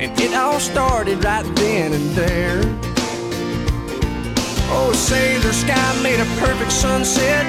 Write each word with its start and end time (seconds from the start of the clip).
And 0.00 0.18
it 0.18 0.32
all 0.34 0.58
started 0.60 1.22
right 1.22 1.44
then 1.56 1.92
and 1.92 2.10
there. 2.16 2.60
Oh, 4.70 4.92
Sailor 4.94 5.52
Sky 5.52 6.02
made 6.02 6.18
a 6.18 6.24
perfect 6.40 6.72
sunset. 6.72 7.44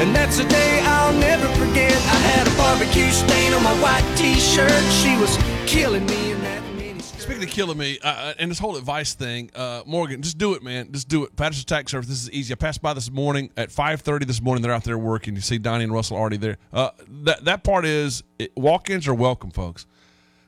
And 0.00 0.14
that's 0.14 0.40
a 0.40 0.48
day 0.48 0.80
I'll 0.80 1.12
never 1.12 1.46
forget. 1.54 1.92
I 1.92 2.18
had 2.32 2.48
a 2.48 2.56
barbecue 2.56 3.12
stain 3.12 3.52
on 3.52 3.62
my 3.62 3.74
white 3.80 4.16
t 4.16 4.34
shirt. 4.34 4.82
She 4.90 5.16
was 5.18 5.38
killing 5.66 6.06
me 6.06 6.31
killing 7.46 7.78
me, 7.78 7.98
uh, 8.02 8.34
and 8.38 8.50
this 8.50 8.58
whole 8.58 8.76
advice 8.76 9.14
thing, 9.14 9.50
uh, 9.54 9.82
Morgan, 9.86 10.22
just 10.22 10.38
do 10.38 10.54
it, 10.54 10.62
man. 10.62 10.92
Just 10.92 11.08
do 11.08 11.24
it. 11.24 11.34
Patterson 11.36 11.66
Tax 11.66 11.92
Service. 11.92 12.08
This 12.08 12.22
is 12.22 12.30
easy. 12.30 12.52
I 12.52 12.56
passed 12.56 12.82
by 12.82 12.94
this 12.94 13.10
morning 13.10 13.50
at 13.56 13.70
five 13.70 14.00
thirty 14.00 14.24
this 14.24 14.40
morning. 14.40 14.62
They're 14.62 14.72
out 14.72 14.84
there 14.84 14.98
working. 14.98 15.34
You 15.34 15.40
see 15.40 15.58
Donnie 15.58 15.84
and 15.84 15.92
Russell 15.92 16.16
already 16.16 16.36
there. 16.36 16.58
Uh, 16.72 16.90
that 17.24 17.44
that 17.44 17.64
part 17.64 17.84
is 17.84 18.22
it, 18.38 18.56
walk-ins 18.56 19.06
are 19.08 19.14
welcome, 19.14 19.50
folks. 19.50 19.86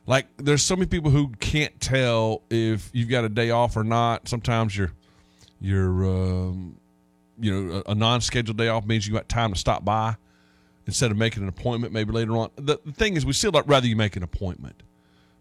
Like 0.07 0.27
there's 0.37 0.63
so 0.63 0.75
many 0.75 0.85
people 0.87 1.11
who 1.11 1.29
can't 1.39 1.79
tell 1.81 2.43
if 2.49 2.89
you've 2.93 3.09
got 3.09 3.23
a 3.25 3.29
day 3.29 3.49
off 3.49 3.75
or 3.75 3.83
not. 3.83 4.27
Sometimes 4.27 4.77
you're 4.77 4.91
you're 5.59 6.05
um, 6.05 6.77
you 7.39 7.51
know 7.51 7.83
a, 7.87 7.91
a 7.91 7.95
non-scheduled 7.95 8.57
day 8.57 8.67
off 8.67 8.85
means 8.85 9.07
you 9.07 9.13
got 9.13 9.27
time 9.27 9.53
to 9.53 9.59
stop 9.59 9.83
by 9.83 10.15
instead 10.87 11.09
of 11.09 11.17
making 11.17 11.41
an 11.41 11.49
appointment 11.49 11.91
maybe 11.91 12.11
later 12.11 12.37
on. 12.37 12.51
The, 12.57 12.79
the 12.85 12.91
thing 12.91 13.15
is, 13.15 13.25
we 13.25 13.33
still 13.33 13.51
like 13.51 13.65
rather 13.67 13.87
you 13.87 13.95
make 13.95 14.15
an 14.15 14.23
appointment. 14.23 14.83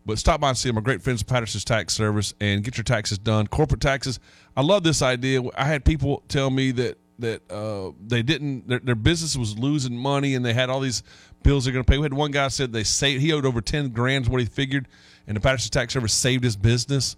But 0.06 0.18
stop 0.18 0.40
by 0.40 0.50
and 0.50 0.58
see. 0.58 0.70
Our 0.70 0.80
great 0.80 1.02
friends 1.02 1.22
at 1.22 1.28
Patterson's 1.28 1.64
Tax 1.64 1.94
Service 1.94 2.34
and 2.40 2.62
get 2.62 2.76
your 2.76 2.84
taxes 2.84 3.18
done. 3.18 3.46
Corporate 3.46 3.80
taxes. 3.80 4.20
I 4.56 4.62
love 4.62 4.82
this 4.82 5.00
idea. 5.00 5.40
I 5.56 5.64
had 5.64 5.84
people 5.84 6.22
tell 6.28 6.50
me 6.50 6.72
that 6.72 6.98
that 7.20 7.48
uh, 7.50 7.92
they 8.04 8.22
didn't 8.22 8.68
their, 8.68 8.80
their 8.80 8.94
business 8.94 9.36
was 9.36 9.56
losing 9.56 9.96
money 9.96 10.34
and 10.34 10.44
they 10.44 10.52
had 10.52 10.68
all 10.68 10.80
these 10.80 11.02
bills 11.42 11.64
they're 11.64 11.72
going 11.72 11.84
to 11.84 11.90
pay. 11.90 11.96
We 11.96 12.02
had 12.02 12.12
one 12.12 12.32
guy 12.32 12.48
said 12.48 12.72
they 12.72 12.84
saved 12.84 13.22
he 13.22 13.32
owed 13.32 13.46
over 13.46 13.60
ten 13.60 13.90
grand 13.90 14.28
what 14.28 14.40
he 14.40 14.46
figured, 14.46 14.88
and 15.27 15.36
the 15.36 15.41
Patterson 15.41 15.70
Tax 15.70 15.94
Service 15.94 16.12
saved 16.12 16.44
his 16.44 16.56
business. 16.56 17.16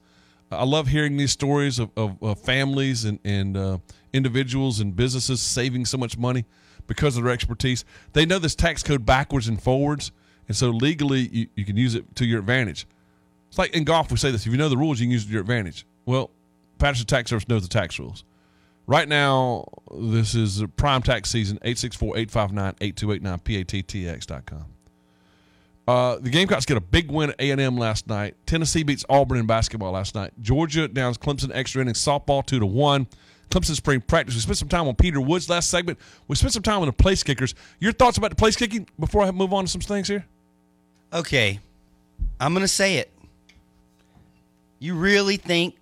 I 0.50 0.64
love 0.64 0.86
hearing 0.86 1.16
these 1.16 1.32
stories 1.32 1.80
of, 1.80 1.90
of, 1.96 2.22
of 2.22 2.38
families 2.38 3.04
and, 3.04 3.18
and 3.24 3.56
uh, 3.56 3.78
individuals 4.12 4.78
and 4.78 4.94
businesses 4.94 5.42
saving 5.42 5.86
so 5.86 5.98
much 5.98 6.16
money 6.16 6.44
because 6.86 7.16
of 7.16 7.24
their 7.24 7.32
expertise. 7.32 7.84
They 8.12 8.26
know 8.26 8.38
this 8.38 8.54
tax 8.54 8.84
code 8.84 9.04
backwards 9.04 9.48
and 9.48 9.60
forwards, 9.60 10.12
and 10.48 10.56
so 10.56 10.70
legally 10.70 11.28
you, 11.32 11.46
you 11.54 11.64
can 11.64 11.76
use 11.76 11.94
it 11.94 12.16
to 12.16 12.24
your 12.24 12.38
advantage. 12.40 12.86
It's 13.48 13.58
like 13.58 13.74
in 13.74 13.84
golf, 13.84 14.10
we 14.10 14.16
say 14.16 14.30
this 14.30 14.46
if 14.46 14.52
you 14.52 14.58
know 14.58 14.68
the 14.68 14.76
rules, 14.76 15.00
you 15.00 15.06
can 15.06 15.12
use 15.12 15.24
it 15.24 15.28
to 15.28 15.32
your 15.32 15.42
advantage. 15.42 15.86
Well, 16.04 16.30
Patterson 16.78 17.06
Tax 17.06 17.30
Service 17.30 17.48
knows 17.48 17.62
the 17.62 17.68
tax 17.68 17.98
rules. 17.98 18.24
Right 18.86 19.08
now, 19.08 19.64
this 19.92 20.34
is 20.34 20.62
prime 20.76 21.02
tax 21.02 21.30
season, 21.30 21.58
864 21.62 22.18
859 22.18 22.74
8289, 22.80 23.64
pattx.com. 23.64 24.66
Uh, 25.88 26.18
the 26.20 26.30
Gamecocks 26.30 26.66
get 26.66 26.76
a 26.76 26.80
big 26.80 27.10
win 27.10 27.30
at 27.30 27.40
A&M 27.40 27.76
last 27.76 28.08
night. 28.08 28.34
Tennessee 28.44 28.82
beats 28.82 29.04
Auburn 29.08 29.38
in 29.38 29.46
basketball 29.46 29.92
last 29.92 30.14
night. 30.14 30.32
Georgia 30.40 30.88
downs 30.88 31.16
Clemson 31.16 31.50
extra 31.54 31.80
innings 31.80 32.04
softball 32.04 32.44
2 32.44 32.58
to 32.58 32.66
1. 32.66 33.06
Clemson 33.50 33.76
spring 33.76 34.00
practice. 34.00 34.34
We 34.34 34.40
spent 34.40 34.58
some 34.58 34.68
time 34.68 34.88
on 34.88 34.96
Peter 34.96 35.20
Woods 35.20 35.48
last 35.48 35.70
segment. 35.70 35.98
We 36.26 36.34
spent 36.34 36.52
some 36.52 36.64
time 36.64 36.80
on 36.80 36.86
the 36.86 36.92
place 36.92 37.22
kickers. 37.22 37.54
Your 37.78 37.92
thoughts 37.92 38.18
about 38.18 38.30
the 38.30 38.36
place 38.36 38.56
kicking 38.56 38.88
before 38.98 39.22
I 39.22 39.30
move 39.30 39.52
on 39.52 39.64
to 39.66 39.70
some 39.70 39.80
things 39.80 40.08
here? 40.08 40.26
Okay, 41.12 41.60
I'm 42.40 42.52
going 42.52 42.62
to 42.62 42.68
say 42.68 42.96
it. 42.96 43.10
You 44.78 44.94
really 44.94 45.36
think 45.36 45.76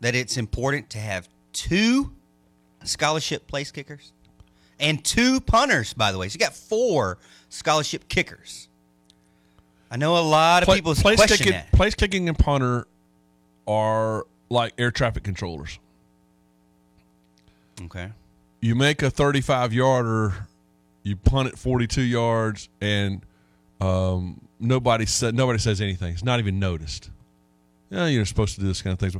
that 0.00 0.14
it's 0.14 0.36
important 0.36 0.90
to 0.90 0.98
have 0.98 1.28
two 1.52 2.12
scholarship 2.82 3.46
place 3.46 3.70
kickers 3.70 4.12
and 4.80 5.04
two 5.04 5.40
punters, 5.40 5.94
by 5.94 6.12
the 6.12 6.18
way? 6.18 6.28
So 6.28 6.34
you 6.34 6.40
got 6.40 6.54
four 6.54 7.18
scholarship 7.48 8.08
kickers. 8.08 8.68
I 9.90 9.96
know 9.96 10.16
a 10.16 10.20
lot 10.20 10.62
of 10.62 10.66
Pla- 10.66 10.74
people 10.74 10.94
place 10.94 11.16
question 11.16 11.36
kicking, 11.38 11.52
that. 11.52 11.70
place 11.72 11.94
kicking 11.94 12.28
and 12.28 12.36
punter 12.38 12.86
are 13.66 14.26
like 14.50 14.72
air 14.78 14.90
traffic 14.90 15.22
controllers. 15.22 15.78
Okay. 17.82 18.10
You 18.60 18.74
make 18.74 19.02
a 19.02 19.10
35 19.10 19.72
yarder, 19.72 20.48
you 21.02 21.16
punt 21.16 21.48
it 21.48 21.58
42 21.58 22.02
yards, 22.02 22.68
and 22.80 23.22
um, 23.80 24.40
nobody 24.64 25.06
said 25.06 25.34
nobody 25.34 25.58
says 25.58 25.80
anything. 25.80 26.12
It's 26.12 26.24
not 26.24 26.38
even 26.38 26.58
noticed. 26.58 27.10
Yeah, 27.90 28.06
you're 28.06 28.24
supposed 28.24 28.54
to 28.56 28.60
do 28.60 28.66
this 28.66 28.82
kind 28.82 28.92
of 28.92 28.98
things. 28.98 29.16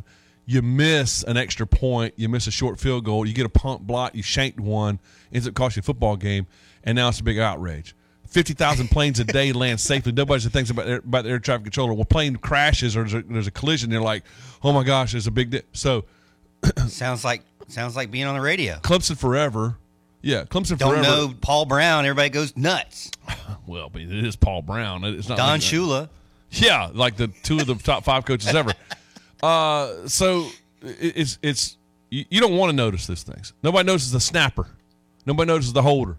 You 0.46 0.60
miss 0.62 1.22
an 1.22 1.36
extra 1.36 1.66
point, 1.66 2.14
you 2.16 2.28
miss 2.28 2.46
a 2.46 2.50
short 2.50 2.78
field 2.78 3.04
goal, 3.04 3.26
you 3.26 3.32
get 3.32 3.46
a 3.46 3.50
punt 3.50 3.86
block, 3.86 4.14
you 4.14 4.22
shanked 4.22 4.60
one, 4.60 4.98
ends 5.32 5.48
up 5.48 5.54
costing 5.54 5.80
you 5.80 5.84
a 5.84 5.86
football 5.86 6.16
game, 6.16 6.46
and 6.82 6.96
now 6.96 7.08
it's 7.08 7.20
a 7.20 7.24
big 7.24 7.38
outrage. 7.38 7.94
Fifty 8.28 8.52
thousand 8.52 8.88
planes 8.88 9.20
a 9.20 9.24
day 9.24 9.52
land 9.52 9.80
safely. 9.80 10.12
Nobody 10.12 10.42
thinks 10.48 10.70
about 10.70 10.86
their, 10.86 10.96
about 10.96 11.24
the 11.24 11.30
air 11.30 11.38
traffic 11.38 11.64
controller. 11.64 11.94
Well, 11.94 12.04
plane 12.04 12.36
crashes 12.36 12.96
or 12.96 13.04
there's 13.04 13.14
a, 13.14 13.22
there's 13.22 13.46
a 13.46 13.52
collision. 13.52 13.90
They're 13.90 14.00
like, 14.00 14.24
"Oh 14.62 14.72
my 14.72 14.82
gosh, 14.82 15.12
there's 15.12 15.26
a 15.26 15.30
big." 15.30 15.50
Di-. 15.50 15.62
So 15.72 16.04
sounds 16.88 17.24
like 17.24 17.42
sounds 17.68 17.94
like 17.94 18.10
being 18.10 18.24
on 18.24 18.34
the 18.34 18.40
radio. 18.40 18.74
Clemson 18.78 19.16
forever. 19.16 19.76
Yeah, 20.20 20.44
Clemson 20.44 20.78
Don't 20.78 20.90
forever. 20.90 21.02
know 21.02 21.34
Paul 21.40 21.66
Brown. 21.66 22.06
Everybody 22.06 22.30
goes 22.30 22.56
nuts. 22.56 23.10
Well, 23.66 23.88
but 23.88 24.02
it 24.02 24.24
is 24.24 24.36
Paul 24.36 24.62
Brown. 24.62 25.04
It's 25.04 25.28
not 25.28 25.38
Don 25.38 25.48
like, 25.48 25.60
Shula. 25.60 26.08
Yeah, 26.50 26.90
like 26.92 27.16
the 27.16 27.28
two 27.28 27.58
of 27.58 27.66
the 27.66 27.74
top 27.74 28.04
five 28.04 28.24
coaches 28.24 28.54
ever. 28.54 28.72
Uh, 29.42 30.08
so 30.08 30.48
it's 30.80 31.38
it's 31.42 31.76
you, 32.08 32.40
don't 32.40 32.56
want 32.56 32.70
to 32.70 32.76
notice 32.76 33.06
these 33.06 33.24
things. 33.24 33.52
Nobody 33.62 33.86
notices 33.86 34.10
the 34.10 34.20
snapper. 34.20 34.66
Nobody 35.26 35.46
notices 35.48 35.74
the 35.74 35.82
holder 35.82 36.16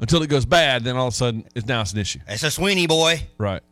until 0.00 0.24
it 0.24 0.28
goes 0.28 0.44
bad. 0.44 0.82
Then 0.82 0.96
all 0.96 1.06
of 1.06 1.14
a 1.14 1.16
sudden, 1.16 1.44
it's 1.54 1.66
now 1.68 1.82
it's 1.82 1.92
an 1.92 1.98
issue. 2.00 2.18
It's 2.26 2.42
a 2.42 2.50
Sweeney 2.50 2.88
boy. 2.88 3.22
Right. 3.38 3.62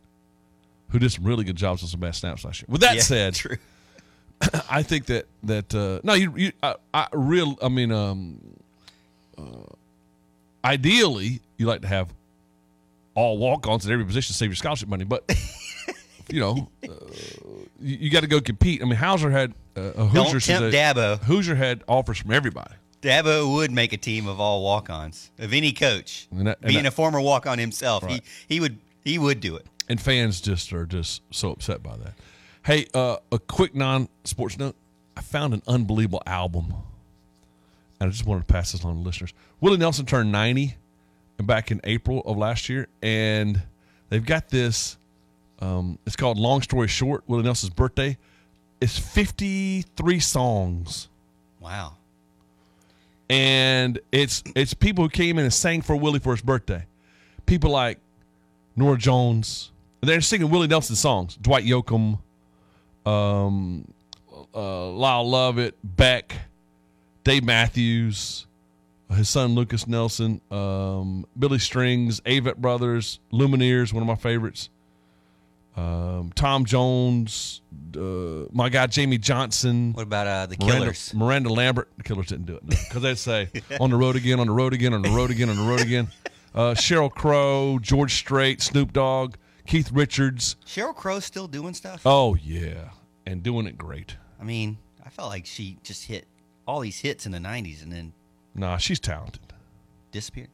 Who 0.91 0.99
did 0.99 1.11
some 1.11 1.25
really 1.25 1.43
good 1.43 1.57
jobs 1.57 1.83
on 1.83 1.89
some 1.89 1.99
bad 1.99 2.15
snaps 2.15 2.45
last 2.45 2.61
year. 2.61 2.67
With 2.69 2.79
that 2.79 2.95
Yeah, 2.95 3.01
said, 3.01 3.35
true. 3.35 3.57
I 4.69 4.83
think 4.83 5.07
that 5.07 5.25
that 5.43 5.75
uh, 5.75 5.99
no, 6.03 6.13
you, 6.13 6.33
you 6.37 6.51
I, 6.61 6.75
I 6.93 7.07
real. 7.11 7.57
I 7.61 7.67
mean, 7.67 7.91
um, 7.91 8.39
uh, 9.37 9.43
ideally, 10.63 11.41
you 11.57 11.65
like 11.65 11.81
to 11.81 11.87
have 11.87 12.07
all 13.15 13.37
walk-ons 13.37 13.85
at 13.85 13.91
every 13.91 14.05
position 14.05 14.33
to 14.33 14.37
save 14.37 14.49
your 14.49 14.55
scholarship 14.55 14.89
money, 14.89 15.03
but 15.03 15.23
you 16.29 16.39
know, 16.39 16.69
uh, 16.83 16.87
you, 17.79 17.97
you 17.97 18.09
got 18.09 18.21
to 18.21 18.27
go 18.27 18.41
compete. 18.41 18.81
I 18.81 18.85
mean, 18.85 18.95
Hauser 18.95 19.29
had 19.29 19.53
uh, 19.77 19.81
a 19.81 19.93
Don't 19.93 20.09
Hoosier 20.31 20.39
tempt 20.39 20.73
said- 20.73 20.95
Dabo. 20.95 21.19
Hoosier 21.23 21.55
had 21.55 21.83
offers 21.87 22.17
from 22.19 22.31
everybody. 22.31 22.73
Dabo 23.01 23.53
would 23.55 23.69
make 23.71 23.91
a 23.93 23.97
team 23.97 24.27
of 24.27 24.39
all 24.39 24.63
walk-ons 24.63 25.29
of 25.37 25.53
any 25.53 25.73
coach. 25.73 26.27
And 26.31 26.47
that- 26.47 26.59
and 26.61 26.69
Being 26.69 26.83
that- 26.83 26.89
a 26.89 26.95
former 26.95 27.19
walk-on 27.21 27.59
himself, 27.59 28.03
Right. 28.03 28.21
he 28.47 28.55
he 28.55 28.59
would 28.59 28.79
he 29.03 29.17
would 29.19 29.39
do 29.41 29.55
it. 29.57 29.67
and 29.89 29.99
fans 29.99 30.39
just 30.41 30.71
are 30.73 30.85
just 30.85 31.21
so 31.31 31.51
upset 31.51 31.83
by 31.83 31.97
that. 31.97 32.13
Hey, 32.65 32.87
uh, 32.93 33.17
a 33.31 33.39
quick 33.39 33.75
non-sports 33.75 34.57
note: 34.57 34.75
I 35.17 35.21
found 35.21 35.53
an 35.53 35.61
unbelievable 35.67 36.23
album, 36.25 36.73
and 37.99 38.07
I 38.07 38.09
just 38.09 38.25
wanted 38.25 38.47
to 38.47 38.53
pass 38.53 38.71
this 38.71 38.85
on 38.85 38.95
to 38.95 39.01
listeners. 39.01 39.33
Willie 39.59 39.75
Nelson 39.77 40.05
turned 40.05 40.31
ninety 40.31 40.77
back 41.45 41.71
in 41.71 41.79
April 41.83 42.21
of 42.25 42.37
last 42.37 42.69
year, 42.69 42.87
and 43.01 43.61
they've 44.09 44.25
got 44.25 44.49
this. 44.49 44.97
Um, 45.59 45.97
it's 46.05 46.15
called 46.15 46.37
"Long 46.37 46.61
Story 46.61 46.87
Short." 46.87 47.23
Willie 47.27 47.43
Nelson's 47.43 47.73
birthday. 47.73 48.17
It's 48.81 48.97
fifty-three 48.99 50.19
songs 50.19 51.07
Wow. 51.61 51.93
and 53.29 53.97
it's 54.11 54.43
it's 54.55 54.73
people 54.73 55.05
who 55.05 55.09
came 55.09 55.37
in 55.39 55.45
and 55.45 55.53
sang 55.53 55.81
for 55.81 55.95
Willie 55.95 56.19
for 56.19 56.33
his 56.33 56.41
birthday. 56.41 56.85
People 57.45 57.71
like 57.71 57.99
Norah 58.75 58.97
Jones. 58.97 59.71
They're 60.01 60.19
singing 60.21 60.49
Willie 60.49 60.67
Nelson 60.67 60.97
songs. 60.97 61.37
Dwight 61.41 61.63
Yoakam, 61.63 62.19
um, 63.05 63.87
uh, 64.53 64.89
Lyle 64.89 65.29
Lovett, 65.29 65.75
Beck, 65.81 66.35
Dave 67.23 67.45
Matthews, 67.45 68.45
his 69.13 69.29
son 69.29 69.55
Lukas 69.55 69.87
Nelson, 69.87 70.41
um, 70.51 71.25
Billy 71.37 71.59
Strings, 71.59 72.21
Avett 72.21 72.57
Brothers, 72.57 73.19
Lumineers, 73.31 73.93
one 73.93 74.01
of 74.03 74.07
my 74.07 74.15
favorites. 74.15 74.69
Um, 75.75 76.31
Tom 76.35 76.65
Jones, 76.65 77.61
uh, 77.95 78.45
my 78.51 78.69
guy 78.69 78.85
Jamey 78.87 79.19
Johnson. 79.19 79.93
What 79.93 80.03
about 80.03 80.27
uh, 80.27 80.45
the 80.45 80.57
Miranda, 80.59 80.79
Killers? 80.79 81.13
Miranda 81.15 81.49
Lambert. 81.49 81.89
The 81.97 82.03
Killers 82.03 82.27
didn't 82.27 82.45
do 82.45 82.57
it 82.57 82.69
because 82.69 83.01
they'd 83.01 83.17
say 83.17 83.49
on 83.79 83.89
the 83.89 83.95
road 83.95 84.15
again, 84.15 84.39
on 84.39 84.47
the 84.47 84.53
road 84.53 84.73
again, 84.73 84.93
on 84.93 85.01
the 85.01 85.09
road 85.09 85.31
again, 85.31 85.49
on 85.49 85.55
the 85.55 85.63
road 85.63 85.81
again. 85.81 86.09
Uh, 86.53 86.75
Sheryl 86.75 87.11
Crow, 87.11 87.79
George 87.81 88.13
Strait, 88.13 88.61
Snoop 88.61 88.93
Dogg, 88.93 89.35
Keith 89.65 89.91
Richards. 89.91 90.57
Sheryl 90.65 90.95
Crow's 90.95 91.25
still 91.25 91.47
doing 91.47 91.73
stuff. 91.73 92.03
Oh 92.05 92.35
yeah, 92.35 92.89
and 93.25 93.41
doing 93.41 93.65
it 93.65 93.75
great. 93.75 94.17
I 94.39 94.43
mean, 94.43 94.77
I 95.03 95.09
felt 95.09 95.29
like 95.29 95.47
she 95.47 95.79
just 95.81 96.05
hit 96.05 96.27
all 96.67 96.81
these 96.81 96.99
hits 96.99 97.25
in 97.25 97.31
the 97.31 97.39
'90s 97.39 97.81
and 97.81 97.91
then 97.91 98.13
Nah, 98.55 98.77
she's 98.77 98.99
talented. 98.99 99.41
disappeared. 100.11 100.49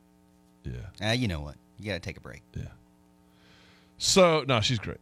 Yeah, 0.63 0.71
Ah, 1.01 1.11
you 1.11 1.27
know 1.27 1.39
what? 1.41 1.55
You 1.79 1.85
got 1.87 1.93
to 1.95 1.99
take 1.99 2.17
a 2.17 2.21
break. 2.21 2.41
yeah. 2.55 2.63
So 3.97 4.43
no, 4.47 4.61
she's 4.61 4.79
great. 4.79 4.97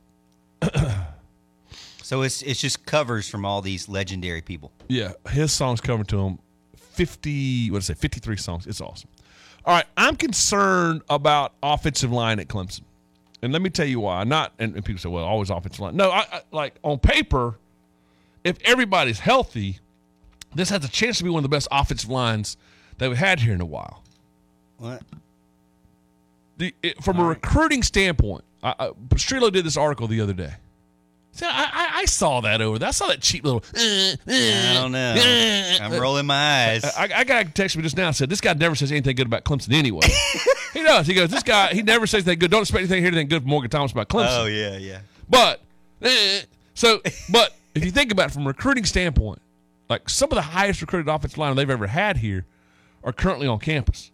So 2.01 2.21
it's 2.21 2.41
it's 2.41 2.59
just 2.61 2.85
covers 2.85 3.27
from 3.27 3.45
all 3.45 3.61
these 3.61 3.89
legendary 3.89 4.41
people. 4.41 4.71
Yeah, 4.87 5.13
his 5.29 5.51
songs 5.51 5.81
covered 5.81 6.07
to 6.09 6.19
him. 6.19 6.39
Fifty, 6.77 7.69
what 7.69 7.79
did 7.81 7.85
I 7.85 7.87
say? 7.87 7.93
Fifty-three 7.95 8.37
songs. 8.37 8.65
It's 8.65 8.79
awesome. 8.81 9.09
All 9.65 9.75
right, 9.75 9.85
I'm 9.97 10.15
concerned 10.15 11.01
about 11.09 11.53
offensive 11.61 12.11
line 12.11 12.39
at 12.39 12.47
Clemson. 12.47 12.81
And 13.41 13.51
let 13.51 13.61
me 13.61 13.69
tell 13.69 13.85
you 13.85 13.99
why. 13.99 14.23
Not 14.23 14.53
and, 14.57 14.73
and 14.75 14.85
people 14.85 14.99
say, 14.99 15.09
well, 15.09 15.25
always 15.25 15.49
offensive 15.49 15.81
line. 15.81 15.97
No, 15.97 16.09
I, 16.09 16.19
I 16.31 16.41
like 16.51 16.75
on 16.81 16.97
paper, 16.99 17.57
if 18.45 18.57
everybody's 18.63 19.19
healthy, 19.19 19.79
this 20.55 20.69
has 20.69 20.85
a 20.85 20.89
chance 20.89 21.17
to 21.17 21.25
be 21.25 21.29
one 21.29 21.39
of 21.39 21.43
the 21.43 21.53
best 21.55 21.67
offensive 21.71 22.09
lines 22.09 22.55
that 22.97 23.09
we've 23.09 23.17
had 23.17 23.39
here 23.39 23.53
in 23.53 23.61
a 23.61 23.65
while. 23.65 24.03
What? 24.77 25.01
The, 26.57 26.73
it, 26.81 27.03
from 27.03 27.19
a 27.19 27.23
recruiting 27.23 27.83
standpoint, 27.83 28.43
I, 28.63 28.73
I, 28.79 29.49
did 29.49 29.65
this 29.65 29.77
article 29.77 30.07
the 30.07 30.21
other 30.21 30.33
day. 30.33 30.53
See, 31.33 31.45
I, 31.45 31.49
I, 31.71 31.89
I 31.99 32.05
saw 32.05 32.41
that 32.41 32.61
over 32.61 32.79
there. 32.79 32.87
I 32.87 32.91
saw 32.91 33.07
that 33.07 33.21
cheap 33.21 33.43
little. 33.43 33.63
uh, 33.75 34.15
I 34.27 34.73
don't 34.73 34.91
know. 34.91 35.77
I'm 35.81 36.01
rolling 36.01 36.25
my 36.25 36.69
eyes. 36.69 36.83
I, 36.83 37.09
I 37.15 37.23
got 37.23 37.45
a 37.45 37.49
text 37.49 37.77
me 37.77 37.83
just 37.83 37.95
now. 37.95 38.09
Said 38.09 38.29
this 38.29 38.41
guy 38.41 38.53
never 38.53 38.73
says 38.73 38.91
anything 38.91 39.15
good 39.15 39.27
about 39.27 39.43
Clemson 39.43 39.73
anyway. 39.73 40.01
he 40.73 40.81
does. 40.81 41.05
He 41.05 41.13
goes, 41.13 41.29
this 41.29 41.43
guy. 41.43 41.73
He 41.73 41.83
never 41.83 42.07
says 42.07 42.23
anything 42.23 42.39
good. 42.39 42.49
Don't 42.49 42.61
expect 42.61 42.79
anything 42.79 43.03
hear 43.03 43.09
anything 43.09 43.27
good 43.27 43.43
from 43.43 43.51
Morgan 43.51 43.69
Thomas 43.69 43.91
about 43.91 44.09
Clemson. 44.09 44.39
oh 44.39 44.45
yeah, 44.45 44.77
yeah. 44.77 45.01
But 45.29 45.61
eh, 46.01 46.41
so, 46.73 47.01
but 47.29 47.55
if 47.75 47.85
you 47.85 47.91
think 47.91 48.11
about 48.11 48.31
it 48.31 48.33
from 48.33 48.45
a 48.45 48.47
recruiting 48.47 48.85
standpoint, 48.85 49.39
like 49.89 50.09
some 50.09 50.31
of 50.31 50.35
the 50.35 50.41
highest 50.41 50.81
recruited 50.81 51.07
offensive 51.07 51.37
line 51.37 51.55
they've 51.55 51.69
ever 51.69 51.87
had 51.87 52.17
here 52.17 52.45
are 53.03 53.13
currently 53.13 53.47
on 53.47 53.59
campus. 53.59 54.11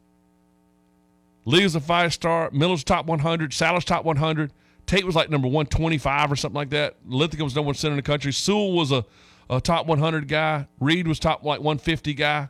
Leigh 1.46 1.64
was 1.64 1.76
a 1.76 1.82
five 1.82 2.14
star. 2.14 2.50
Miller's 2.52 2.84
top 2.84 3.06
100. 3.06 3.54
Sadler's 3.54 3.86
top 3.86 4.06
100. 4.06 4.52
Tate 4.86 5.06
was 5.06 5.16
like 5.16 5.30
number 5.30 5.48
125 5.48 6.32
or 6.32 6.36
something 6.36 6.56
like 6.56 6.70
that. 6.72 6.96
Linthicum 7.06 7.46
was 7.46 7.56
number 7.56 7.68
one 7.68 7.76
center 7.76 7.94
in 7.94 7.98
the 7.98 8.02
country. 8.02 8.34
Sewell 8.34 8.74
was 8.74 8.92
a, 8.92 9.06
a 9.50 9.62
top 9.62 9.88
100 9.88 10.28
guy. 10.28 10.68
Reed 10.80 11.08
was 11.08 11.20
top 11.20 11.44
like 11.44 11.60
150 11.60 12.14
guy. 12.14 12.50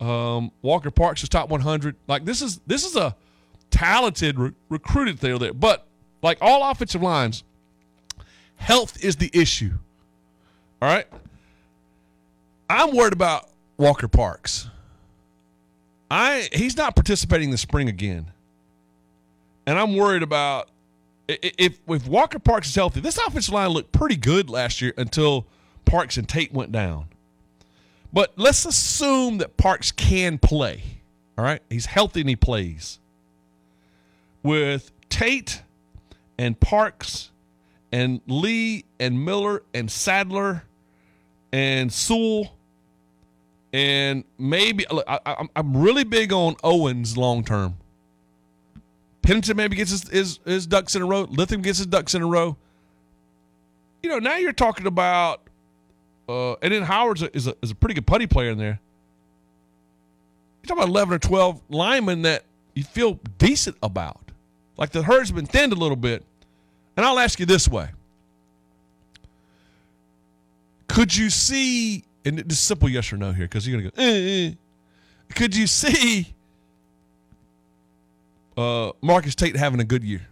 Um, 0.00 0.50
Walker 0.62 0.90
Parks 0.90 1.22
was 1.22 1.28
top 1.28 1.48
100. 1.48 1.96
Like 2.06 2.24
this 2.24 2.42
is 2.42 2.60
this 2.66 2.84
is 2.84 2.96
a 2.96 3.16
talented 3.70 4.38
re- 4.38 4.52
recruited 4.68 5.18
thing 5.18 5.38
there. 5.38 5.54
But 5.54 5.86
like 6.22 6.38
all 6.40 6.70
offensive 6.70 7.02
lines, 7.02 7.44
health 8.56 9.02
is 9.02 9.16
the 9.16 9.30
issue. 9.32 9.72
All 10.82 10.88
right. 10.88 11.06
I'm 12.68 12.94
worried 12.94 13.12
about 13.12 13.50
Walker 13.76 14.08
Parks. 14.08 14.68
I 16.14 16.48
he's 16.52 16.76
not 16.76 16.94
participating 16.94 17.50
this 17.50 17.60
spring 17.60 17.88
again, 17.88 18.30
and 19.66 19.76
I'm 19.76 19.96
worried 19.96 20.22
about 20.22 20.68
if 21.26 21.80
if 21.88 22.06
Walker 22.06 22.38
Parks 22.38 22.68
is 22.68 22.74
healthy. 22.76 23.00
This 23.00 23.18
offensive 23.18 23.52
line 23.52 23.70
looked 23.70 23.90
pretty 23.90 24.14
good 24.14 24.48
last 24.48 24.80
year 24.80 24.94
until 24.96 25.44
Parks 25.84 26.16
and 26.16 26.28
Tate 26.28 26.52
went 26.52 26.70
down. 26.70 27.06
But 28.12 28.32
let's 28.36 28.64
assume 28.64 29.38
that 29.38 29.56
Parks 29.56 29.90
can 29.90 30.38
play. 30.38 30.82
All 31.36 31.44
right, 31.44 31.60
he's 31.68 31.86
healthy 31.86 32.20
and 32.20 32.28
he 32.28 32.36
plays. 32.36 33.00
With 34.44 34.92
Tate 35.08 35.62
and 36.38 36.60
Parks 36.60 37.32
and 37.90 38.20
Leigh 38.28 38.84
and 39.00 39.24
Miller 39.24 39.64
and 39.74 39.90
Sadler 39.90 40.62
and 41.50 41.92
Sewell 41.92 42.53
and 43.74 44.22
maybe 44.38 44.86
look, 44.88 45.04
I, 45.08 45.48
I'm 45.56 45.76
really 45.76 46.04
big 46.04 46.32
on 46.32 46.54
Owens 46.62 47.16
long 47.16 47.42
term. 47.42 47.76
Pennington 49.20 49.56
maybe 49.56 49.74
gets 49.74 49.90
his, 49.90 50.08
his, 50.08 50.38
his 50.44 50.66
ducks 50.68 50.94
in 50.94 51.02
a 51.02 51.04
row. 51.04 51.22
Linthicum 51.22 51.62
gets 51.62 51.78
his 51.78 51.88
ducks 51.88 52.14
in 52.14 52.22
a 52.22 52.26
row. 52.26 52.56
You 54.04 54.10
know, 54.10 54.20
now 54.20 54.36
you're 54.36 54.52
talking 54.52 54.86
about, 54.86 55.40
uh, 56.28 56.52
and 56.62 56.72
then 56.72 56.84
Howard's 56.84 57.22
a, 57.22 57.36
is, 57.36 57.48
a, 57.48 57.56
is 57.62 57.72
a 57.72 57.74
pretty 57.74 57.94
good 57.96 58.06
putty 58.06 58.28
player 58.28 58.50
in 58.50 58.58
there. 58.58 58.78
You're 60.62 60.68
talking 60.68 60.84
about 60.84 60.90
11 60.90 61.14
or 61.14 61.18
12 61.18 61.62
linemen 61.68 62.22
that 62.22 62.44
you 62.74 62.84
feel 62.84 63.18
decent 63.38 63.76
about. 63.82 64.20
Like 64.76 64.90
the 64.90 65.02
herd's 65.02 65.32
been 65.32 65.46
thinned 65.46 65.72
a 65.72 65.76
little 65.76 65.96
bit. 65.96 66.22
And 66.96 67.04
I'll 67.04 67.18
ask 67.18 67.40
you 67.40 67.46
this 67.46 67.66
way 67.66 67.88
Could 70.86 71.16
you 71.16 71.28
see, 71.28 72.04
and 72.24 72.48
just 72.48 72.64
simple 72.64 72.88
yes 72.88 73.12
or 73.12 73.16
no 73.16 73.32
here, 73.32 73.46
because 73.46 73.66
you're 73.66 73.80
going 73.80 73.90
to 73.90 73.96
go, 73.96 74.02
eh, 74.02 74.48
eh. 74.48 74.54
could 75.34 75.54
you 75.56 75.66
see 75.66 76.34
uh, 78.56 78.92
Marcus 79.02 79.34
Tate 79.34 79.56
having 79.56 79.80
a 79.80 79.84
good 79.84 80.04
year? 80.04 80.22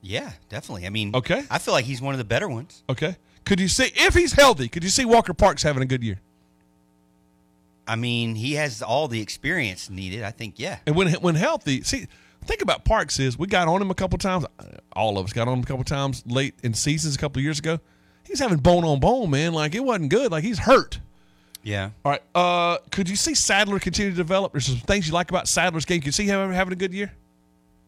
Yeah, 0.00 0.32
definitely. 0.48 0.86
I 0.86 0.90
mean, 0.90 1.14
Okay. 1.14 1.42
I 1.50 1.58
feel 1.58 1.74
like 1.74 1.84
he's 1.84 2.00
one 2.00 2.14
of 2.14 2.18
the 2.18 2.24
better 2.24 2.48
ones. 2.48 2.82
Okay. 2.88 3.16
Could 3.44 3.60
you 3.60 3.68
see, 3.68 3.90
if 3.94 4.14
he's 4.14 4.32
healthy, 4.32 4.68
could 4.68 4.84
you 4.84 4.90
see 4.90 5.04
Walker 5.04 5.34
Parks 5.34 5.62
having 5.62 5.82
a 5.82 5.86
good 5.86 6.02
year? 6.02 6.20
I 7.86 7.96
mean, 7.96 8.34
he 8.34 8.54
has 8.54 8.82
all 8.82 9.08
the 9.08 9.20
experience 9.20 9.88
needed. 9.88 10.22
I 10.22 10.30
think, 10.30 10.58
yeah. 10.58 10.78
And 10.86 10.94
when 10.94 11.10
when 11.14 11.34
healthy, 11.34 11.82
see, 11.82 12.06
think 12.44 12.60
about 12.60 12.84
Parks 12.84 13.18
is 13.18 13.38
we 13.38 13.46
got 13.46 13.66
on 13.66 13.80
him 13.80 13.90
a 13.90 13.94
couple 13.94 14.18
times. 14.18 14.44
All 14.92 15.16
of 15.18 15.24
us 15.24 15.32
got 15.32 15.48
on 15.48 15.54
him 15.54 15.60
a 15.64 15.66
couple 15.66 15.84
times 15.84 16.22
late 16.26 16.54
in 16.62 16.74
seasons 16.74 17.14
a 17.14 17.18
couple 17.18 17.40
years 17.40 17.58
ago. 17.58 17.80
He's 18.28 18.38
having 18.38 18.58
bone 18.58 18.84
on 18.84 19.00
bone, 19.00 19.30
man. 19.30 19.52
Like 19.54 19.74
it 19.74 19.80
wasn't 19.82 20.10
good. 20.10 20.30
Like 20.30 20.44
he's 20.44 20.58
hurt. 20.60 21.00
Yeah. 21.64 21.90
All 22.04 22.12
right. 22.12 22.22
Uh, 22.34 22.78
could 22.90 23.08
you 23.08 23.16
see 23.16 23.34
Sadler 23.34 23.78
continue 23.80 24.10
to 24.12 24.16
develop? 24.16 24.52
There's 24.52 24.66
some 24.66 24.76
things 24.76 25.06
you 25.08 25.12
like 25.12 25.30
about 25.30 25.48
Sadler's 25.48 25.84
game. 25.84 26.00
Could 26.00 26.06
you 26.06 26.12
see 26.12 26.24
him 26.26 26.52
having 26.52 26.72
a 26.72 26.76
good 26.76 26.94
year? 26.94 27.12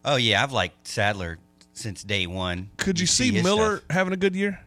Oh, 0.04 0.16
yeah. 0.16 0.42
I've 0.42 0.52
liked 0.52 0.88
Sadler 0.88 1.38
since 1.72 2.02
day 2.02 2.26
one. 2.26 2.70
Could 2.78 2.98
you 2.98 3.06
see, 3.06 3.31
his 3.32 3.44
Miller 3.44 3.76
stuff. 3.78 3.90
having 3.90 4.12
a 4.12 4.16
good 4.16 4.34
year? 4.34 4.60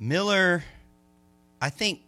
Miller, 0.00 0.62
I 1.60 1.70
think, 1.70 2.00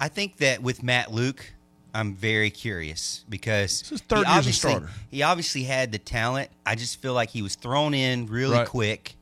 I 0.00 0.08
think 0.08 0.36
that 0.38 0.62
with 0.62 0.82
Matt 0.82 1.12
Luke, 1.12 1.52
I'm 1.94 2.14
very 2.14 2.50
curious 2.50 3.24
because 3.28 3.80
This 3.82 3.92
is 3.92 4.00
third 4.02 4.18
he 4.18 4.22
year 4.22 4.28
as 4.30 4.34
a 4.34 4.38
obviously 4.38 4.70
starter. 4.70 4.90
he 5.10 5.22
obviously 5.22 5.62
had 5.64 5.92
the 5.92 5.98
talent. 5.98 6.50
I 6.64 6.74
just 6.74 7.00
feel 7.00 7.14
like 7.14 7.30
he 7.30 7.42
was 7.42 7.54
thrown 7.54 7.94
in 7.94 8.26
really 8.26 8.58
Right. 8.58 8.68
quick, 8.68 9.16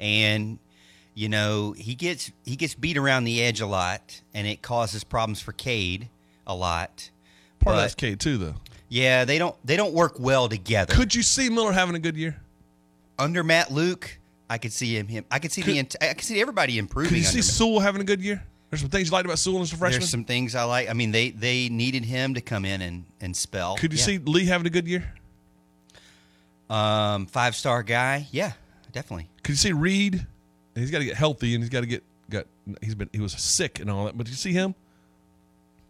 and 0.00 0.58
you 1.14 1.28
know 1.28 1.72
he 1.72 1.94
gets 1.94 2.32
he 2.44 2.56
gets 2.56 2.74
beat 2.74 2.96
around 2.96 3.24
the 3.24 3.40
edge 3.42 3.60
a 3.60 3.66
lot, 3.66 4.20
and 4.34 4.46
it 4.48 4.62
causes 4.62 5.04
problems 5.04 5.40
for 5.40 5.52
Cade 5.52 6.08
a 6.46 6.54
lot. 6.56 7.10
Part 7.60 7.76
of 7.76 7.82
that's 7.82 7.94
K 7.94 8.16
too, 8.16 8.38
though. 8.38 8.54
Yeah, 8.88 9.24
they 9.24 9.38
don't 9.38 9.54
they 9.64 9.76
don't 9.76 9.92
work 9.94 10.14
well 10.18 10.48
together. 10.48 10.94
Could 10.94 11.14
you 11.14 11.22
see 11.22 11.48
Miller 11.50 11.72
having 11.72 11.94
a 11.94 12.00
good 12.00 12.16
year? 12.16 12.40
under 13.18 13.44
Matt 13.44 13.70
Luke, 13.70 14.18
I 14.48 14.56
could 14.56 14.72
see 14.72 14.96
him. 14.96 15.06
Him. 15.06 15.26
I 15.30 15.38
could 15.40 15.52
see 15.52 15.60
Could- 15.60 15.90
the. 15.90 16.02
I 16.10 16.14
could 16.14 16.24
see 16.24 16.40
everybody 16.40 16.78
improving. 16.78 17.10
Could 17.10 17.18
you 17.18 17.24
see 17.24 17.42
Sewell 17.42 17.80
having 17.80 18.00
a 18.00 18.04
good 18.04 18.22
year? 18.22 18.42
There's 18.70 18.80
some 18.80 18.88
things 18.88 19.08
you 19.08 19.12
liked 19.12 19.26
about 19.26 19.38
Sewell 19.38 19.60
as 19.60 19.72
a 19.72 19.76
freshman. 19.76 20.00
There's 20.00 20.10
some 20.10 20.24
things 20.24 20.54
I 20.54 20.62
like. 20.64 20.88
I 20.88 20.94
mean, 20.94 21.10
they 21.10 21.30
they 21.30 21.68
needed 21.68 22.04
him 22.06 22.32
to 22.34 22.40
come 22.40 22.64
in 22.64 22.80
and 22.80 23.04
and 23.20 23.36
spell. 23.36 23.76
Could 23.76 23.92
you 23.92 23.98
Yeah. 23.98 24.04
see 24.06 24.18
Leigh 24.18 24.46
having 24.46 24.66
a 24.66 24.70
good 24.70 24.88
year? 24.88 25.12
um 26.68 27.26
five 27.26 27.54
star 27.56 27.82
guy? 27.82 28.26
Yeah, 28.30 28.52
definitely. 28.92 29.28
Could 29.42 29.52
you 29.52 29.56
see 29.56 29.72
Reed? 29.72 30.26
He's 30.74 30.90
got 30.90 30.98
to 30.98 31.04
get 31.04 31.16
healthy 31.16 31.54
and 31.54 31.62
he's 31.62 31.70
got 31.70 31.80
to 31.80 31.86
get 31.86 32.02
got. 32.30 32.46
He's 32.80 32.94
been 32.94 33.08
he 33.12 33.20
was 33.20 33.32
sick 33.32 33.80
and 33.80 33.90
all 33.90 34.04
that. 34.06 34.16
But 34.16 34.28
you 34.28 34.34
see 34.34 34.52
him? 34.52 34.74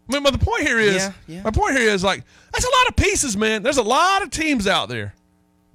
I 0.09 0.13
mean, 0.13 0.23
but 0.23 0.33
the 0.33 0.43
point 0.43 0.63
here 0.63 0.79
is 0.79 0.95
Yeah, 0.95 1.13
yeah. 1.27 1.41
my 1.43 1.51
point 1.51 1.77
here 1.77 1.89
is 1.89 2.03
like 2.03 2.23
that's 2.51 2.65
a 2.65 2.69
lot 2.79 2.87
of 2.89 2.95
pieces, 2.95 3.37
man. 3.37 3.63
There's 3.63 3.77
a 3.77 3.83
lot 3.83 4.23
of 4.23 4.29
teams 4.31 4.67
out 4.67 4.89
there, 4.89 5.13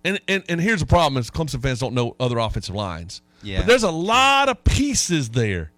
and 0.04 0.21
and 0.28 0.42
and 0.49 0.61
here's 0.61 0.80
the 0.80 0.87
problem: 0.87 1.18
is 1.21 1.30
Clemson 1.30 1.62
fans 1.62 1.78
don't 1.80 1.95
know 1.95 2.16
other 2.21 2.38
offensive 2.38 2.75
lines. 2.75 3.23
Yeah. 3.42 3.59
but 3.59 3.66
there's 3.66 3.83
a 3.85 3.90
lot 3.90 4.49
of 4.49 4.64
pieces 4.64 5.28
there. 5.30 5.71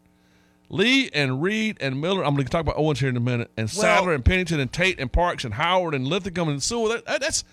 Leigh 0.70 1.10
and 1.12 1.42
Reed 1.42 1.76
and 1.80 2.00
Miller. 2.00 2.24
I'm 2.24 2.34
going 2.34 2.44
to 2.46 2.50
talk 2.50 2.60
about 2.62 2.76
Owens 2.78 3.00
here 3.00 3.08
in 3.08 3.16
a 3.16 3.20
minute, 3.20 3.50
and 3.56 3.66
Well- 3.68 3.80
Sadler 3.82 4.14
and 4.14 4.24
Pennington 4.24 4.60
and 4.60 4.72
Tate 4.72 4.98
and 5.00 5.12
Parks 5.12 5.44
and 5.44 5.54
Howard 5.54 5.94
and 5.94 6.06
Linthicum 6.06 6.48
and 6.48 6.62
Sewell. 6.62 6.88
That, 6.90 7.04
that- 7.06 7.20
that's 7.20 7.44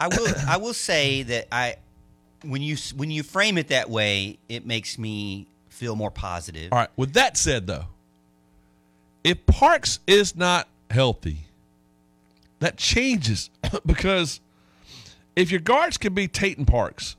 I 0.00 0.08
will. 0.08 0.34
I 0.46 0.56
will 0.58 0.74
say 0.74 1.22
that 1.24 1.48
I 1.52 1.76
when 2.42 2.62
you 2.62 2.76
when 2.96 3.10
you 3.10 3.22
frame 3.22 3.58
it 3.58 3.68
that 3.68 3.90
way, 3.90 4.38
it 4.48 4.66
makes 4.66 4.98
me 4.98 5.46
feel 5.68 5.96
more 5.96 6.10
positive. 6.10 6.72
All 6.72 6.78
right. 6.78 6.90
With 6.96 7.14
that 7.14 7.36
said, 7.36 7.66
though, 7.66 7.86
if 9.24 9.44
Parks 9.46 10.00
is 10.06 10.36
not 10.36 10.68
healthy, 10.90 11.46
that 12.60 12.76
changes 12.76 13.50
because 13.86 14.40
if 15.36 15.50
your 15.50 15.60
guards 15.60 15.98
can 15.98 16.14
be 16.14 16.28
Tate 16.28 16.58
and 16.58 16.66
Parks, 16.66 17.16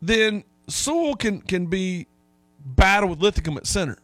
then 0.00 0.44
Sewell 0.68 1.14
can 1.14 1.40
can 1.40 1.66
be 1.66 2.06
battle 2.64 3.08
with 3.08 3.20
Linthicum 3.20 3.56
at 3.56 3.66
center. 3.66 3.98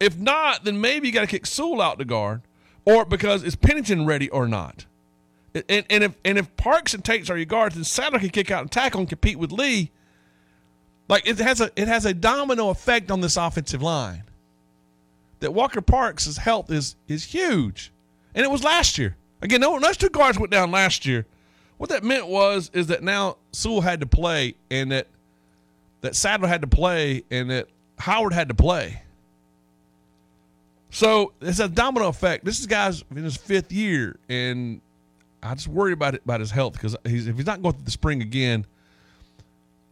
If 0.00 0.16
not, 0.16 0.64
then 0.64 0.80
maybe 0.80 1.06
you 1.06 1.14
got 1.14 1.20
to 1.20 1.26
kick 1.26 1.46
Sewell 1.46 1.80
out 1.80 1.98
to 1.98 2.04
guard, 2.04 2.42
or 2.84 3.04
because 3.04 3.44
is 3.44 3.54
Pennington 3.54 4.04
ready 4.04 4.28
or 4.30 4.48
not? 4.48 4.86
And, 5.54 5.84
and 5.90 6.04
if 6.04 6.14
and 6.24 6.38
if 6.38 6.56
Parks 6.56 6.94
and 6.94 7.04
Tates 7.04 7.28
are 7.28 7.36
your 7.36 7.46
guards, 7.46 7.74
then 7.74 7.84
Sadler 7.84 8.18
can 8.18 8.30
kick 8.30 8.50
out 8.50 8.62
and 8.62 8.70
tackle 8.70 9.00
and 9.00 9.08
compete 9.08 9.38
with 9.38 9.52
Leigh. 9.52 9.90
Like 11.08 11.26
it 11.26 11.38
has 11.38 11.60
a 11.60 11.70
it 11.76 11.88
has 11.88 12.06
a 12.06 12.14
domino 12.14 12.70
effect 12.70 13.10
on 13.10 13.20
this 13.20 13.36
offensive 13.36 13.82
line. 13.82 14.24
That 15.40 15.52
Walker 15.52 15.82
Parks' 15.82 16.36
health 16.36 16.70
is 16.70 16.96
is 17.06 17.24
huge, 17.24 17.92
and 18.34 18.44
it 18.44 18.50
was 18.50 18.64
last 18.64 18.96
year. 18.96 19.16
Again, 19.42 19.60
no, 19.60 19.78
those 19.78 19.96
two 19.96 20.08
guards 20.08 20.38
went 20.38 20.52
down 20.52 20.70
last 20.70 21.04
year. 21.04 21.26
What 21.76 21.90
that 21.90 22.04
meant 22.04 22.28
was 22.28 22.70
is 22.72 22.86
that 22.86 23.02
now 23.02 23.36
Sewell 23.50 23.80
had 23.80 24.00
to 24.00 24.06
play, 24.06 24.54
and 24.70 24.90
that 24.92 25.08
that 26.00 26.16
Sadler 26.16 26.48
had 26.48 26.62
to 26.62 26.68
play, 26.68 27.24
and 27.30 27.50
that 27.50 27.68
Howard 27.98 28.32
had 28.32 28.48
to 28.48 28.54
play. 28.54 29.02
So 30.90 31.32
it's 31.40 31.58
a 31.58 31.68
domino 31.68 32.08
effect. 32.08 32.44
This 32.44 32.60
is 32.60 32.66
guys 32.66 33.02
in 33.10 33.24
his 33.24 33.36
fifth 33.36 33.72
year, 33.72 34.18
and 34.28 34.80
I 35.42 35.54
just 35.54 35.68
worry 35.68 35.92
about 35.92 36.14
it 36.14 36.22
about 36.24 36.40
his 36.40 36.50
health 36.50 36.74
because 36.74 36.96
he's, 37.04 37.26
if 37.26 37.36
he's 37.36 37.46
not 37.46 37.62
going 37.62 37.74
through 37.74 37.84
the 37.84 37.90
spring 37.90 38.22
again, 38.22 38.64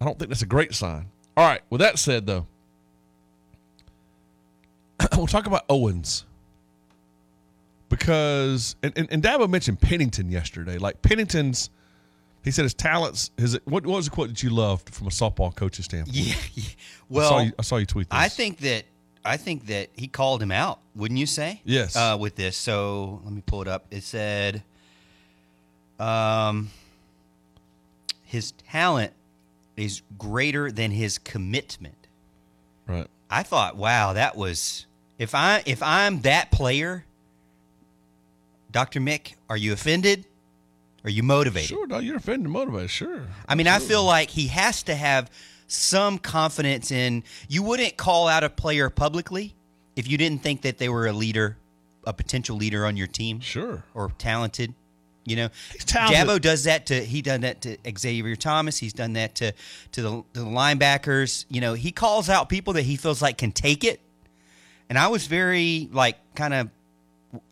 I 0.00 0.04
don't 0.04 0.18
think 0.18 0.28
that's 0.30 0.42
a 0.42 0.46
great 0.46 0.74
sign. 0.74 1.06
All 1.36 1.46
right. 1.46 1.60
With 1.70 1.80
that 1.80 1.98
said, 1.98 2.26
though, 2.26 2.46
we'll 5.16 5.26
talk 5.26 5.46
about 5.46 5.64
Owens 5.68 6.24
because 7.88 8.76
and, 8.82 8.92
and, 8.96 9.08
and 9.10 9.22
Dabo 9.22 9.48
mentioned 9.48 9.80
Pennington 9.80 10.30
yesterday. 10.30 10.78
Like 10.78 11.02
Pennington's, 11.02 11.70
he 12.44 12.50
said 12.50 12.62
his 12.62 12.74
talents. 12.74 13.30
His 13.36 13.54
what, 13.64 13.84
what 13.84 13.96
was 13.96 14.04
the 14.06 14.10
quote 14.12 14.28
that 14.28 14.42
you 14.42 14.50
loved 14.50 14.94
from 14.94 15.06
a 15.06 15.10
softball 15.10 15.54
coach's 15.54 15.86
standpoint? 15.86 16.16
Yeah. 16.16 16.34
yeah. 16.54 16.64
I 16.64 16.74
Well, 17.08 17.28
saw 17.28 17.38
you, 17.40 17.52
I 17.58 17.62
saw 17.62 17.76
you 17.76 17.86
tweet 17.86 18.08
this. 18.08 18.18
I 18.18 18.28
think 18.28 18.58
that 18.58 18.84
I 19.24 19.36
think 19.36 19.66
that 19.66 19.90
he 19.94 20.06
called 20.08 20.42
him 20.42 20.52
out. 20.52 20.80
Wouldn't 20.94 21.18
you 21.18 21.26
say? 21.26 21.60
Yes. 21.64 21.96
Uh, 21.96 22.16
with 22.18 22.36
this, 22.36 22.56
so 22.56 23.20
let 23.24 23.32
me 23.32 23.42
pull 23.44 23.62
it 23.62 23.68
up. 23.68 23.86
It 23.90 24.02
said, 24.02 24.62
um, 26.00 26.70
his 28.24 28.52
talent 28.70 29.12
is 29.76 30.02
greater 30.18 30.70
than 30.70 30.90
his 30.90 31.18
commitment. 31.18 32.06
right. 32.86 33.06
I 33.32 33.44
thought, 33.44 33.76
wow, 33.76 34.14
that 34.14 34.34
was 34.36 34.86
if 35.18 35.34
I 35.34 35.62
if 35.64 35.82
I'm 35.82 36.22
that 36.22 36.50
player, 36.50 37.04
Doctor 38.72 39.00
Mick, 39.00 39.34
are 39.48 39.56
you 39.56 39.72
offended? 39.72 40.24
Are 41.04 41.10
you 41.10 41.22
motivated? 41.22 41.68
Sure, 41.70 41.86
no, 41.86 41.98
you're 41.98 42.16
offended 42.16 42.44
and 42.46 42.52
motivated. 42.52 42.90
Sure. 42.90 43.22
I 43.48 43.54
mean, 43.54 43.68
I 43.68 43.78
feel 43.78 44.04
like 44.04 44.30
he 44.30 44.48
has 44.48 44.82
to 44.84 44.94
have 44.94 45.30
some 45.66 46.18
confidence 46.18 46.90
in. 46.90 47.22
You 47.48 47.62
wouldn't 47.62 47.96
call 47.96 48.28
out 48.28 48.44
a 48.44 48.50
player 48.50 48.90
publicly 48.90 49.54
if 49.96 50.08
you 50.08 50.18
didn't 50.18 50.42
think 50.42 50.62
that 50.62 50.78
they 50.78 50.88
were 50.88 51.06
a 51.06 51.12
leader, 51.12 51.56
a 52.06 52.12
potential 52.12 52.56
leader 52.56 52.84
on 52.84 52.96
your 52.96 53.06
team, 53.06 53.40
Sure. 53.40 53.84
or 53.94 54.10
talented. 54.18 54.74
You 55.24 55.36
know, 55.36 55.48
He's. 55.72 55.84
Dabo 55.84 56.40
does 56.40 56.64
that 56.64 56.86
to. 56.86 57.04
He 57.04 57.22
done 57.22 57.42
that 57.42 57.60
to 57.62 57.76
Xavier 57.98 58.36
Thomas. 58.36 58.78
He's 58.78 58.92
done 58.92 59.12
that 59.14 59.34
to 59.36 59.52
to 59.92 60.02
the, 60.02 60.10
to 60.10 60.40
the 60.40 60.46
linebackers. 60.46 61.44
You 61.48 61.60
know, 61.60 61.74
he 61.74 61.92
calls 61.92 62.28
out 62.28 62.48
people 62.48 62.72
that 62.74 62.82
he 62.82 62.96
feels 62.96 63.20
like 63.20 63.38
can 63.38 63.52
take 63.52 63.84
it. 63.84 64.00
And 64.88 64.98
I 64.98 65.08
was 65.08 65.26
very 65.26 65.88
like 65.92 66.16
kind 66.34 66.54
of 66.54 66.70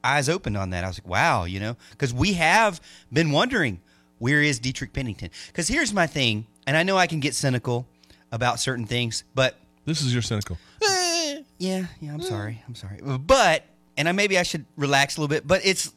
eyes 0.03 0.29
open 0.29 0.57
on 0.57 0.71
that. 0.71 0.85
I 0.85 0.89
was 0.89 0.99
like, 0.99 1.09
wow, 1.09 1.45
you 1.45 1.61
know, 1.61 1.77
because 1.91 2.13
we 2.13 2.33
have 2.35 2.81
been 3.13 3.31
wondering 3.31 3.81
where 4.19 4.43
is 4.43 4.59
Dietrick 4.59 4.93
Pennington? 4.93 5.31
Because 5.47 5.69
here's 5.69 5.93
my 5.93 6.07
thing, 6.07 6.47
and 6.67 6.77
I 6.77 6.83
know 6.83 6.97
I 6.97 7.07
can 7.07 7.21
get 7.21 7.35
cynical 7.35 7.87
about 8.33 8.61
certain 8.61 8.87
things, 8.87 9.25
but 9.35 9.57
This 9.85 10.03
is 10.03 10.13
your 10.13 10.23
cynical. 10.23 10.59
Eh, 10.83 11.43
yeah, 11.59 11.87
yeah, 12.01 12.13
I'm 12.13 12.23
sorry, 12.23 12.63
I'm 12.67 12.75
sorry, 12.75 12.99
but 13.03 13.65
and 13.97 14.09
I 14.09 14.13
maybe 14.13 14.39
I 14.39 14.43
should 14.43 14.65
relax 14.77 15.17
a 15.17 15.21
little 15.21 15.29
bit, 15.29 15.47
but 15.47 15.61
it's 15.65 15.93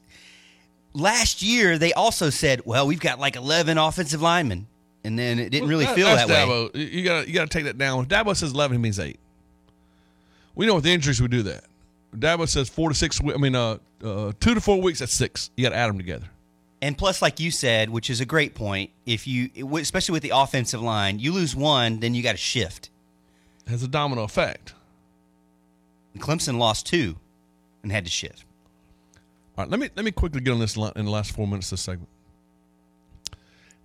last 0.94 1.42
year 1.42 1.78
they 1.78 1.94
also 1.94 2.30
said, 2.30 2.62
well, 2.66 2.88
we've 2.88 3.00
got 3.00 3.20
like 3.20 3.36
11 3.36 3.78
offensive 3.78 4.22
linemen, 4.22 4.68
and 5.04 5.18
then 5.18 5.40
it 5.40 5.50
didn't 5.50 5.70
really 5.70 5.86
That- 5.86 5.96
feel 5.96 6.08
that 6.08 6.28
way. 6.28 6.36
Dabo. 6.36 6.76
You- 6.76 6.86
You 6.86 7.04
got 7.04 7.28
you 7.28 7.34
got 7.34 7.50
to 7.50 7.58
take 7.58 7.66
that 7.66 7.78
down. 7.78 8.04
If 8.04 8.08
Dabo 8.10 8.36
says 8.36 8.52
eleven, 8.52 8.78
he 8.78 8.82
means 8.82 9.00
eight. 9.00 9.20
We 10.56 10.66
know 10.66 10.76
with 10.76 10.84
the 10.84 10.92
injuries 10.92 11.22
we 11.22 11.28
do 11.28 11.44
that. 11.44 11.64
Dabo 12.16 12.48
says 12.48 12.68
four 12.70 12.90
to 12.90 12.96
six. 12.96 13.20
I 13.24 13.38
mean, 13.38 13.56
uh, 13.56 13.78
uh, 14.04 14.34
two 14.40 14.54
to 14.54 14.60
four 14.62 14.82
weeks. 14.82 15.00
That's 15.00 15.14
six. 15.14 15.50
You 15.56 15.64
got 15.64 15.70
to 15.70 15.76
add 15.78 15.88
them 15.90 15.98
together. 15.98 16.28
And 16.84 16.98
plus, 16.98 17.22
like 17.22 17.40
you 17.40 17.52
said, 17.52 17.90
which 17.90 18.10
is 18.10 18.20
a 18.22 18.26
great 18.26 18.54
point, 18.56 18.90
if 19.06 19.28
you, 19.28 19.50
especially 19.78 20.14
with 20.14 20.24
the 20.24 20.32
offensive 20.34 20.82
line, 20.82 21.20
you 21.20 21.32
lose 21.32 21.56
one, 21.56 22.00
then 22.00 22.14
you 22.16 22.24
got 22.24 22.32
to 22.32 22.38
shift. 22.38 22.90
It 23.68 23.70
has 23.70 23.84
a 23.84 23.88
domino 23.88 24.24
effect. 24.24 24.74
Clemson 26.18 26.58
lost 26.58 26.86
two 26.88 27.16
and 27.84 27.92
had 27.92 28.04
to 28.06 28.12
shift. 28.12 28.44
All 29.62 29.66
right, 29.66 29.72
let 29.72 29.80
me 29.80 29.90
let 29.96 30.04
me 30.04 30.10
quickly 30.10 30.42
get 30.42 30.54
on 30.54 30.60
this 30.60 30.76
in 30.76 31.06
the 31.06 31.12
last 31.12 31.34
four 31.34 31.46
minutes 31.46 31.68
of 31.68 31.72
this 31.74 31.82
segment. 31.82 32.10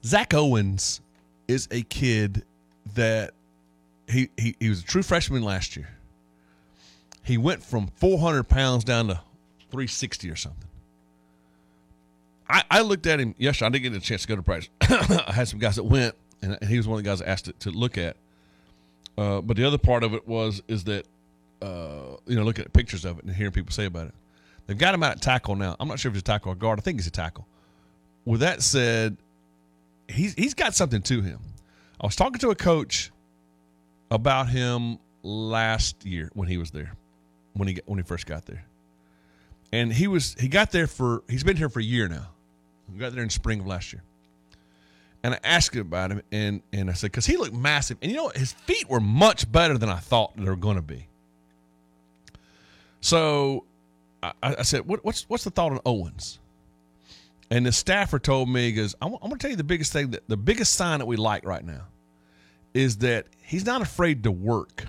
Zack 0.03 0.33
Owens 0.33 1.03
is 1.49 1.69
a 1.71 1.83
kid 1.83 2.45
that 2.95 3.35
he, 4.09 4.31
he 4.39 4.57
he 4.59 4.71
was 4.71 4.81
a 4.81 4.85
true 4.85 5.03
freshman 5.03 5.43
last 5.43 5.77
year. 5.77 5.91
He 7.23 7.37
went 7.37 7.63
from 7.63 7.89
400 7.97 8.45
pounds 8.45 8.85
down 8.85 9.09
to 9.09 9.17
360 9.71 10.31
or 10.31 10.37
something. 10.37 10.67
I, 12.49 12.63
I 12.71 12.81
looked 12.81 13.07
at 13.07 13.21
him 13.21 13.35
yesterday. 13.37 13.67
I 13.67 13.69
didn't 13.69 13.93
get 13.93 13.93
a 13.93 14.01
chance 14.01 14.23
to 14.23 14.29
go 14.29 14.37
to 14.37 14.43
practice. 14.43 14.71
I 14.81 15.33
had 15.33 15.47
some 15.47 15.59
guys 15.59 15.77
that 15.77 15.85
went, 15.85 16.15
and, 16.41 16.57
he 16.65 16.79
was 16.79 16.89
one 16.89 16.99
of 16.99 17.05
the 17.05 17.11
guys 17.11 17.21
I 17.21 17.27
asked 17.27 17.47
to, 17.47 17.53
to 17.53 17.71
look 17.71 17.99
at. 17.99 18.17
Uh, 19.19 19.43
but 19.43 19.59
the 19.59 19.65
other 19.65 19.77
part 19.77 20.05
of 20.05 20.15
it 20.15 20.27
was 20.27 20.63
is 20.69 20.85
that 20.85 21.07
uh, 21.61 22.17
you 22.25 22.35
know 22.35 22.45
looking 22.45 22.65
at 22.65 22.73
pictures 22.73 23.05
of 23.05 23.19
it 23.19 23.27
and 23.27 23.37
hearing 23.37 23.53
people 23.53 23.73
say 23.73 23.85
about 23.85 24.07
it. 24.07 24.15
They've 24.67 24.79
got 24.79 24.95
him 24.95 25.03
out 25.03 25.13
at 25.13 25.23
tackle 25.23 25.55
now. 25.55 25.77
I'm 25.79 25.89
not 25.89 25.99
sure 26.01 26.11
if 26.11 26.15
he's 26.15 26.23
a 26.23 26.25
tackle 26.25 26.53
or 26.53 26.55
guard. 26.55 26.79
I 26.79 26.83
think 26.83 26.99
he's 26.99 27.07
a 27.07 27.11
tackle. 27.11 27.47
With 28.25 28.41
that 28.41 28.63
said, 28.63 29.17
he's 30.09 30.35
he's 30.35 30.55
got 30.55 30.75
something 30.75 31.03
to 31.03 31.21
him. 31.21 31.39
I 32.01 32.07
was 32.07 32.17
talking 32.17 32.39
to 32.41 32.51
a 32.51 32.55
coach 32.55 33.13
about 34.11 34.49
him 34.49 34.99
last 35.23 36.05
year 36.05 36.31
when 36.35 36.49
he 36.49 36.57
was 36.57 36.71
there, 36.71 36.93
when 37.55 37.69
he 37.69 37.79
when 37.87 37.99
he 37.99 38.03
first 38.03 38.27
got 38.27 38.47
there, 38.47 38.65
and 39.73 39.93
he 39.93 40.09
was 40.09 40.35
he 40.39 40.49
got 40.49 40.73
there 40.73 40.87
for 40.87 41.23
he's 41.29 41.45
been 41.45 41.57
here 41.57 41.69
for 41.69 41.81
a 41.81 41.85
year 41.85 42.09
now. 42.09 42.29
He 42.93 42.99
got 42.99 43.13
there 43.13 43.23
in 43.23 43.31
spring 43.31 43.61
of 43.61 43.67
last 43.67 43.93
year, 43.93 44.03
and 45.23 45.35
I 45.35 45.39
asked 45.45 45.75
him 45.75 45.83
about 45.83 46.11
him, 46.11 46.23
and 46.33 46.63
and 46.73 46.91
I 46.91 46.95
said 46.95 47.13
because 47.13 47.27
he 47.27 47.37
looked 47.37 47.55
massive, 47.55 47.99
and 48.03 48.11
you 48.11 48.17
know 48.17 48.33
his 48.35 48.53
feet 48.53 48.89
were 48.89 49.01
much 49.01 49.51
better 49.51 49.79
than 49.79 49.89
I 49.89 49.99
thought 49.99 50.37
they 50.37 50.45
were 50.45 50.57
going 50.57 50.77
to 50.77 50.83
be. 50.83 51.07
So 53.01 53.65
I, 54.43 54.57
I 54.59 54.63
said, 54.63 54.87
what, 54.87 55.05
"What's 55.05 55.29
what's 55.29 55.45
the 55.45 55.51
thought 55.51 55.73
on 55.73 55.81
Owens?" 55.85 56.39
And 57.51 57.65
the 57.65 57.73
staffer 57.73 58.19
told 58.19 58.49
me, 58.49 58.67
"He 58.67 58.73
goes, 58.73 58.95
I'm, 59.01 59.15
I'm 59.15 59.21
going 59.21 59.33
to 59.33 59.39
tell 59.39 59.51
you 59.51 59.57
the 59.57 59.65
biggest 59.65 59.93
thing 59.93 60.11
that 60.11 60.29
the 60.29 60.37
biggest 60.37 60.75
sign 60.75 60.99
that 60.99 61.07
we 61.07 61.17
like 61.17 61.45
right 61.45 61.65
now 61.65 61.83
is 62.75 62.99
that 62.99 63.27
he's 63.43 63.65
not 63.65 63.81
afraid 63.81 64.23
to 64.25 64.31
work. 64.31 64.87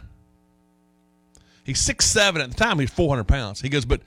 He's 1.64 1.80
six 1.80 2.06
seven 2.06 2.42
at 2.42 2.50
the 2.50 2.56
time. 2.56 2.80
He's 2.80 2.90
400 2.90 3.26
pounds. 3.26 3.62
He 3.62 3.70
goes, 3.70 3.86
but 3.86 4.02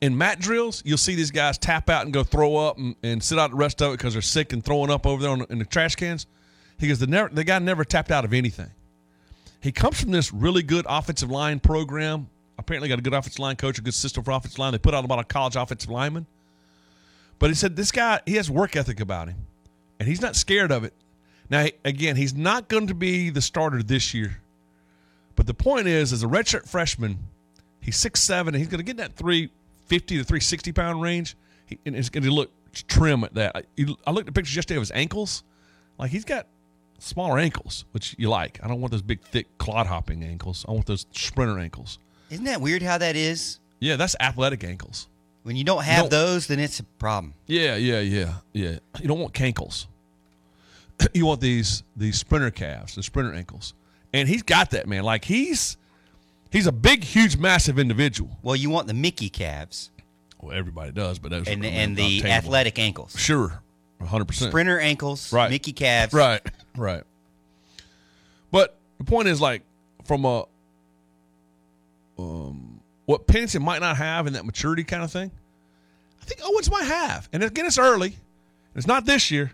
in 0.00 0.18
mat 0.18 0.40
drills, 0.40 0.82
you'll 0.84 0.98
see 0.98 1.14
these 1.14 1.30
guys 1.30 1.58
tap 1.58 1.88
out 1.88 2.04
and 2.04 2.12
go 2.12 2.24
throw 2.24 2.56
up 2.56 2.76
and, 2.76 2.96
and 3.02 3.22
sit 3.22 3.38
out 3.38 3.50
the 3.50 3.56
rest 3.56 3.80
of 3.80 3.92
it 3.92 3.98
because 3.98 4.14
they're 4.14 4.22
sick 4.22 4.52
and 4.52 4.64
throwing 4.64 4.90
up 4.90 5.06
over 5.06 5.22
there 5.22 5.30
on, 5.30 5.46
in 5.48 5.58
the 5.58 5.64
trash 5.64 5.94
cans. 5.94 6.26
He 6.78 6.88
goes, 6.88 6.98
the, 6.98 7.06
never, 7.06 7.28
the 7.28 7.44
guy 7.44 7.58
never 7.60 7.84
tapped 7.84 8.10
out 8.10 8.24
of 8.24 8.32
anything. 8.32 8.70
He 9.60 9.70
comes 9.70 10.00
from 10.00 10.10
this 10.10 10.32
really 10.32 10.64
good 10.64 10.84
offensive 10.88 11.30
line 11.30 11.60
program. 11.60 12.28
Apparently, 12.62 12.88
got 12.88 13.00
a 13.00 13.02
good 13.02 13.12
offensive 13.12 13.40
line 13.40 13.56
coach, 13.56 13.78
a 13.78 13.82
good 13.82 13.92
system 13.92 14.22
for 14.22 14.30
offensive 14.30 14.58
line. 14.58 14.70
They 14.70 14.78
put 14.78 14.94
out 14.94 15.04
about 15.04 15.18
a 15.18 15.24
college 15.24 15.56
offensive 15.56 15.90
lineman. 15.90 16.26
But 17.38 17.50
he 17.50 17.54
said 17.54 17.74
this 17.74 17.90
guy, 17.90 18.20
he 18.24 18.36
has 18.36 18.48
work 18.48 18.76
ethic 18.76 19.00
about 19.00 19.26
him, 19.28 19.46
and 19.98 20.08
he's 20.08 20.20
not 20.20 20.36
scared 20.36 20.70
of 20.70 20.84
it. 20.84 20.94
Now, 21.50 21.66
again, 21.84 22.14
he's 22.14 22.32
not 22.32 22.68
going 22.68 22.86
to 22.86 22.94
be 22.94 23.30
the 23.30 23.42
starter 23.42 23.82
this 23.82 24.14
year. 24.14 24.40
But 25.34 25.46
the 25.46 25.54
point 25.54 25.88
is, 25.88 26.12
as 26.12 26.22
a 26.22 26.26
redshirt 26.26 26.68
freshman, 26.68 27.18
he's 27.80 27.96
six 27.96 28.22
seven, 28.22 28.54
and 28.54 28.60
he's 28.60 28.68
going 28.68 28.78
to 28.78 28.84
get 28.84 28.92
in 28.92 28.96
that 28.98 29.14
three 29.14 29.50
fifty 29.86 30.16
to 30.18 30.24
three 30.24 30.40
sixty 30.40 30.70
pound 30.70 31.02
range. 31.02 31.36
He, 31.66 31.78
and 31.84 31.96
he's 31.96 32.10
going 32.10 32.24
to 32.24 32.30
look 32.30 32.52
trim 32.86 33.24
at 33.24 33.34
that. 33.34 33.56
I, 33.56 33.62
I 34.06 34.12
looked 34.12 34.28
at 34.28 34.34
pictures 34.34 34.54
yesterday 34.54 34.76
of 34.76 34.82
his 34.82 34.92
ankles. 34.92 35.42
Like 35.98 36.10
he's 36.12 36.24
got 36.24 36.46
smaller 37.00 37.38
ankles, 37.38 37.84
which 37.90 38.14
you 38.18 38.30
like. 38.30 38.60
I 38.62 38.68
don't 38.68 38.80
want 38.80 38.92
those 38.92 39.02
big, 39.02 39.20
thick, 39.22 39.58
clod 39.58 39.88
hopping 39.88 40.22
ankles. 40.22 40.64
I 40.68 40.72
want 40.72 40.86
those 40.86 41.06
sprinter 41.10 41.58
ankles. 41.58 41.98
Isn't 42.32 42.46
that 42.46 42.60
weird 42.60 42.82
how 42.82 42.98
that 42.98 43.14
is? 43.14 43.58
Yeah, 43.78 43.96
that's 43.96 44.16
athletic 44.20 44.64
ankles. 44.64 45.08
When 45.42 45.56
you 45.56 45.64
don't 45.64 45.82
have 45.82 46.02
don't- 46.04 46.10
those, 46.10 46.46
then 46.46 46.58
it's 46.60 46.80
a 46.80 46.84
problem. 46.84 47.34
Yeah, 47.46 47.76
yeah, 47.76 48.00
yeah, 48.00 48.34
yeah. 48.52 48.78
You 49.00 49.08
don't 49.08 49.18
want 49.20 49.34
cankles. 49.34 49.86
you 51.14 51.26
want 51.26 51.40
these 51.40 51.82
these 51.96 52.18
sprinter 52.18 52.50
calves, 52.50 52.94
the 52.94 53.02
sprinter 53.02 53.34
ankles, 53.34 53.74
and 54.12 54.28
he's 54.28 54.42
got 54.42 54.70
that 54.70 54.86
man. 54.86 55.02
Like 55.02 55.24
he's 55.24 55.76
he's 56.50 56.66
a 56.66 56.72
big, 56.72 57.02
huge, 57.04 57.36
massive 57.36 57.78
individual. 57.78 58.30
Well, 58.42 58.56
you 58.56 58.70
want 58.70 58.86
the 58.86 58.94
Mickey 58.94 59.28
calves 59.28 59.90
Well, 60.40 60.56
everybody 60.56 60.92
does, 60.92 61.18
but 61.18 61.30
those 61.32 61.48
and 61.48 61.64
and 61.64 61.96
the 61.96 62.24
athletic 62.24 62.78
ankles. 62.78 63.14
Sure, 63.18 63.60
hundred 64.00 64.26
percent. 64.26 64.50
Sprinter 64.52 64.78
ankles, 64.78 65.32
Right. 65.32 65.50
Mickey 65.50 65.72
calves. 65.72 66.14
Right, 66.14 66.40
right. 66.76 67.02
But 68.52 68.76
the 68.98 69.04
point 69.04 69.28
is, 69.28 69.40
like, 69.40 69.62
from 70.04 70.24
a 70.24 70.44
um, 72.18 72.80
what 73.06 73.26
Pennington 73.26 73.62
might 73.62 73.80
not 73.80 73.96
have 73.96 74.26
in 74.26 74.32
that 74.34 74.44
maturity 74.44 74.84
kind 74.84 75.02
of 75.02 75.10
thing, 75.10 75.30
I 76.20 76.24
think 76.24 76.40
Owens 76.44 76.70
might 76.70 76.84
have. 76.84 77.28
And 77.32 77.42
again, 77.42 77.66
it's 77.66 77.78
early. 77.78 78.16
It's 78.74 78.86
not 78.86 79.04
this 79.04 79.30
year, 79.30 79.52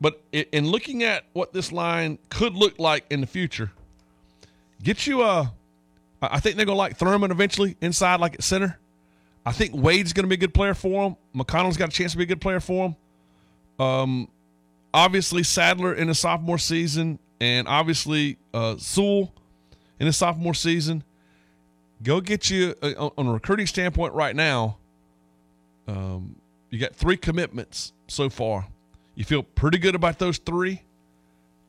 but 0.00 0.20
in 0.32 0.66
looking 0.66 1.02
at 1.02 1.24
what 1.32 1.52
this 1.52 1.70
line 1.70 2.18
could 2.30 2.54
look 2.54 2.78
like 2.78 3.04
in 3.10 3.20
the 3.20 3.26
future, 3.26 3.70
get 4.82 5.06
you 5.06 5.22
a. 5.22 5.52
I 6.22 6.40
think 6.40 6.56
they're 6.56 6.66
gonna 6.66 6.76
like 6.76 6.98
Thurmon 6.98 7.30
eventually 7.30 7.76
inside, 7.80 8.20
like 8.20 8.34
at 8.34 8.42
center. 8.42 8.78
I 9.46 9.52
think 9.52 9.74
Wade's 9.74 10.12
gonna 10.12 10.28
be 10.28 10.34
a 10.34 10.38
good 10.38 10.52
player 10.52 10.74
for 10.74 11.06
him. 11.06 11.16
McConnell's 11.34 11.76
got 11.76 11.88
a 11.88 11.92
chance 11.92 12.12
to 12.12 12.18
be 12.18 12.24
a 12.24 12.26
good 12.26 12.40
player 12.40 12.60
for 12.60 12.86
him. 12.88 12.96
Um, 13.84 14.28
obviously 14.92 15.42
Sadler 15.42 15.94
in 15.94 16.08
his 16.08 16.18
sophomore 16.18 16.58
season, 16.58 17.18
and 17.40 17.68
obviously 17.68 18.36
uh, 18.52 18.76
Sewell 18.76 19.32
in 19.98 20.06
his 20.06 20.16
sophomore 20.16 20.54
season. 20.54 21.04
Go 22.02 22.20
get 22.20 22.48
you 22.50 22.74
uh, 22.82 23.10
on 23.18 23.26
a 23.26 23.32
recruiting 23.32 23.66
standpoint 23.66 24.14
right 24.14 24.34
now. 24.34 24.78
Um, 25.86 26.36
You 26.70 26.78
got 26.78 26.94
three 26.94 27.16
commitments 27.16 27.92
so 28.08 28.30
far. 28.30 28.66
You 29.14 29.24
feel 29.24 29.42
pretty 29.42 29.78
good 29.78 29.94
about 29.94 30.18
those 30.18 30.38
three. 30.38 30.82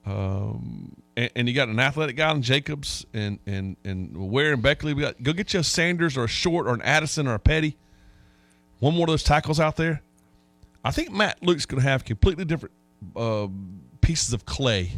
Um, 0.06 0.96
and, 1.18 1.30
and 1.36 1.48
you 1.50 1.54
got 1.54 1.68
an 1.68 1.80
athletic 1.80 2.16
guy 2.16 2.32
in 2.32 2.42
Jacobs 2.42 3.06
and 3.14 3.40
and 3.46 3.76
and 3.84 4.32
Ware 4.32 4.54
and 4.54 4.62
Beckley. 4.62 4.94
We 4.94 5.02
got 5.02 5.22
go 5.22 5.34
get 5.34 5.54
you 5.54 5.60
a 5.60 5.64
Sanders 5.64 6.18
or 6.18 6.24
a 6.24 6.28
Short 6.28 6.66
or 6.68 6.74
an 6.74 6.82
Addison 6.82 7.28
or 7.28 7.34
a 7.36 7.40
Petty. 7.40 7.78
One 8.80 8.96
more 8.96 9.04
of 9.04 9.10
those 9.10 9.24
tackles 9.24 9.60
out 9.60 9.76
there. 9.76 10.02
I 10.84 10.92
think 10.92 11.12
Matt 11.12 11.44
Luke's 11.44 11.66
going 11.68 11.84
to 11.84 11.88
have 11.88 12.04
completely 12.06 12.46
different 12.46 12.74
uh, 13.16 13.48
pieces 14.02 14.34
of 14.34 14.46
clay 14.46 14.92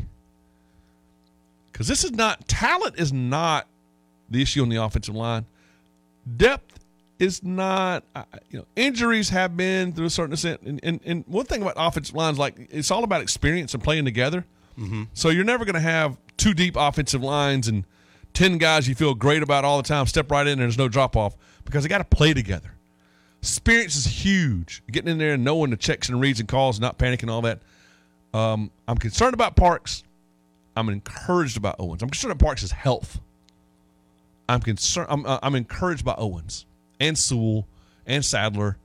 because 1.71 1.87
this 1.87 2.03
is 2.05 2.11
not 2.11 2.47
talent 2.47 2.95
is 2.97 3.11
not 3.11 3.67
the 4.29 4.41
issue 4.41 4.61
on 4.61 4.69
the 4.69 4.77
offensive 4.77 5.15
line. 5.15 5.45
Depth 6.37 6.79
is 7.19 7.43
not. 7.43 8.03
You 8.49 8.59
know, 8.59 8.65
injuries 8.75 9.29
have 9.29 9.55
been 9.55 9.93
through 9.93 10.05
a 10.05 10.09
certain 10.09 10.33
extent, 10.33 10.61
and, 10.61 10.79
and, 10.83 10.99
and 11.05 11.23
one 11.27 11.45
thing 11.45 11.61
about 11.61 11.75
offensive 11.77 12.15
lines, 12.15 12.39
like 12.39 12.67
it's 12.71 12.91
all 12.91 13.03
about 13.03 13.21
experience 13.21 13.73
and 13.73 13.83
playing 13.83 14.05
together. 14.05 14.45
So 15.13 15.29
you're 15.29 15.43
never 15.43 15.65
going 15.65 15.75
to 15.75 15.79
have 15.81 16.17
two 16.37 16.53
deep 16.55 16.75
offensive 16.75 17.21
lines 17.21 17.67
and 17.67 17.85
ten 18.33 18.57
guys 18.57 18.87
you 18.87 18.95
feel 18.95 19.13
great 19.13 19.43
about 19.43 19.63
all 19.65 19.77
the 19.77 19.87
time. 19.87 20.07
Step 20.07 20.31
right 20.31 20.47
in, 20.47 20.53
and 20.53 20.61
there's 20.61 20.77
no 20.79 20.87
drop 20.87 21.15
off 21.15 21.35
because 21.65 21.83
they 21.83 21.89
got 21.89 21.99
to 21.99 22.03
play 22.03 22.33
together. 22.33 22.73
Experience 23.39 23.95
is 23.95 24.05
huge. 24.05 24.81
Getting 24.89 25.11
in 25.11 25.17
there 25.19 25.33
and 25.33 25.43
knowing 25.43 25.69
the 25.69 25.77
checks 25.77 26.09
and 26.09 26.19
reads 26.19 26.39
and 26.39 26.49
calls, 26.49 26.79
not 26.79 26.97
panicking, 26.97 27.29
all 27.29 27.41
that. 27.41 27.59
Um, 28.33 28.71
I'm 28.87 28.97
concerned 28.97 29.35
about 29.35 29.55
Parks. 29.55 30.03
I'm 30.75 30.89
encouraged 30.89 31.57
about 31.57 31.75
Owens. 31.77 32.01
I'm 32.01 32.09
concerned 32.09 32.31
about 32.31 32.43
Parks' 32.45 32.71
health. 32.71 33.19
I'm 34.49 34.61
concerned. 34.61 35.07
I'm, 35.09 35.25
uh, 35.25 35.39
I'm 35.41 35.55
encouraged 35.55 36.03
by 36.05 36.15
Owens 36.17 36.65
and 36.99 37.17
Sewell 37.17 37.67
and 38.05 38.23
Sadler 38.23 38.77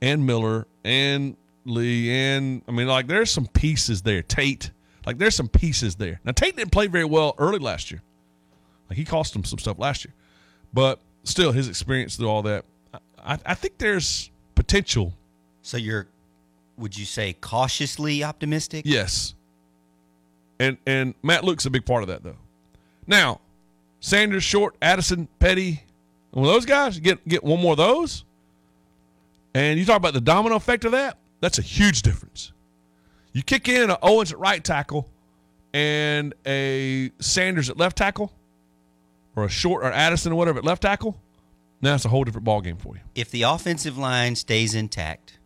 and 0.00 0.26
Miller 0.26 0.66
and 0.84 1.36
Leigh 1.64 2.10
and 2.10 2.62
I 2.68 2.72
mean 2.72 2.86
like 2.86 3.06
there's 3.06 3.30
some 3.30 3.46
pieces 3.46 4.02
there. 4.02 4.22
Tate, 4.22 4.70
like 5.06 5.18
there's 5.18 5.34
some 5.34 5.48
pieces 5.48 5.96
there. 5.96 6.20
Now 6.24 6.32
Tate 6.32 6.56
didn't 6.56 6.72
play 6.72 6.88
very 6.88 7.04
well 7.04 7.34
early 7.38 7.58
last 7.58 7.90
year. 7.90 8.02
Like 8.88 8.98
he 8.98 9.04
cost 9.04 9.34
him 9.34 9.44
some 9.44 9.58
stuff 9.58 9.78
last 9.78 10.04
year, 10.04 10.12
but 10.72 11.00
still 11.22 11.52
his 11.52 11.68
experience 11.68 12.16
through 12.16 12.28
all 12.28 12.42
that. 12.42 12.64
I, 13.24 13.38
I 13.46 13.54
think 13.54 13.78
there's 13.78 14.30
potential. 14.54 15.14
So 15.62 15.78
you're, 15.78 16.06
would 16.76 16.96
you 16.96 17.06
say, 17.06 17.32
cautiously 17.40 18.22
optimistic? 18.22 18.84
Yes. 18.86 19.34
And 20.60 20.76
and 20.86 21.14
Matt 21.22 21.44
Luke's 21.44 21.64
a 21.64 21.70
big 21.70 21.86
part 21.86 22.02
of 22.02 22.08
that 22.08 22.22
though. 22.22 22.36
Now, 23.06 23.40
Sanders, 24.04 24.44
Short, 24.44 24.76
Addison, 24.82 25.28
Petty, 25.38 25.82
well, 26.30 26.44
those 26.44 26.66
guys 26.66 26.98
get 26.98 27.26
get 27.26 27.42
one 27.42 27.58
more 27.58 27.72
of 27.72 27.78
those, 27.78 28.26
and 29.54 29.78
you 29.78 29.86
talk 29.86 29.96
about 29.96 30.12
the 30.12 30.20
domino 30.20 30.56
effect 30.56 30.84
of 30.84 30.92
that. 30.92 31.16
That's 31.40 31.58
a 31.58 31.62
huge 31.62 32.02
difference. 32.02 32.52
You 33.32 33.42
kick 33.42 33.66
in 33.66 33.88
a 33.88 33.98
Owens 34.02 34.30
at 34.30 34.38
right 34.38 34.62
tackle, 34.62 35.08
and 35.72 36.34
a 36.44 37.12
Sanders 37.18 37.70
at 37.70 37.78
left 37.78 37.96
tackle, 37.96 38.30
or 39.36 39.46
a 39.46 39.48
Short 39.48 39.82
or 39.82 39.90
Addison 39.90 40.32
or 40.32 40.34
whatever 40.34 40.58
at 40.58 40.66
left 40.66 40.82
tackle. 40.82 41.18
Now 41.80 41.94
it's 41.94 42.04
a 42.04 42.10
whole 42.10 42.24
different 42.24 42.44
ball 42.44 42.60
game 42.60 42.76
for 42.76 42.96
you. 42.96 43.00
If 43.14 43.30
the 43.30 43.44
offensive 43.44 43.96
line 43.96 44.36
stays 44.36 44.74
intact 44.74 45.38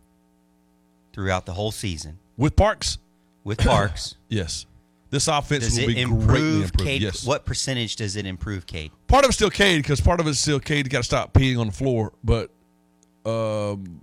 throughout 1.13 1.47
the 1.47 1.53
whole 1.53 1.71
season 1.71 2.19
With 2.37 2.57
Parks, 2.57 2.99
with 3.45 3.59
Parks, 3.59 4.17
yes, 4.29 4.67
this 5.11 5.29
offense 5.29 5.65
does 5.65 5.79
will 5.79 5.87
be 5.87 5.95
greatly 5.95 6.63
improved. 6.63 6.79
Cade? 6.79 7.03
Yes. 7.03 7.27
What 7.27 7.45
percentage 7.45 7.97
does 7.97 8.17
it 8.17 8.27
improve 8.27 8.67
Cade? 8.67 8.93
part 9.07 9.25
of 9.25 9.31
it's 9.31 9.37
still 9.37 9.51
Cade 9.51 9.83
because 9.83 10.01
part 10.01 10.21
of 10.21 10.27
it's 10.27 10.39
still 10.39 10.61
Cade 10.61 10.87
You 10.87 10.91
got 10.91 10.99
to 10.99 11.05
stop 11.05 11.33
peeing 11.33 11.59
on 11.59 11.69
the 11.69 11.73
floor. 11.73 12.13
But 12.23 12.51
um, 13.25 14.01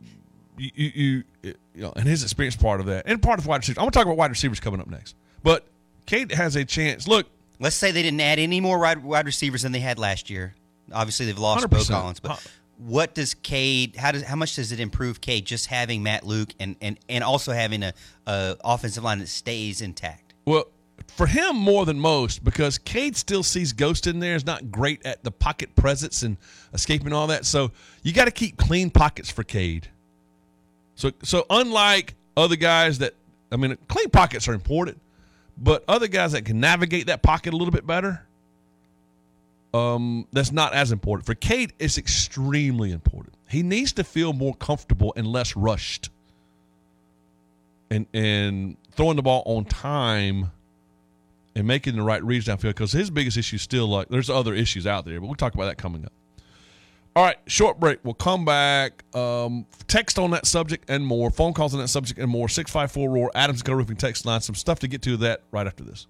you, 0.57 0.71
you, 0.75 1.23
you, 1.43 1.53
know, 1.75 1.93
and 1.95 2.07
his 2.07 2.23
experience 2.23 2.55
part 2.55 2.79
of 2.79 2.85
that, 2.87 3.05
and 3.07 3.21
part 3.21 3.39
of 3.39 3.47
wide 3.47 3.57
receivers. 3.57 3.77
I'm 3.77 3.83
gonna 3.83 3.91
talk 3.91 4.05
about 4.05 4.17
wide 4.17 4.31
receivers 4.31 4.59
coming 4.59 4.79
up 4.79 4.87
next. 4.87 5.15
But 5.43 5.65
Cade 6.05 6.31
has 6.31 6.55
a 6.55 6.65
chance. 6.65 7.07
Look, 7.07 7.27
Let's 7.59 7.75
say 7.75 7.91
they 7.91 8.03
didn't 8.03 8.21
add 8.21 8.39
any 8.39 8.59
more 8.59 8.79
wide, 8.79 9.03
wide 9.03 9.25
receivers 9.25 9.61
than 9.61 9.71
they 9.71 9.79
had 9.79 9.97
last 9.97 10.29
year. 10.29 10.53
Obviously, 10.91 11.25
they've 11.25 11.37
lost 11.37 11.69
Beaux 11.69 11.77
100%. 11.77 11.89
Collins, 11.89 12.19
but 12.19 12.45
what 12.77 13.15
does 13.15 13.33
Cade? 13.33 13.95
How 13.95 14.11
does 14.11 14.23
how 14.23 14.35
much 14.35 14.55
does 14.55 14.71
it 14.71 14.79
improve 14.79 15.21
Cade 15.21 15.45
just 15.45 15.67
having 15.67 16.03
Matt 16.03 16.25
Luke 16.25 16.53
and 16.59 16.75
and 16.81 16.99
and 17.09 17.23
also 17.23 17.53
having 17.53 17.83
a, 17.83 17.93
a 18.27 18.57
offensive 18.63 19.03
line 19.03 19.19
that 19.19 19.29
stays 19.29 19.81
intact? 19.81 20.33
well, 20.45 20.65
for 21.07 21.27
him 21.27 21.55
more 21.55 21.85
than 21.85 21.99
most 21.99 22.43
because 22.43 22.77
Cade 22.77 23.15
still 23.15 23.43
sees 23.43 23.73
Ghost 23.73 24.07
in 24.07 24.19
there. 24.19 24.35
Is 24.35 24.45
not 24.45 24.71
great 24.71 25.05
at 25.05 25.23
the 25.23 25.31
pocket 25.31 25.75
presence 25.75 26.23
and 26.23 26.37
escaping 26.73 27.13
all 27.13 27.27
that. 27.27 27.45
So 27.45 27.71
you 28.03 28.13
got 28.13 28.25
to 28.25 28.31
keep 28.31 28.57
clean 28.57 28.89
pockets 28.89 29.31
for 29.31 29.43
Cade. 29.43 29.87
So 30.95 31.11
so 31.23 31.45
unlike 31.49 32.15
other 32.35 32.55
guys 32.55 32.99
that 32.99 33.13
I 33.51 33.57
mean, 33.57 33.77
clean 33.87 34.09
pockets 34.09 34.47
are 34.47 34.53
important, 34.53 34.99
but 35.57 35.83
other 35.87 36.07
guys 36.07 36.33
that 36.33 36.43
can 36.45 36.59
navigate 36.59 37.07
that 37.07 37.21
pocket 37.21 37.53
a 37.53 37.57
little 37.57 37.71
bit 37.71 37.87
better, 37.87 38.25
um, 39.73 40.27
that's 40.31 40.51
not 40.51 40.73
as 40.73 40.91
important. 40.91 41.25
For 41.25 41.35
Cade, 41.35 41.73
it's 41.79 41.97
extremely 41.97 42.91
important. 42.91 43.35
He 43.49 43.63
needs 43.63 43.93
to 43.93 44.03
feel 44.03 44.33
more 44.33 44.55
comfortable 44.55 45.13
and 45.15 45.27
less 45.27 45.55
rushed. 45.55 46.09
And 47.89 48.07
and 48.13 48.77
throwing 48.93 49.15
the 49.15 49.21
ball 49.21 49.43
on 49.45 49.65
time 49.65 50.51
and 51.55 51.65
making 51.65 51.95
the 51.95 52.01
right 52.03 52.23
reads 52.23 52.45
downfield 52.45 52.69
because 52.69 52.91
his 52.91 53.09
biggest 53.09 53.37
issue 53.37 53.55
is 53.55 53.61
still 53.61 53.87
like 53.87 54.09
there's 54.09 54.29
other 54.29 54.53
issues 54.53 54.85
out 54.85 55.05
there, 55.05 55.19
but 55.19 55.27
we'll 55.27 55.35
talk 55.35 55.53
about 55.53 55.65
that 55.65 55.77
coming 55.77 56.05
up. 56.05 56.11
All 57.15 57.23
right, 57.23 57.37
short 57.47 57.79
break. 57.79 57.99
We'll 58.03 58.13
come 58.13 58.43
back. 58.43 59.05
Um, 59.15 59.65
text 59.87 60.19
on 60.19 60.31
that 60.31 60.45
subject 60.45 60.89
and 60.89 61.05
more. 61.05 61.31
Phone 61.31 61.53
calls 61.53 61.73
on 61.73 61.79
that 61.79 61.87
subject 61.87 62.19
and 62.19 62.29
more. 62.29 62.49
654 62.49 63.09
Roar, 63.09 63.31
Adams 63.33 63.61
Go 63.61 63.73
Roofing 63.73 63.95
text 63.95 64.25
line. 64.25 64.41
Some 64.41 64.55
stuff 64.55 64.79
to 64.79 64.89
get 64.89 65.01
to 65.03 65.15
that 65.17 65.43
right 65.51 65.65
after 65.65 65.85
this. 65.85 66.07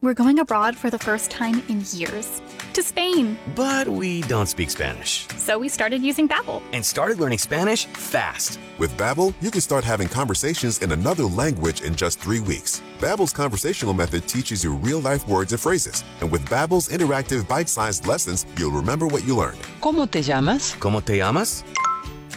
We're 0.00 0.14
going 0.14 0.38
abroad 0.38 0.76
for 0.76 0.90
the 0.90 0.98
first 0.98 1.28
time 1.28 1.60
in 1.68 1.82
years 1.90 2.40
to 2.74 2.84
Spain. 2.84 3.36
But 3.56 3.88
we 3.88 4.20
don't 4.22 4.46
speak 4.46 4.70
Spanish. 4.70 5.26
So 5.36 5.58
we 5.58 5.68
started 5.68 6.02
using 6.04 6.28
Babbel. 6.28 6.62
And 6.72 6.86
started 6.86 7.18
learning 7.18 7.38
Spanish 7.38 7.86
fast. 7.86 8.60
With 8.78 8.96
Babbel, 8.96 9.34
you 9.40 9.50
can 9.50 9.60
start 9.60 9.82
having 9.82 10.06
conversations 10.06 10.82
in 10.82 10.92
another 10.92 11.24
language 11.24 11.82
in 11.82 11.96
just 11.96 12.20
three 12.20 12.38
weeks. 12.38 12.80
Babbel's 13.00 13.32
conversational 13.32 13.92
method 13.92 14.28
teaches 14.28 14.62
you 14.62 14.76
real-life 14.76 15.26
words 15.26 15.52
and 15.52 15.60
phrases. 15.60 16.04
And 16.20 16.30
with 16.30 16.48
Babbel's 16.48 16.88
interactive 16.90 17.48
bite-sized 17.48 18.06
lessons, 18.06 18.46
you'll 18.56 18.70
remember 18.70 19.08
what 19.08 19.24
you 19.24 19.36
learned. 19.36 19.58
¿Cómo 19.80 20.08
te 20.08 20.22
llamas? 20.22 20.76
¿Cómo 20.78 21.04
te 21.04 21.16
llamas? 21.16 21.64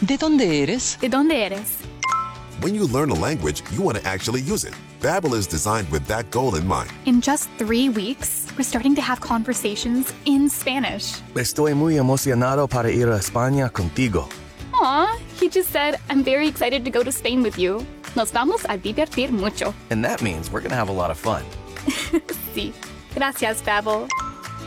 ¿De 0.00 0.16
dónde 0.16 0.64
eres? 0.64 0.98
¿De 1.00 1.08
dónde 1.08 1.44
eres? 1.46 1.78
When 2.60 2.74
you 2.74 2.86
learn 2.86 3.10
a 3.10 3.14
language, 3.14 3.62
you 3.72 3.82
want 3.82 3.96
to 3.98 4.04
actually 4.06 4.40
use 4.42 4.64
it. 4.64 4.74
Babbel 5.00 5.34
is 5.34 5.46
designed 5.46 5.88
with 5.90 6.06
that 6.06 6.30
goal 6.30 6.54
in 6.54 6.66
mind. 6.66 6.90
In 7.06 7.20
just 7.20 7.48
three 7.58 7.88
weeks, 7.88 8.46
we're 8.56 8.62
starting 8.64 8.94
to 8.96 9.00
have 9.02 9.20
conversations 9.20 10.12
in 10.26 10.48
Spanish. 10.48 11.20
Estoy 11.34 11.74
muy 11.74 11.94
emocionado 11.96 12.68
para 12.68 12.90
ir 12.90 13.08
a 13.08 13.18
España 13.18 13.70
contigo. 13.72 14.28
Aw, 14.74 15.18
he 15.40 15.48
just 15.48 15.70
said, 15.70 15.98
I'm 16.10 16.22
very 16.22 16.46
excited 16.46 16.84
to 16.84 16.90
go 16.90 17.02
to 17.02 17.10
Spain 17.10 17.42
with 17.42 17.58
you. 17.58 17.84
Nos 18.14 18.30
vamos 18.30 18.64
a 18.68 18.76
divertir 18.78 19.30
mucho. 19.30 19.74
And 19.90 20.04
that 20.04 20.22
means 20.22 20.50
we're 20.50 20.60
going 20.60 20.70
to 20.70 20.76
have 20.76 20.88
a 20.90 20.92
lot 20.92 21.10
of 21.10 21.18
fun. 21.18 21.42
Sí. 22.54 22.74
Gracias, 23.14 23.62
Babbel. 23.62 24.08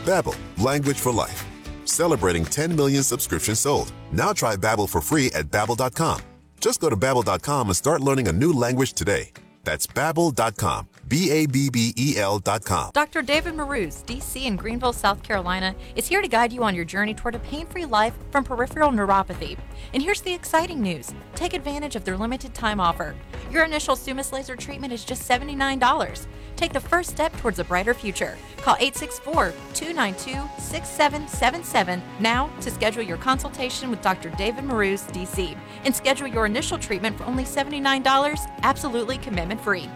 Babbel, 0.04 0.34
language 0.62 0.98
for 0.98 1.12
life. 1.12 1.44
Celebrating 1.84 2.44
10 2.44 2.74
million 2.74 3.04
subscriptions 3.04 3.60
sold. 3.60 3.92
Now 4.10 4.32
try 4.32 4.56
Babbel 4.56 4.88
for 4.88 5.00
free 5.00 5.26
at 5.36 5.46
babbel.com. 5.52 6.20
Just 6.66 6.80
go 6.80 6.90
to 6.90 6.96
babbel.com 6.96 7.68
and 7.68 7.76
start 7.76 8.00
learning 8.00 8.26
a 8.26 8.32
new 8.32 8.52
language 8.52 8.92
today. 8.94 9.30
That's 9.62 9.86
babbel.com. 9.86 10.88
B 11.06 11.30
A 11.30 11.46
B 11.46 11.70
B 11.70 11.94
E 11.96 12.18
L.com. 12.18 12.90
Dr. 12.92 13.22
David 13.22 13.54
Marouz, 13.54 14.04
DC 14.04 14.44
in 14.44 14.56
Greenville, 14.56 14.92
South 14.92 15.22
Carolina, 15.22 15.76
is 15.94 16.08
here 16.08 16.20
to 16.20 16.26
guide 16.26 16.52
you 16.52 16.64
on 16.64 16.74
your 16.74 16.84
journey 16.84 17.14
toward 17.14 17.36
a 17.36 17.38
pain 17.38 17.66
free 17.66 17.84
life 17.84 18.14
from 18.32 18.42
peripheral 18.42 18.90
neuropathy. 18.90 19.56
And 19.94 20.02
here's 20.02 20.22
the 20.22 20.34
exciting 20.34 20.82
news 20.82 21.14
take 21.36 21.54
advantage 21.54 21.94
of 21.94 22.04
their 22.04 22.16
limited 22.16 22.52
time 22.52 22.80
offer. 22.80 23.14
Your 23.52 23.64
initial 23.64 23.94
Summus 23.94 24.32
laser 24.32 24.56
treatment 24.56 24.92
is 24.92 25.04
just 25.04 25.28
$79. 25.28 26.26
Take 26.56 26.72
the 26.72 26.80
first 26.80 27.10
step 27.10 27.36
towards 27.36 27.58
a 27.58 27.64
brighter 27.64 27.94
future. 27.94 28.36
Call 28.56 28.76
864 28.76 29.52
292 29.74 30.32
6777 30.58 32.02
now 32.18 32.50
to 32.60 32.70
schedule 32.70 33.02
your 33.02 33.18
consultation 33.18 33.90
with 33.90 34.00
Dr. 34.00 34.30
David 34.30 34.64
Marouz, 34.64 35.10
DC, 35.12 35.56
and 35.84 35.94
schedule 35.94 36.26
your 36.26 36.46
initial 36.46 36.78
treatment 36.78 37.16
for 37.16 37.24
only 37.24 37.44
$79, 37.44 38.50
absolutely 38.62 39.18
commitment 39.18 39.60
free. 39.60 39.88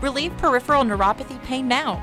Relieve 0.00 0.36
peripheral 0.38 0.84
neuropathy 0.84 1.42
pain 1.44 1.68
now. 1.68 2.02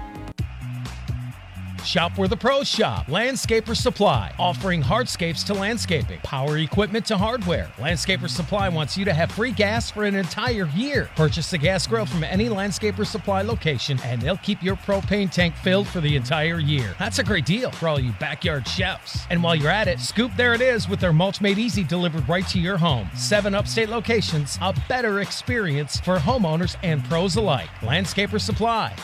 Shop 1.84 2.18
where 2.18 2.28
the 2.28 2.38
pros 2.38 2.68
shop. 2.68 3.08
Landscaper 3.08 3.76
Supply, 3.76 4.34
offering 4.40 4.82
hardscapes 4.82 5.46
to 5.46 5.54
landscaping, 5.54 6.20
power 6.22 6.58
equipment 6.58 7.06
to 7.08 7.18
hardware. 7.18 7.70
Landscaper 7.78 8.30
Supply 8.30 8.70
wants 8.70 8.98
you 8.98 9.04
to 9.06 9.14
have 9.14 9.32
free 9.32 9.52
gas 9.52 9.92
for 9.92 10.06
an 10.06 10.16
entire 10.16 10.68
year. 10.76 11.10
Purchase 11.16 11.52
a 11.54 11.58
gas 11.58 11.86
grill 11.86 12.06
from 12.06 12.24
any 12.24 12.48
Landscaper 12.48 13.06
Supply 13.06 13.42
location, 13.42 14.00
and 14.06 14.22
they'll 14.22 14.38
keep 14.38 14.64
your 14.64 14.78
propane 14.78 15.30
tank 15.30 15.56
filled 15.56 15.88
for 15.88 16.00
the 16.00 16.16
entire 16.16 16.60
year. 16.60 16.96
That's 16.98 17.20
a 17.20 17.24
great 17.24 17.46
deal 17.46 17.70
for 17.72 17.90
all 17.90 18.00
you 18.00 18.14
backyard 18.14 18.68
chefs. 18.68 19.26
And 19.30 19.44
while 19.44 19.56
you're 19.56 19.70
at 19.70 19.88
it, 19.88 20.00
Scoop 20.00 20.32
There 20.38 20.54
It 20.54 20.62
Is 20.62 20.88
with 20.88 21.02
their 21.02 21.14
mulch 21.14 21.42
made 21.42 21.58
easy 21.58 21.84
delivered 21.84 22.28
right 22.30 22.48
to 22.48 22.60
your 22.60 22.78
home. 22.78 23.10
Seven 23.16 23.54
upstate 23.54 23.90
locations, 23.90 24.58
a 24.62 24.74
better 24.88 25.20
experience 25.20 26.00
for 26.00 26.18
homeowners 26.18 26.78
and 26.82 27.04
pros 27.06 27.36
alike. 27.36 27.70
Landscaper 27.82 28.40
Supply. 28.40 28.96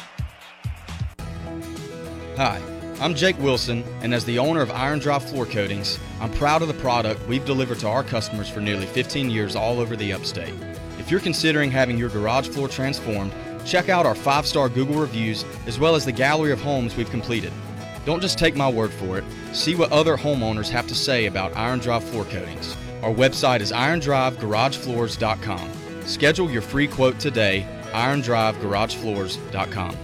Hi, 2.40 2.62
I'm 3.02 3.16
Jake 3.16 3.38
Wilson, 3.40 3.84
and 4.00 4.14
as 4.14 4.24
the 4.24 4.40
owner 4.40 4.62
of 4.62 4.72
Iron 4.72 5.00
Drive 5.00 5.30
Floor 5.30 5.46
Coatings, 5.46 6.00
I'm 6.22 6.32
proud 6.32 6.62
of 6.62 6.70
the 6.70 6.74
product 6.76 7.28
we've 7.28 7.44
delivered 7.44 7.80
to 7.80 7.90
our 7.90 8.02
customers 8.02 8.48
for 8.48 8.62
nearly 8.62 8.86
15 8.86 9.30
years 9.30 9.58
all 9.58 9.82
over 9.82 9.98
the 9.98 10.14
upstate. 10.14 10.54
If 10.98 11.12
you're 11.12 11.20
considering 11.20 11.70
having 11.70 11.98
your 11.98 12.08
garage 12.08 12.48
floor 12.48 12.70
transformed, 12.70 13.34
check 13.66 13.90
out 13.90 14.06
our 14.06 14.16
five 14.16 14.48
star 14.48 14.70
Google 14.70 15.02
reviews 15.02 15.44
as 15.68 15.80
well 15.80 15.96
as 15.96 16.06
the 16.06 16.14
gallery 16.14 16.54
of 16.54 16.62
homes 16.62 16.96
we've 16.96 17.10
completed. 17.10 17.52
Don't 18.06 18.22
just 18.22 18.40
take 18.40 18.56
my 18.56 18.72
word 18.72 18.94
for 18.94 19.18
it, 19.18 19.26
see 19.52 19.76
what 19.76 19.92
other 19.92 20.16
homeowners 20.16 20.70
have 20.70 20.88
to 20.88 20.96
say 20.96 21.26
about 21.26 21.58
Iron 21.58 21.80
Drive 21.80 22.06
Floor 22.06 22.24
Coatings. 22.24 22.78
Our 23.04 23.14
website 23.14 23.60
is 23.60 23.74
irondrivegaragefloors.com. 23.74 25.72
Schedule 26.06 26.50
your 26.50 26.62
free 26.62 26.88
quote 26.88 27.20
today, 27.20 27.68
irondrivegaragefloors.com. 27.92 29.98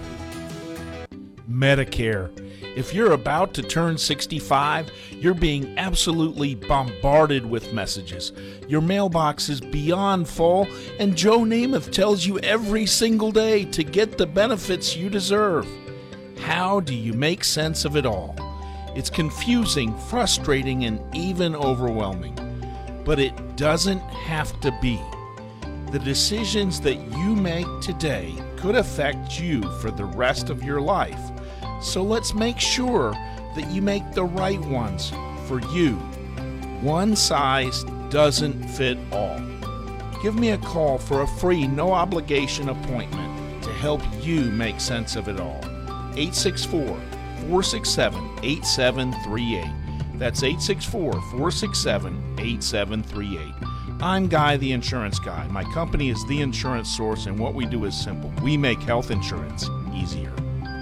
Medicare. 1.49 2.31
If 2.75 2.93
you're 2.93 3.13
about 3.13 3.53
to 3.53 3.63
turn 3.63 3.97
65, 3.97 4.91
you're 5.11 5.33
being 5.33 5.77
absolutely 5.77 6.55
bombarded 6.55 7.45
with 7.45 7.73
messages. 7.73 8.33
Your 8.67 8.81
mailbox 8.81 9.49
is 9.49 9.61
beyond 9.61 10.27
full, 10.27 10.67
and 10.99 11.15
Joe 11.15 11.39
Namath 11.39 11.91
tells 11.91 12.25
you 12.25 12.39
every 12.39 12.85
single 12.85 13.31
day 13.31 13.65
to 13.65 13.83
get 13.83 14.17
the 14.17 14.27
benefits 14.27 14.95
you 14.95 15.09
deserve. 15.09 15.67
How 16.39 16.79
do 16.79 16.93
you 16.93 17.13
make 17.13 17.43
sense 17.43 17.85
of 17.85 17.95
it 17.95 18.05
all? 18.05 18.35
It's 18.95 19.09
confusing, 19.09 19.97
frustrating, 20.09 20.85
and 20.85 20.99
even 21.15 21.55
overwhelming. 21.55 22.35
But 23.03 23.19
it 23.19 23.55
doesn't 23.55 23.99
have 23.99 24.59
to 24.61 24.77
be. 24.81 24.99
The 25.91 25.99
decisions 25.99 26.81
that 26.81 26.95
you 26.95 27.35
make 27.35 27.67
today 27.81 28.33
could 28.57 28.75
affect 28.75 29.39
you 29.39 29.61
for 29.79 29.91
the 29.91 30.05
rest 30.05 30.49
of 30.49 30.63
your 30.63 30.81
life. 30.81 31.19
So 31.81 32.03
let's 32.03 32.33
make 32.33 32.59
sure 32.59 33.11
that 33.55 33.69
you 33.71 33.81
make 33.81 34.11
the 34.13 34.23
right 34.23 34.59
ones 34.61 35.11
for 35.47 35.61
you. 35.71 35.95
One 36.81 37.15
size 37.15 37.83
doesn't 38.09 38.67
fit 38.69 38.97
all. 39.11 39.39
Give 40.21 40.35
me 40.35 40.51
a 40.51 40.57
call 40.57 40.97
for 40.97 41.21
a 41.21 41.27
free, 41.27 41.67
no 41.67 41.91
obligation 41.91 42.69
appointment 42.69 43.63
to 43.63 43.71
help 43.71 44.01
you 44.21 44.41
make 44.41 44.79
sense 44.79 45.15
of 45.15 45.27
it 45.27 45.39
all. 45.39 45.59
864 46.15 46.87
467 46.87 48.39
8738. 48.43 50.19
That's 50.19 50.43
864 50.43 51.11
467 51.13 52.35
8738. 52.39 53.53
I'm 54.01 54.27
Guy, 54.27 54.57
the 54.57 54.71
insurance 54.71 55.19
guy. 55.19 55.47
My 55.47 55.63
company 55.63 56.09
is 56.09 56.25
the 56.25 56.41
insurance 56.41 56.89
source, 56.95 57.27
and 57.27 57.39
what 57.39 57.53
we 57.53 57.65
do 57.65 57.85
is 57.85 57.99
simple 57.99 58.31
we 58.41 58.57
make 58.57 58.79
health 58.81 59.09
insurance 59.09 59.69
easier. 59.93 60.34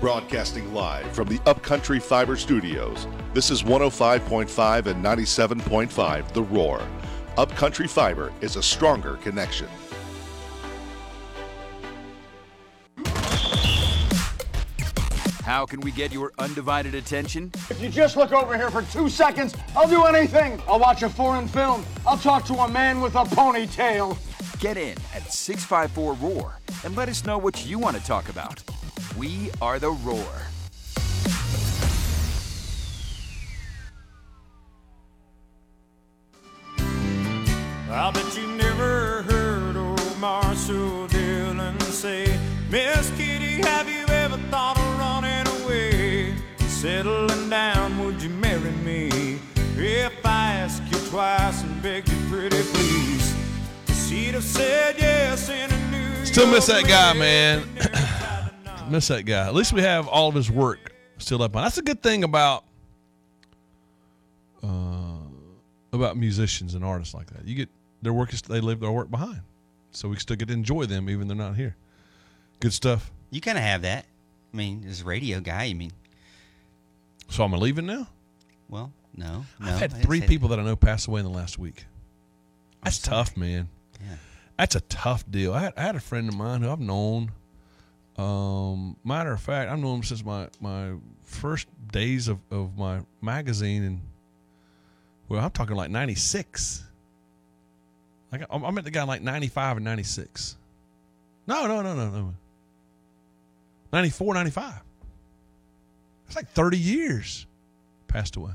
Broadcasting 0.00 0.72
live 0.72 1.12
from 1.12 1.28
the 1.28 1.38
Upcountry 1.44 2.00
Fiber 2.00 2.34
Studios. 2.34 3.06
This 3.34 3.50
is 3.50 3.62
105.5 3.62 4.86
and 4.86 5.04
97.5 5.04 6.32
The 6.32 6.42
Roar. 6.42 6.80
Upcountry 7.36 7.86
Fiber 7.86 8.32
is 8.40 8.56
a 8.56 8.62
stronger 8.62 9.16
connection. 9.16 9.68
How 15.44 15.66
can 15.66 15.80
we 15.80 15.90
get 15.90 16.12
your 16.12 16.32
undivided 16.38 16.94
attention? 16.94 17.52
If 17.68 17.82
you 17.82 17.90
just 17.90 18.16
look 18.16 18.32
over 18.32 18.56
here 18.56 18.70
for 18.70 18.80
two 18.80 19.10
seconds, 19.10 19.54
I'll 19.76 19.86
do 19.86 20.04
anything. 20.04 20.62
I'll 20.66 20.80
watch 20.80 21.02
a 21.02 21.10
foreign 21.10 21.46
film. 21.46 21.84
I'll 22.06 22.16
talk 22.16 22.46
to 22.46 22.54
a 22.54 22.68
man 22.70 23.02
with 23.02 23.16
a 23.16 23.24
ponytail. 23.24 24.16
Get 24.60 24.78
in 24.78 24.96
at 25.14 25.30
654 25.30 26.14
Roar 26.14 26.58
and 26.84 26.96
let 26.96 27.10
us 27.10 27.26
know 27.26 27.36
what 27.36 27.66
you 27.66 27.78
want 27.78 27.98
to 27.98 28.02
talk 28.02 28.30
about. 28.30 28.62
We 29.16 29.50
are 29.60 29.78
the 29.78 29.90
Roar. 29.90 30.24
I 37.92 38.10
bet 38.12 38.36
you 38.36 38.46
never 38.56 39.22
heard 39.22 39.76
old 39.76 40.18
Marshall 40.18 41.08
Dillon 41.08 41.78
say, 41.80 42.38
Miss 42.70 43.10
Kitty, 43.16 43.60
have 43.62 43.90
you 43.90 44.06
ever 44.06 44.36
thought 44.50 44.78
of 44.78 44.98
running 44.98 45.62
away? 45.62 46.34
Settling 46.68 47.50
down, 47.50 47.98
would 48.04 48.22
you 48.22 48.30
marry 48.30 48.70
me? 48.84 49.40
If 49.76 50.24
I 50.24 50.54
ask 50.54 50.82
you 50.90 50.98
twice 51.10 51.62
and 51.62 51.82
beg 51.82 52.08
you 52.08 52.16
pretty 52.30 52.62
please, 52.62 53.34
she'd 54.08 54.34
have 54.34 54.44
said 54.44 54.96
yes 54.98 55.48
in 55.48 55.70
a 55.70 55.90
New 55.90 56.24
Still 56.24 56.46
miss 56.46 56.66
that 56.66 56.86
guy, 56.86 57.12
man. 57.14 57.64
miss 58.90 59.08
that 59.08 59.24
guy. 59.24 59.46
At 59.46 59.54
least 59.54 59.72
we 59.72 59.82
have 59.82 60.08
all 60.08 60.28
of 60.28 60.34
his 60.34 60.50
work 60.50 60.92
still 61.18 61.42
up 61.42 61.56
on. 61.56 61.62
That's 61.62 61.78
a 61.78 61.82
good 61.82 62.02
thing 62.02 62.24
about 62.24 62.64
uh, 64.62 65.18
about 65.92 66.16
musicians 66.16 66.74
and 66.74 66.84
artists 66.84 67.14
like 67.14 67.30
that. 67.30 67.46
You 67.46 67.54
get 67.54 67.68
their 68.02 68.12
work 68.12 68.32
is 68.32 68.42
they 68.42 68.60
leave 68.60 68.80
their 68.80 68.90
work 68.90 69.10
behind, 69.10 69.40
so 69.92 70.08
we 70.08 70.16
still 70.16 70.36
get 70.36 70.48
to 70.48 70.54
enjoy 70.54 70.86
them 70.86 71.08
even 71.10 71.28
they're 71.28 71.36
not 71.36 71.56
here. 71.56 71.76
Good 72.60 72.72
stuff. 72.72 73.10
You 73.30 73.40
kind 73.40 73.58
of 73.58 73.64
have 73.64 73.82
that. 73.82 74.04
I 74.52 74.56
mean, 74.56 74.84
as 74.88 75.02
a 75.02 75.04
radio 75.04 75.40
guy, 75.40 75.64
you 75.64 75.74
mean, 75.76 75.92
So 77.28 77.44
I'm 77.44 77.52
leaving 77.52 77.86
now. 77.86 78.08
well, 78.68 78.92
no. 79.16 79.44
no 79.60 79.66
I've 79.72 79.78
had 79.78 79.92
three 80.02 80.20
people 80.20 80.48
that 80.48 80.58
I 80.58 80.62
know 80.64 80.76
pass 80.76 81.06
away 81.06 81.20
in 81.20 81.24
the 81.24 81.32
last 81.32 81.58
week. 81.58 81.84
That's 82.82 82.98
tough, 82.98 83.36
man. 83.36 83.68
Yeah. 84.00 84.16
That's 84.58 84.74
a 84.74 84.80
tough 84.82 85.24
deal. 85.30 85.54
I 85.54 85.60
had, 85.60 85.74
I 85.76 85.82
had 85.82 85.96
a 85.96 86.00
friend 86.00 86.28
of 86.28 86.34
mine 86.34 86.62
who 86.62 86.70
I've 86.70 86.80
known. 86.80 87.32
Um, 88.16 88.96
matter 89.04 89.32
of 89.32 89.40
fact, 89.40 89.70
I've 89.70 89.78
known 89.78 89.96
him 89.96 90.02
since 90.02 90.24
my, 90.24 90.48
my 90.60 90.94
first 91.22 91.68
days 91.90 92.28
of, 92.28 92.38
of 92.50 92.76
my 92.76 93.00
magazine, 93.20 93.82
and 93.82 94.00
well, 95.28 95.44
I'm 95.44 95.50
talking 95.50 95.76
like 95.76 95.90
'96. 95.90 96.84
Like 98.32 98.42
I, 98.50 98.56
I 98.56 98.70
met 98.70 98.84
the 98.84 98.90
guy 98.90 99.04
like 99.04 99.22
'95 99.22 99.78
and 99.78 99.84
'96. 99.84 100.56
No, 101.46 101.66
no, 101.66 101.82
no, 101.82 101.94
no, 101.94 102.10
no. 102.10 102.34
94, 103.92 104.34
95. 104.34 104.74
It's 106.26 106.36
like 106.36 106.48
30 106.50 106.78
years 106.78 107.46
passed 108.06 108.36
away 108.36 108.52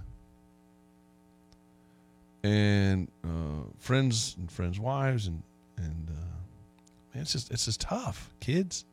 and 2.45 3.07
uh, 3.23 3.63
friends 3.79 4.35
and 4.37 4.51
friends' 4.51 4.79
wives 4.79 5.25
and 5.25 5.41
and 5.77 6.09
uh, 6.09 7.13
man, 7.13 7.23
it's 7.23 7.31
just 7.31 7.51
it's 7.51 7.65
just 7.65 7.81
tough. 7.81 8.29
Kids, 8.39 8.85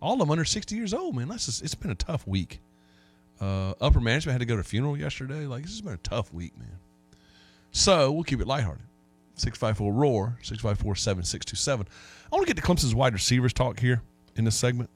all 0.00 0.14
of 0.14 0.18
them 0.18 0.30
under 0.30 0.44
sixty 0.44 0.76
years 0.76 0.94
old. 0.94 1.16
Man, 1.16 1.28
that's 1.28 1.46
just, 1.46 1.62
it's 1.62 1.74
been 1.74 1.90
a 1.90 1.96
tough 1.96 2.26
week. 2.26 2.60
Uh, 3.40 3.74
upper 3.80 4.00
management 4.00 4.32
had 4.32 4.40
to 4.40 4.46
go 4.46 4.54
to 4.54 4.60
a 4.60 4.64
funeral 4.64 4.96
yesterday. 4.96 5.46
Like 5.46 5.62
this 5.62 5.72
has 5.72 5.80
been 5.80 5.94
a 5.94 5.98
tough 5.98 6.32
week, 6.32 6.58
man. 6.58 6.78
So 7.70 8.10
we'll 8.10 8.24
keep 8.24 8.40
it 8.40 8.46
lighthearted. 8.46 8.84
Six 9.34 9.56
five 9.56 9.76
four 9.76 9.92
roar 9.92 10.36
six 10.42 10.60
five 10.60 10.78
four 10.78 10.96
seven 10.96 11.22
six 11.22 11.44
two 11.44 11.56
seven. 11.56 11.86
I 12.32 12.36
want 12.36 12.48
to 12.48 12.52
get 12.52 12.60
to 12.60 12.66
Clemson's 12.66 12.94
wide 12.94 13.12
receivers 13.12 13.52
talk 13.52 13.78
here 13.78 14.02
in 14.34 14.44
this 14.44 14.56
segment, 14.56 14.90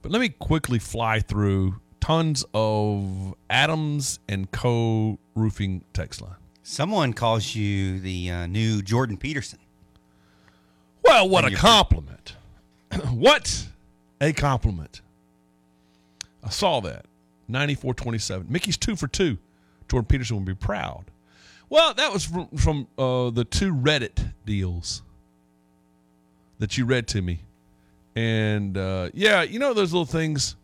but 0.00 0.10
let 0.10 0.20
me 0.20 0.30
quickly 0.30 0.78
fly 0.78 1.20
through 1.20 1.80
tons 2.00 2.44
of 2.54 3.34
Adams 3.50 4.20
and 4.28 4.50
Co. 4.50 5.18
roofing 5.34 5.84
text 5.92 6.22
line. 6.22 6.36
Someone 6.62 7.12
calls 7.12 7.54
you 7.54 8.00
the 8.00 8.30
uh, 8.30 8.46
new 8.46 8.80
Jordan 8.80 9.18
Peterson. 9.18 9.58
Well, 11.02 11.28
what 11.28 11.44
And 11.44 11.54
a 11.54 11.58
compliment. 11.58 12.36
what 13.10 13.66
a 14.20 14.32
compliment. 14.32 15.00
I 16.42 16.50
saw 16.50 16.80
that. 16.80 17.06
94 17.48 17.94
27. 17.94 18.46
Mickey's 18.48 18.76
two 18.76 18.96
for 18.96 19.06
two. 19.06 19.38
Jordan 19.88 20.06
Peterson 20.06 20.36
would 20.36 20.46
be 20.46 20.54
proud. 20.54 21.04
Well, 21.68 21.94
that 21.94 22.12
was 22.12 22.24
from, 22.24 22.48
from 22.56 22.86
uh, 22.96 23.30
the 23.30 23.44
two 23.44 23.74
Reddit 23.74 24.32
deals 24.46 25.02
that 26.58 26.78
you 26.78 26.84
read 26.84 27.08
to 27.08 27.22
me. 27.22 27.40
And 28.16 28.78
uh, 28.78 29.10
yeah, 29.12 29.42
you 29.42 29.58
know 29.58 29.74
those 29.74 29.92
little 29.92 30.06
things, 30.06 30.56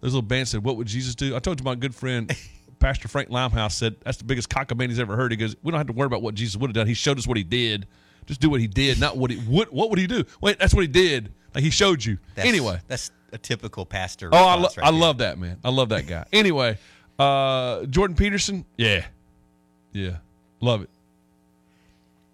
those 0.00 0.14
little 0.14 0.22
bands 0.22 0.50
said, 0.50 0.64
What 0.64 0.76
would 0.76 0.86
Jesus 0.86 1.14
do? 1.14 1.36
I 1.36 1.40
told 1.40 1.60
you 1.60 1.64
my 1.64 1.74
good 1.74 1.94
friend, 1.94 2.34
Pastor 2.78 3.08
Frank 3.08 3.28
Limehouse, 3.28 3.76
said 3.76 3.96
that's 4.02 4.18
the 4.18 4.24
biggest 4.24 4.48
cockamamie 4.48 4.88
he's 4.88 4.98
ever 4.98 5.14
heard. 5.14 5.30
He 5.30 5.36
goes, 5.36 5.54
We 5.62 5.70
don't 5.70 5.78
have 5.78 5.88
to 5.88 5.92
worry 5.92 6.06
about 6.06 6.22
what 6.22 6.34
Jesus 6.34 6.56
would 6.56 6.70
have 6.70 6.74
done. 6.74 6.86
He 6.86 6.94
showed 6.94 7.18
us 7.18 7.26
what 7.26 7.36
he 7.36 7.44
did. 7.44 7.86
Just 8.24 8.40
do 8.40 8.50
what 8.50 8.60
he 8.60 8.66
did, 8.66 8.98
not 8.98 9.16
what 9.16 9.30
he 9.30 9.36
would. 9.48 9.68
what 9.68 9.90
would 9.90 9.98
he 9.98 10.06
do? 10.06 10.24
Wait, 10.40 10.58
that's 10.58 10.74
what 10.74 10.80
he 10.82 10.88
did. 10.88 11.32
Like 11.56 11.64
he 11.64 11.70
showed 11.70 12.04
you. 12.04 12.18
That's, 12.34 12.46
anyway. 12.46 12.78
that's 12.86 13.10
a 13.32 13.38
typical 13.38 13.86
pastor. 13.86 14.28
Oh, 14.30 14.36
I, 14.36 14.56
lo- 14.56 14.68
right 14.76 14.78
I 14.86 14.90
there. 14.90 15.00
love 15.00 15.18
that 15.18 15.38
man. 15.38 15.58
I 15.64 15.70
love 15.70 15.88
that 15.88 16.06
guy. 16.06 16.26
anyway, 16.30 16.76
uh, 17.18 17.86
Jordan 17.86 18.14
Peterson, 18.14 18.66
yeah, 18.76 19.06
yeah, 19.92 20.18
love 20.60 20.82
it. 20.82 20.90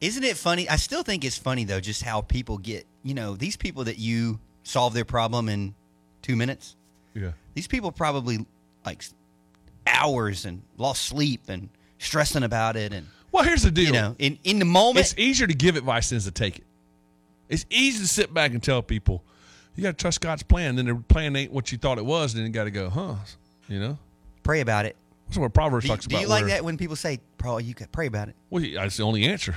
Isn't 0.00 0.24
it 0.24 0.37
funny? 0.37 0.68
I 0.68 0.74
still 0.74 1.04
think 1.04 1.24
it's 1.24 1.38
funny 1.38 1.62
though, 1.62 1.78
just 1.78 2.02
how 2.02 2.20
people 2.22 2.58
get. 2.58 2.85
You 3.04 3.14
know, 3.14 3.37
these 3.37 3.56
people 3.56 3.85
that 3.85 4.00
you 4.00 4.40
solve 4.64 4.92
their 4.92 5.04
problem 5.04 5.48
in 5.48 5.72
two 6.20 6.35
minutes. 6.35 6.74
Yeah. 7.14 7.30
These 7.54 7.68
people 7.68 7.92
probably 7.92 8.44
like 8.85 9.04
hours 9.87 10.44
and 10.46 10.62
lost 10.78 11.02
sleep 11.02 11.42
and 11.46 11.68
stressing 11.98 12.42
about 12.42 12.74
it 12.74 12.92
and. 12.92 13.06
Well, 13.30 13.44
here's 13.44 13.62
the 13.62 13.70
deal. 13.70 13.87
You 13.87 13.92
know, 13.92 14.16
in 14.18 14.38
in 14.42 14.58
the 14.58 14.64
moment, 14.64 15.06
It's 15.06 15.14
easier 15.16 15.46
to 15.46 15.54
give 15.54 15.76
advice 15.76 16.11
than 16.11 16.18
to 16.18 16.30
take 16.32 16.58
it. 16.58 16.64
It's 17.52 17.66
easy 17.70 18.00
to 18.00 18.08
sit 18.08 18.32
back 18.32 18.52
and 18.52 18.62
tell 18.62 18.82
people, 18.82 19.22
you 19.76 19.82
got 19.82 19.90
to 19.96 20.02
trust 20.02 20.20
God's 20.20 20.42
plan. 20.42 20.76
Then 20.76 20.86
their 20.86 20.94
plan 20.96 21.36
ain't 21.36 21.52
what 21.52 21.70
you 21.70 21.78
thought 21.78 21.98
it 21.98 22.04
was. 22.04 22.34
Then 22.34 22.44
you 22.44 22.48
got 22.50 22.64
to 22.64 22.70
go, 22.70 22.88
huh? 22.90 23.14
You 23.68 23.78
know? 23.78 23.98
pray 24.42 24.60
about 24.60 24.86
it. 24.86 24.96
That's 25.28 25.38
what 25.38 25.54
Proverbs 25.54 25.84
Do 25.84 25.88
talks 25.90 26.06
do 26.06 26.14
about. 26.16 26.18
Do 26.18 26.22
you 26.24 26.28
like 26.28 26.46
that 26.46 26.64
when 26.64 26.76
people 26.76 26.96
say, 26.96 27.20
"Bro, 27.38 27.58
you 27.58 27.74
could 27.74 27.90
pray 27.92 28.06
about 28.06 28.28
it"? 28.28 28.34
Well, 28.50 28.64
that's 28.74 28.96
the 28.96 29.02
only 29.04 29.24
answer. 29.24 29.54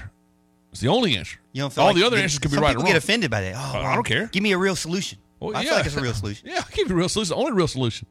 It's 0.71 0.79
the 0.79 0.87
only 0.89 1.17
answer. 1.17 1.37
You 1.53 1.63
don't 1.63 1.73
feel 1.73 1.83
All 1.83 1.89
like 1.89 1.97
the 1.97 2.05
other 2.05 2.17
answers 2.17 2.39
could 2.39 2.51
be 2.51 2.57
right 2.57 2.75
or 2.75 2.79
wrong. 2.79 2.87
get 2.87 2.95
offended 2.95 3.31
by 3.31 3.41
that. 3.41 3.55
Oh, 3.55 3.79
I- 3.79 3.91
I 3.91 3.95
don't 3.95 4.05
care. 4.05 4.27
Give 4.27 4.43
me 4.43 4.51
a 4.51 4.57
real 4.57 4.75
solution. 4.75 5.17
Well, 5.39 5.55
I 5.55 5.61
yeah. 5.61 5.69
feel 5.69 5.77
like 5.77 5.85
it's 5.87 5.95
a 5.97 6.01
real 6.01 6.13
solution. 6.13 6.47
Yeah, 6.51 6.57
I'll 6.57 6.65
give 6.71 6.87
you 6.89 6.95
a 6.95 6.97
real 6.97 7.09
solution. 7.09 7.29
The 7.35 7.41
only 7.41 7.51
real 7.53 7.67
solution. 7.67 8.07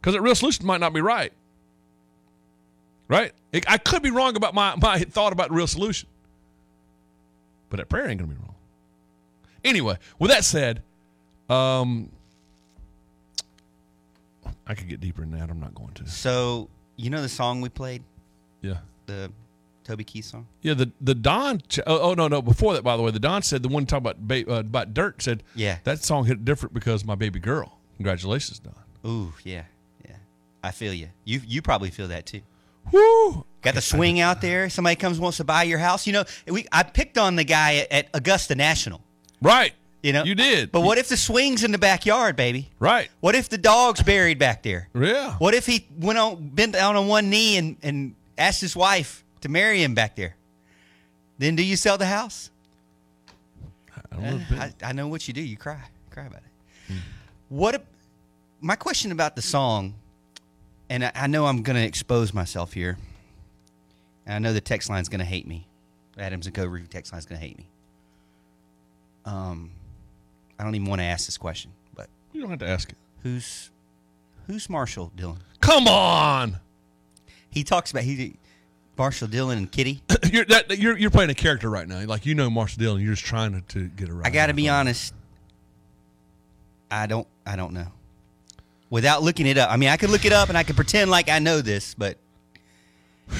Because 0.00 0.14
the 0.14 0.20
real 0.20 0.34
solution 0.34 0.64
might 0.66 0.80
not 0.80 0.92
be 0.92 1.00
right. 1.00 1.32
Right? 3.08 3.32
It, 3.52 3.70
I 3.70 3.78
could 3.78 4.02
be 4.02 4.10
wrong 4.10 4.36
about 4.36 4.54
my, 4.54 4.74
my 4.76 5.00
thought 5.00 5.32
about 5.32 5.48
the 5.48 5.54
real 5.54 5.66
solution. 5.66 6.08
But 7.70 7.78
that 7.78 7.88
prayer 7.88 8.08
ain't 8.08 8.18
going 8.20 8.30
to 8.30 8.36
be 8.36 8.40
wrong. 8.40 8.45
Anyway, 9.66 9.98
with 10.18 10.30
that 10.30 10.44
said, 10.44 10.82
um, 11.50 12.10
I 14.66 14.74
could 14.74 14.88
get 14.88 15.00
deeper 15.00 15.22
in 15.22 15.30
that. 15.32 15.50
I'm 15.50 15.60
not 15.60 15.74
going 15.74 15.92
to. 15.94 16.08
So 16.08 16.68
you 16.96 17.10
know 17.10 17.20
the 17.20 17.28
song 17.28 17.60
we 17.60 17.68
played, 17.68 18.02
Yeah. 18.62 18.78
the 19.06 19.30
Toby 19.84 20.04
Keith 20.04 20.24
song. 20.24 20.46
Yeah, 20.62 20.74
the 20.74 20.90
the 21.00 21.14
Don. 21.14 21.60
ch- 21.68 21.80
Oh, 21.86 22.10
oh 22.10 22.14
no, 22.14 22.28
no. 22.28 22.40
Before 22.42 22.74
that, 22.74 22.82
by 22.82 22.96
the 22.96 23.02
way, 23.02 23.10
the 23.10 23.20
Don 23.20 23.42
said 23.42 23.62
the 23.62 23.68
one 23.68 23.86
talking 23.86 24.04
about 24.06 24.26
ba- 24.26 24.48
uh, 24.50 24.60
about 24.60 24.94
dirt 24.94 25.22
said, 25.22 25.42
Yeah. 25.54 25.78
that 25.84 26.02
song 26.02 26.24
hit 26.26 26.44
different 26.44 26.74
because 26.74 27.04
my 27.04 27.14
baby 27.14 27.38
girl. 27.40 27.78
Congratulations, 27.96 28.58
Don. 28.58 28.74
Ooh, 29.06 29.32
yeah, 29.44 29.62
yeah. 30.04 30.16
I 30.62 30.70
feel 30.70 30.92
you. 30.92 31.08
You 31.24 31.40
you 31.46 31.62
probably 31.62 31.90
feel 31.90 32.08
that 32.08 32.26
too. 32.26 32.40
Woo! 32.92 33.44
Got 33.62 33.74
the 33.74 33.80
swing 33.80 34.20
out 34.20 34.40
there. 34.40 34.70
Somebody 34.70 34.94
comes 34.96 35.18
wants 35.18 35.38
to 35.38 35.44
buy 35.44 35.64
your 35.64 35.78
house. 35.80 36.06
You 36.06 36.12
know, 36.12 36.24
we 36.46 36.66
I 36.70 36.82
picked 36.84 37.18
on 37.18 37.34
the 37.36 37.42
guy 37.44 37.76
at, 37.76 37.92
at 37.92 38.08
Augusta 38.14 38.54
National. 38.54 39.00
Right. 39.42 39.72
You 40.02 40.12
know, 40.12 40.24
You 40.24 40.34
did. 40.34 40.70
But 40.70 40.82
what 40.82 40.98
if 40.98 41.08
the 41.08 41.16
swing's 41.16 41.64
in 41.64 41.72
the 41.72 41.78
backyard, 41.78 42.36
baby? 42.36 42.70
Right. 42.78 43.10
What 43.20 43.34
if 43.34 43.48
the 43.48 43.58
dog's 43.58 44.02
buried 44.02 44.38
back 44.38 44.62
there? 44.62 44.88
Yeah. 44.94 45.34
What 45.38 45.54
if 45.54 45.66
he 45.66 45.86
went 45.98 46.18
on 46.18 46.48
bent 46.48 46.74
down 46.74 46.94
on 46.96 47.08
one 47.08 47.28
knee 47.28 47.56
and, 47.56 47.76
and 47.82 48.14
asked 48.38 48.60
his 48.60 48.76
wife 48.76 49.24
to 49.40 49.48
marry 49.48 49.82
him 49.82 49.94
back 49.94 50.14
there? 50.14 50.36
Then 51.38 51.56
do 51.56 51.62
you 51.64 51.76
sell 51.76 51.98
the 51.98 52.06
house? 52.06 52.50
Little 54.16 54.40
Uh. 54.52 54.68
I, 54.82 54.88
I 54.88 54.92
know 54.92 55.08
what 55.08 55.26
you 55.26 55.34
do. 55.34 55.42
You 55.42 55.56
cry, 55.56 55.80
cry 56.10 56.26
about 56.26 56.40
it. 56.88 56.94
What? 57.48 57.74
if- 57.74 57.82
my 58.60 58.76
question 58.76 59.12
about 59.12 59.36
the 59.36 59.42
song, 59.42 59.94
and 60.88 61.04
I, 61.04 61.12
I 61.14 61.26
know 61.26 61.46
I'm 61.46 61.62
going 61.62 61.76
to 61.76 61.84
expose 61.84 62.32
myself 62.32 62.72
here. 62.72 62.96
And 64.24 64.34
I 64.34 64.38
know 64.38 64.52
the 64.52 64.60
text 64.60 64.88
line's 64.88 65.08
going 65.08 65.18
to 65.18 65.24
hate 65.26 65.46
me. 65.46 65.66
Adams 66.18 66.46
and 66.46 66.54
Co. 66.54 66.64
review 66.64 66.86
text 66.88 67.12
line's 67.12 67.26
going 67.26 67.40
to 67.40 67.46
hate 67.46 67.58
me. 67.58 67.68
Um, 69.26 69.72
I 70.58 70.64
don't 70.64 70.74
even 70.74 70.88
want 70.88 71.00
to 71.00 71.04
ask 71.04 71.26
this 71.26 71.36
question, 71.36 71.72
but 71.94 72.08
You 72.32 72.40
don't 72.40 72.50
have 72.50 72.60
to 72.60 72.68
ask 72.68 72.88
it. 72.88 72.96
who's 73.22 73.70
who's 74.46 74.70
Marshall 74.70 75.12
Dillon? 75.16 75.38
Come 75.60 75.88
on. 75.88 76.60
He 77.50 77.64
talks 77.64 77.90
about 77.90 78.04
he 78.04 78.36
Marshall 78.96 79.28
Dillon 79.28 79.58
and 79.58 79.70
Kitty. 79.70 80.02
you're, 80.32 80.44
that, 80.46 80.78
you're 80.78 80.96
you're 80.96 81.10
playing 81.10 81.30
a 81.30 81.34
character 81.34 81.68
right 81.68 81.86
now. 81.86 82.04
Like 82.04 82.24
you 82.24 82.34
know 82.34 82.48
Marshall 82.48 82.80
Dillon. 82.80 83.02
You're 83.02 83.14
just 83.14 83.26
trying 83.26 83.52
to, 83.52 83.60
to 83.74 83.88
get 83.88 84.08
it 84.08 84.12
right. 84.12 84.26
I 84.26 84.30
got 84.30 84.46
to 84.46 84.54
be 84.54 84.68
honest. 84.68 85.12
I 86.90 87.06
don't. 87.06 87.26
I 87.44 87.56
don't 87.56 87.72
know. 87.72 87.88
Without 88.88 89.22
looking 89.22 89.46
it 89.46 89.58
up, 89.58 89.70
I 89.70 89.76
mean, 89.76 89.88
I 89.88 89.96
could 89.96 90.10
look 90.10 90.24
it 90.24 90.32
up 90.32 90.48
and 90.48 90.56
I 90.56 90.62
could 90.62 90.76
pretend 90.76 91.10
like 91.10 91.28
I 91.28 91.40
know 91.40 91.60
this, 91.60 91.94
but 91.94 92.16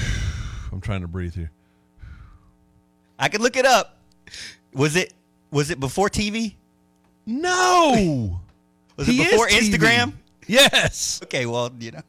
I'm 0.73 0.81
trying 0.81 1.03
to 1.03 1.09
breathe 1.09 1.35
here. 1.35 1.53
I 3.19 3.29
could 3.29 3.41
look 3.41 3.57
it 3.57 3.65
up. 3.65 3.97
Was 4.75 4.97
it? 4.97 5.13
Was 5.51 5.71
it 5.71 5.81
before 5.81 6.09
TV? 6.09 6.55
No. 7.27 8.41
Was 8.97 9.07
He 9.07 9.21
it 9.21 9.31
before 9.31 9.49
Instagram? 9.49 10.13
Yes. 10.47 11.21
Okay, 11.25 11.45
well, 11.47 11.71
you 11.81 11.91
know. 11.93 12.03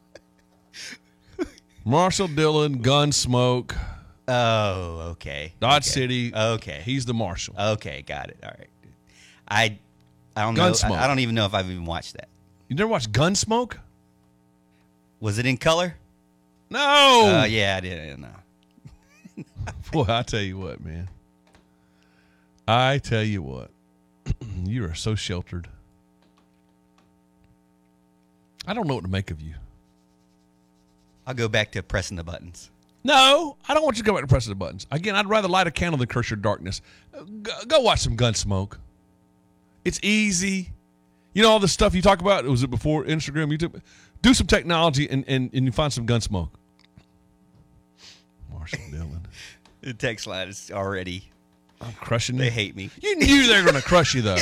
Marshall 1.84 2.28
Dillon, 2.28 2.82
Gunsmoke, 2.82 3.74
Oh, 4.28 5.08
okay. 5.12 5.54
Dodge 5.58 5.84
okay. 5.84 5.90
City. 5.90 6.34
Okay. 6.34 6.82
He's 6.84 7.06
the 7.06 7.14
marshal. 7.14 7.54
Okay, 7.58 8.02
got 8.02 8.28
it. 8.28 8.36
All 8.42 8.50
right. 8.50 8.68
I 9.48 9.78
I 10.36 10.42
don't 10.42 10.54
know. 10.54 10.70
Gunsmoke. 10.70 10.90
I, 10.98 11.04
I 11.04 11.06
don't 11.06 11.20
even 11.20 11.34
know 11.34 11.46
if 11.46 11.54
I've 11.54 11.70
even 11.70 11.86
watched 11.86 12.12
that. 12.14 12.28
You 12.68 12.76
never 12.76 12.88
watched 12.88 13.10
Gunsmoke? 13.10 13.78
Was 15.20 15.38
it 15.38 15.46
in 15.46 15.56
color? 15.56 15.96
No. 16.68 17.40
Uh, 17.40 17.44
yeah, 17.46 17.76
I 17.76 17.80
did. 17.80 18.18
No. 18.18 18.28
Boy, 19.90 20.04
I 20.06 20.22
tell 20.22 20.42
you 20.42 20.58
what, 20.58 20.84
man. 20.84 21.08
I 22.68 22.98
tell 22.98 23.22
you 23.22 23.40
what. 23.40 23.70
you 24.64 24.84
are 24.84 24.94
so 24.94 25.14
sheltered. 25.14 25.68
I 28.66 28.74
don't 28.74 28.86
know 28.86 28.94
what 28.94 29.04
to 29.04 29.10
make 29.10 29.30
of 29.30 29.40
you. 29.40 29.54
I'll 31.26 31.32
go 31.32 31.48
back 31.48 31.72
to 31.72 31.82
pressing 31.82 32.18
the 32.18 32.24
buttons. 32.24 32.70
No, 33.04 33.56
I 33.66 33.72
don't 33.72 33.84
want 33.84 33.96
you 33.96 34.02
to 34.02 34.06
go 34.06 34.12
back 34.12 34.22
to 34.22 34.26
pressing 34.28 34.50
the 34.50 34.56
buttons. 34.56 34.86
Again, 34.90 35.16
I'd 35.16 35.26
rather 35.26 35.48
light 35.48 35.66
a 35.66 35.70
candle 35.70 35.96
than 35.96 36.08
curse 36.08 36.28
your 36.28 36.36
darkness. 36.36 36.82
Uh, 37.16 37.22
Go, 37.42 37.52
go 37.66 37.80
watch 37.80 38.00
some 38.00 38.18
Gunsmoke. 38.18 38.76
It's 39.86 39.98
easy. 40.02 40.72
You 41.32 41.42
know 41.42 41.50
all 41.50 41.60
the 41.60 41.68
stuff 41.68 41.94
you 41.94 42.02
talk 42.02 42.20
about? 42.20 42.44
Was 42.44 42.62
it 42.62 42.70
before 42.70 43.04
Instagram, 43.04 43.56
YouTube? 43.56 43.80
Do 44.20 44.34
some 44.34 44.46
technology 44.46 45.08
and, 45.08 45.24
and, 45.26 45.48
and 45.54 45.64
you 45.64 45.72
find 45.72 45.90
some 45.90 46.06
Gunsmoke. 46.06 46.50
Marshall 48.52 48.80
Dillon. 48.90 49.26
The 49.80 49.94
text 49.94 50.26
line 50.26 50.48
is 50.48 50.72
already. 50.74 51.30
I'm 51.80 51.92
crushing 51.94 52.36
you. 52.36 52.42
They 52.42 52.50
hate 52.50 52.74
me. 52.74 52.90
You 53.00 53.16
knew 53.16 53.46
they 53.46 53.56
were 53.56 53.62
going 53.70 53.80
to 53.80 53.86
crush 53.86 54.14
you, 54.14 54.22
though. 54.22 54.36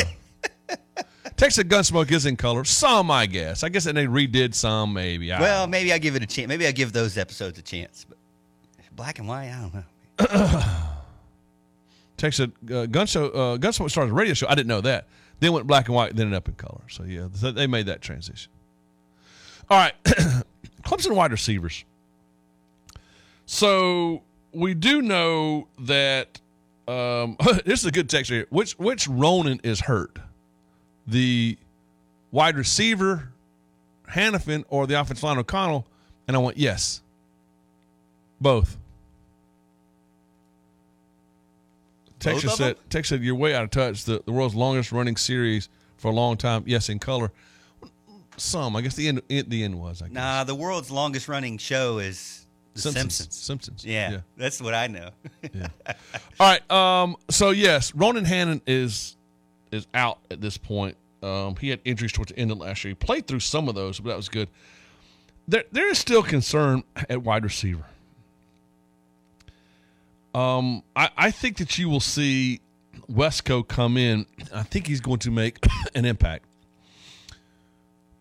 Texas 1.36 1.64
Gunsmoke 1.64 2.10
is 2.10 2.24
in 2.24 2.36
color. 2.36 2.64
Some, 2.64 3.10
I 3.10 3.26
guess. 3.26 3.62
I 3.62 3.68
guess 3.68 3.84
that 3.84 3.94
they 3.94 4.06
redid 4.06 4.54
some, 4.54 4.94
maybe. 4.94 5.32
I 5.32 5.40
Well, 5.40 5.66
maybe 5.66 5.92
I 5.92 5.98
give 5.98 6.16
it 6.16 6.22
a 6.22 6.26
chance. 6.26 6.48
Maybe 6.48 6.66
I 6.66 6.72
give 6.72 6.92
those 6.92 7.18
episodes 7.18 7.58
a 7.58 7.62
chance. 7.62 8.06
But 8.08 8.16
black 8.94 9.18
and 9.18 9.28
white, 9.28 9.50
I 9.50 9.60
don't 9.60 9.74
know. 9.74 10.62
Texas 12.16 12.48
uh, 12.48 12.86
Gunshow, 12.86 13.26
uh, 13.26 13.58
Gunsmoke 13.58 13.90
started 13.90 14.12
a 14.12 14.14
radio 14.14 14.32
show. 14.32 14.46
I 14.48 14.54
didn't 14.54 14.68
know 14.68 14.80
that. 14.80 15.06
Then 15.40 15.52
went 15.52 15.66
black 15.66 15.86
and 15.88 15.94
white, 15.94 16.16
then 16.16 16.26
ended 16.26 16.38
up 16.38 16.48
in 16.48 16.54
color. 16.54 16.80
So 16.88 17.02
yeah, 17.02 17.28
they 17.30 17.66
made 17.66 17.86
that 17.86 18.00
transition. 18.00 18.50
All 19.68 19.78
right, 19.78 19.92
Clemson 20.82 21.14
wide 21.14 21.32
receivers. 21.32 21.84
So 23.44 24.22
we 24.52 24.72
do 24.72 25.02
know 25.02 25.68
that 25.80 26.40
um, 26.88 27.36
this 27.64 27.80
is 27.80 27.86
a 27.86 27.92
good 27.92 28.08
text 28.08 28.30
here. 28.30 28.46
Which 28.50 28.72
which 28.78 29.08
Ronan 29.08 29.60
is 29.62 29.80
hurt? 29.80 30.18
The 31.06 31.56
wide 32.32 32.56
receiver 32.56 33.30
Hannafin 34.10 34.64
or 34.68 34.86
the 34.86 35.00
offensive 35.00 35.22
line 35.22 35.38
O'Connell? 35.38 35.86
And 36.28 36.36
I 36.36 36.40
went 36.40 36.58
yes, 36.58 37.02
both. 38.40 38.76
Texas 42.18 42.56
said, 42.56 42.76
Texas 42.90 43.10
said, 43.10 43.22
you're 43.22 43.36
way 43.36 43.54
out 43.54 43.62
of 43.62 43.70
touch. 43.70 44.04
The, 44.04 44.22
the 44.24 44.32
world's 44.32 44.54
longest 44.54 44.90
running 44.90 45.16
series 45.16 45.68
for 45.96 46.10
a 46.10 46.14
long 46.14 46.36
time. 46.36 46.64
Yes, 46.66 46.88
in 46.88 46.98
color. 46.98 47.30
Some, 48.36 48.74
I 48.74 48.80
guess 48.80 48.96
the 48.96 49.08
end, 49.08 49.22
the 49.28 49.62
end 49.62 49.80
was. 49.80 50.02
I 50.02 50.06
guess. 50.06 50.14
Nah, 50.14 50.44
the 50.44 50.54
world's 50.54 50.90
longest 50.90 51.28
running 51.28 51.58
show 51.58 51.98
is 51.98 52.45
The 52.76 52.82
Simpsons. 52.82 53.14
Simpsons. 53.14 53.34
Simpsons. 53.36 53.84
Yeah, 53.84 54.10
Yeah. 54.12 54.18
that's 54.36 54.60
what 54.60 54.74
I 54.74 54.86
know. 54.86 55.10
yeah. 55.52 55.68
All 56.40 56.46
right. 56.46 56.70
Um. 56.70 57.16
So 57.30 57.50
yes, 57.50 57.94
Ronan 57.94 58.24
Hannon 58.24 58.60
is 58.66 59.16
is 59.72 59.86
out 59.94 60.18
at 60.30 60.40
this 60.40 60.56
point. 60.58 60.96
Um, 61.22 61.56
he 61.56 61.70
had 61.70 61.80
injuries 61.84 62.12
towards 62.12 62.32
the 62.32 62.38
end 62.38 62.50
of 62.52 62.58
last 62.58 62.84
year. 62.84 62.90
He 62.90 62.94
played 62.94 63.26
through 63.26 63.40
some 63.40 63.68
of 63.68 63.74
those, 63.74 63.98
but 63.98 64.10
that 64.10 64.16
was 64.16 64.28
good. 64.28 64.48
There, 65.48 65.64
there 65.72 65.88
is 65.90 65.98
still 65.98 66.22
concern 66.22 66.84
at 67.08 67.22
wide 67.22 67.42
receiver. 67.44 67.84
Um, 70.34 70.82
I, 70.94 71.10
I 71.16 71.30
think 71.30 71.56
that 71.56 71.78
you 71.78 71.88
will 71.88 72.00
see 72.00 72.60
Wesco 73.10 73.66
come 73.66 73.96
in. 73.96 74.26
I 74.54 74.62
think 74.64 74.86
he's 74.86 75.00
going 75.00 75.18
to 75.20 75.30
make 75.30 75.64
an 75.94 76.04
impact. 76.04 76.44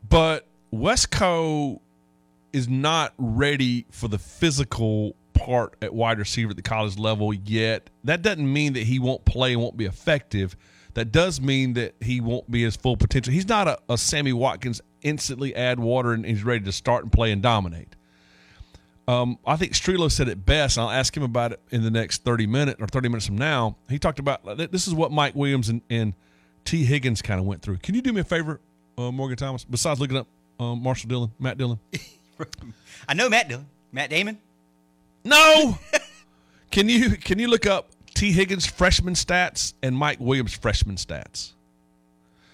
But 0.07 0.47
Wesco 0.73 1.79
is 2.55 2.69
not 2.69 3.13
ready 3.17 3.85
for 3.91 4.07
the 4.07 4.17
physical 4.17 5.13
part 5.33 5.75
at 5.81 5.93
wide 5.93 6.17
receiver 6.17 6.51
at 6.51 6.55
the 6.55 6.61
college 6.61 6.97
level 6.97 7.33
yet. 7.33 7.89
That 8.05 8.21
doesn't 8.21 8.51
mean 8.51 8.73
that 8.73 8.83
he 8.83 8.97
won't 8.97 9.25
play 9.25 9.51
and 9.51 9.61
won't 9.61 9.75
be 9.75 9.83
effective. 9.83 10.55
That 10.93 11.11
does 11.11 11.41
mean 11.41 11.73
that 11.73 11.95
he 11.99 12.21
won't 12.21 12.49
be 12.49 12.63
his 12.63 12.77
full 12.77 12.95
potential. 12.95 13.33
He's 13.33 13.49
not 13.49 13.67
a, 13.67 13.77
a 13.89 13.97
Sammy 13.97 14.31
Watkins 14.31 14.79
instantly 15.01 15.53
add 15.53 15.81
water 15.81 16.13
and 16.13 16.25
he's 16.25 16.45
ready 16.45 16.63
to 16.63 16.71
start 16.71 17.03
and 17.03 17.11
play 17.11 17.33
and 17.33 17.41
dominate. 17.41 17.97
Um, 19.05 19.37
I 19.45 19.57
think 19.57 19.73
Strelo 19.73 20.09
said 20.09 20.29
it 20.29 20.45
best. 20.45 20.77
I'll 20.77 20.89
ask 20.89 21.15
him 21.15 21.23
about 21.23 21.51
it 21.51 21.59
in 21.71 21.83
the 21.83 21.91
next 21.91 22.23
30 22.23 22.47
minutes 22.47 22.81
or 22.81 22.87
30 22.87 23.09
minutes 23.09 23.25
from 23.25 23.37
now. 23.37 23.75
He 23.89 23.99
talked 23.99 24.19
about 24.19 24.45
this 24.71 24.87
is 24.87 24.93
what 24.93 25.11
Mike 25.11 25.35
Williams 25.35 25.67
and, 25.67 25.81
and 25.89 26.13
Tee 26.63 26.85
Higgins 26.85 27.21
kind 27.21 27.37
of 27.41 27.45
went 27.45 27.61
through. 27.61 27.79
Can 27.79 27.95
you 27.95 28.01
do 28.01 28.13
me 28.13 28.21
a 28.21 28.23
favor, 28.23 28.61
uh, 28.97 29.11
Morgan 29.11 29.35
Thomas, 29.35 29.65
besides 29.65 29.99
looking 29.99 30.15
up 30.15 30.27
um, 30.57 30.81
Marshall 30.81 31.09
Dillon, 31.09 31.31
Matt 31.37 31.57
Dillon? 31.57 31.79
I 33.07 33.13
know 33.13 33.29
Matt 33.29 33.49
Dillon. 33.49 33.67
Matt 33.91 34.09
Damon? 34.09 34.37
No. 35.23 35.77
can 36.71 36.89
you 36.89 37.11
can 37.11 37.39
you 37.39 37.47
look 37.47 37.65
up 37.65 37.89
Tee 38.13 38.31
Higgins 38.31 38.65
freshman 38.65 39.13
stats 39.13 39.73
and 39.81 39.95
Mike 39.95 40.19
Williams 40.19 40.53
freshman 40.53 40.95
stats? 40.95 41.51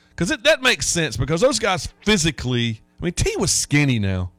Because 0.10 0.30
that 0.30 0.62
makes 0.62 0.88
sense 0.88 1.18
because 1.18 1.42
those 1.42 1.60
guys 1.60 1.88
physically, 2.04 2.82
I 3.00 3.06
mean, 3.06 3.14
Tee 3.14 3.36
was 3.38 3.52
skinny 3.52 4.00
now. 4.00 4.32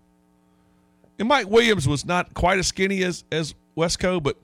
And 1.19 1.29
Mike 1.29 1.49
Williams 1.49 1.87
was 1.87 2.05
not 2.05 2.35
quite 2.35 2.59
as 2.59 2.69
skinny 2.69 3.03
as 3.03 3.25
as 3.31 3.55
Wesco, 3.77 4.23
but 4.23 4.37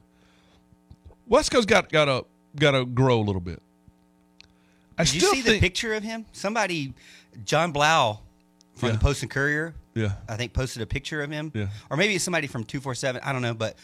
Wesco's 1.31 1.67
got 1.67 1.91
got 1.91 2.07
to 2.07 2.25
got 2.57 2.73
to 2.73 2.85
grow 2.85 3.21
a 3.21 3.23
little 3.23 3.41
bit. 3.41 3.63
I 4.99 5.05
Did 5.05 5.15
you 5.15 5.21
see 5.21 5.43
think, 5.43 5.45
the 5.45 5.61
picture 5.61 5.95
of 5.95 6.03
him? 6.03 6.27
Somebody, 6.33 6.93
John 7.45 7.71
Blau 7.71 8.21
from 8.79 8.89
Yeah. 8.91 8.93
the 8.95 9.01
Post 9.01 9.23
and 9.23 9.31
Courier, 9.31 9.75
Yeah. 9.95 10.13
I 10.29 10.37
think 10.37 10.53
posted 10.53 10.83
a 10.83 10.87
picture 10.87 11.23
of 11.23 11.31
him. 11.31 11.51
Yeah. 11.55 11.69
Or 11.91 11.97
maybe 11.97 12.15
it's 12.15 12.25
somebody 12.25 12.47
from 12.47 12.65
247. 12.65 13.21
I 13.25 13.33
don't 13.33 13.43
know. 13.43 13.55
But 13.55 13.77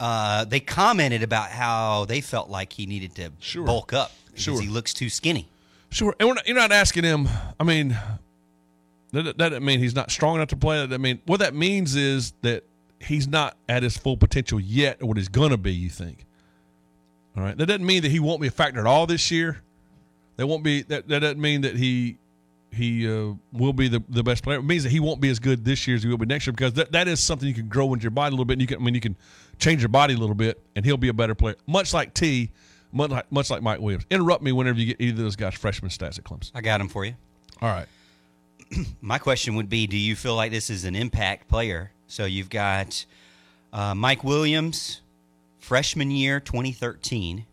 uh, 0.00 0.44
they 0.44 0.60
commented 0.60 1.22
about 1.22 1.50
how 1.50 2.04
they 2.04 2.20
felt 2.20 2.48
like 2.48 2.72
he 2.72 2.86
needed 2.86 3.14
to 3.16 3.30
Sure. 3.40 3.64
bulk 3.66 3.92
up 3.92 4.12
because 4.28 4.42
Sure. 4.44 4.60
he 4.60 4.68
looks 4.68 4.94
too 4.94 5.08
skinny. 5.10 5.48
Sure, 5.90 6.14
and 6.20 6.28
we're 6.28 6.34
not, 6.34 6.46
you're 6.46 6.56
not 6.56 6.70
asking 6.70 7.02
him. 7.04 7.28
I 7.58 7.64
mean, 7.64 7.96
that, 9.12 9.22
that 9.24 9.38
doesn't 9.38 9.64
mean 9.64 9.80
he's 9.80 9.94
not 9.94 10.10
strong 10.10 10.36
enough 10.36 10.48
to 10.48 10.56
play. 10.56 10.84
That 10.86 10.94
I 10.94 10.98
mean, 10.98 11.20
what 11.26 11.40
that 11.40 11.54
means 11.54 11.96
is 11.96 12.32
that 12.42 12.62
he's 13.00 13.26
not 13.26 13.56
at 13.68 13.82
his 13.82 13.96
full 13.96 14.16
potential 14.16 14.60
yet, 14.60 14.98
or 15.02 15.06
what 15.08 15.16
he's 15.16 15.28
going 15.30 15.50
to 15.50 15.56
be. 15.56 15.72
You 15.72 15.88
think? 15.88 16.26
All 17.36 17.42
right. 17.42 17.56
That 17.56 17.66
doesn't 17.66 17.86
mean 17.86 18.02
that 18.02 18.10
he 18.10 18.20
won't 18.20 18.40
be 18.40 18.48
a 18.48 18.50
factor 18.50 18.80
at 18.80 18.86
all 18.86 19.06
this 19.06 19.30
year. 19.30 19.62
That 20.36 20.46
won't 20.46 20.62
be. 20.62 20.82
That, 20.82 21.08
that 21.08 21.20
doesn't 21.20 21.40
mean 21.40 21.62
that 21.62 21.76
he 21.76 22.18
he 22.72 23.08
uh, 23.08 23.34
will 23.52 23.72
be 23.72 23.88
the, 23.88 24.02
the 24.08 24.22
best 24.22 24.42
player. 24.42 24.58
It 24.58 24.62
means 24.62 24.82
that 24.84 24.90
he 24.90 25.00
won't 25.00 25.20
be 25.20 25.30
as 25.30 25.38
good 25.38 25.64
this 25.64 25.86
year 25.86 25.96
as 25.96 26.02
he 26.02 26.08
will 26.08 26.18
be 26.18 26.26
next 26.26 26.46
year 26.46 26.52
because 26.52 26.74
that, 26.74 26.92
that 26.92 27.08
is 27.08 27.20
something 27.20 27.48
you 27.48 27.54
can 27.54 27.68
grow 27.68 27.92
into 27.92 28.02
your 28.02 28.10
body 28.10 28.28
a 28.28 28.32
little 28.32 28.44
bit. 28.44 28.54
And 28.54 28.60
you 28.60 28.66
can, 28.66 28.78
I 28.78 28.84
mean, 28.84 28.94
you 28.94 29.00
can 29.00 29.16
change 29.58 29.80
your 29.82 29.88
body 29.88 30.14
a 30.14 30.16
little 30.16 30.34
bit, 30.34 30.60
and 30.76 30.84
he'll 30.84 30.96
be 30.96 31.08
a 31.08 31.14
better 31.14 31.34
player. 31.34 31.56
Much 31.66 31.92
like 31.92 32.14
Tee, 32.14 32.50
much 32.92 33.10
like, 33.10 33.30
much 33.32 33.50
like 33.50 33.62
Mike 33.62 33.80
Williams. 33.80 34.04
Interrupt 34.10 34.42
me 34.42 34.52
whenever 34.52 34.78
you 34.78 34.86
get 34.86 35.00
either 35.00 35.12
of 35.12 35.24
those 35.24 35.36
guys 35.36 35.54
freshman 35.54 35.90
stats 35.90 36.18
at 36.18 36.24
Clemson. 36.24 36.52
I 36.54 36.60
got 36.60 36.80
him 36.80 36.88
for 36.88 37.04
you. 37.04 37.14
All 37.60 37.68
right. 37.68 37.86
My 39.00 39.18
question 39.18 39.54
would 39.56 39.68
be: 39.68 39.86
Do 39.86 39.96
you 39.96 40.14
feel 40.14 40.36
like 40.36 40.52
this 40.52 40.70
is 40.70 40.84
an 40.84 40.94
impact 40.94 41.48
player? 41.48 41.92
So 42.06 42.24
you've 42.24 42.50
got 42.50 43.04
uh, 43.72 43.94
Mike 43.94 44.24
Williams, 44.24 45.02
freshman 45.58 46.10
year, 46.10 46.40
2013, 46.40 47.44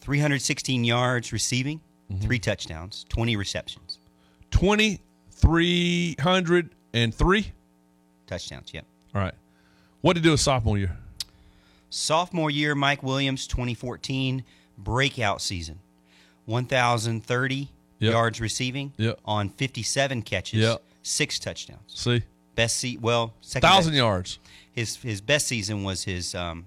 316 0.00 0.84
yards 0.84 1.32
receiving, 1.32 1.80
three 2.20 2.38
touchdowns, 2.38 3.04
20 3.08 3.36
receptions, 3.36 3.98
Twenty 4.50 5.00
three 5.30 6.14
hundred 6.20 6.70
and 6.94 7.14
three 7.14 7.52
touchdowns. 8.26 8.72
Yep. 8.72 8.84
All 9.14 9.20
right. 9.20 9.34
What 10.00 10.14
did 10.14 10.20
he 10.22 10.28
do 10.28 10.30
his 10.32 10.40
sophomore 10.40 10.78
year? 10.78 10.96
Sophomore 11.90 12.50
year, 12.50 12.74
Mike 12.74 13.02
Williams, 13.02 13.46
2014, 13.46 14.44
breakout 14.78 15.40
season, 15.42 15.78
1,030 16.46 17.70
Yep. 17.98 18.12
yards 18.12 18.40
receiving 18.40 18.92
Yep. 18.98 19.20
on 19.24 19.48
57 19.48 20.22
catches, 20.22 20.60
Yep. 20.60 20.82
six 21.02 21.38
touchdowns. 21.38 21.80
See, 21.94 22.22
Best 22.54 22.76
se- 22.78 22.98
well, 23.00 23.34
second 23.42 23.68
thousand 23.68 23.92
best. 23.92 23.98
yards. 23.98 24.38
His 24.72 24.96
his 24.96 25.20
best 25.20 25.46
season 25.46 25.82
was 25.84 26.04
his 26.04 26.34
um, 26.34 26.64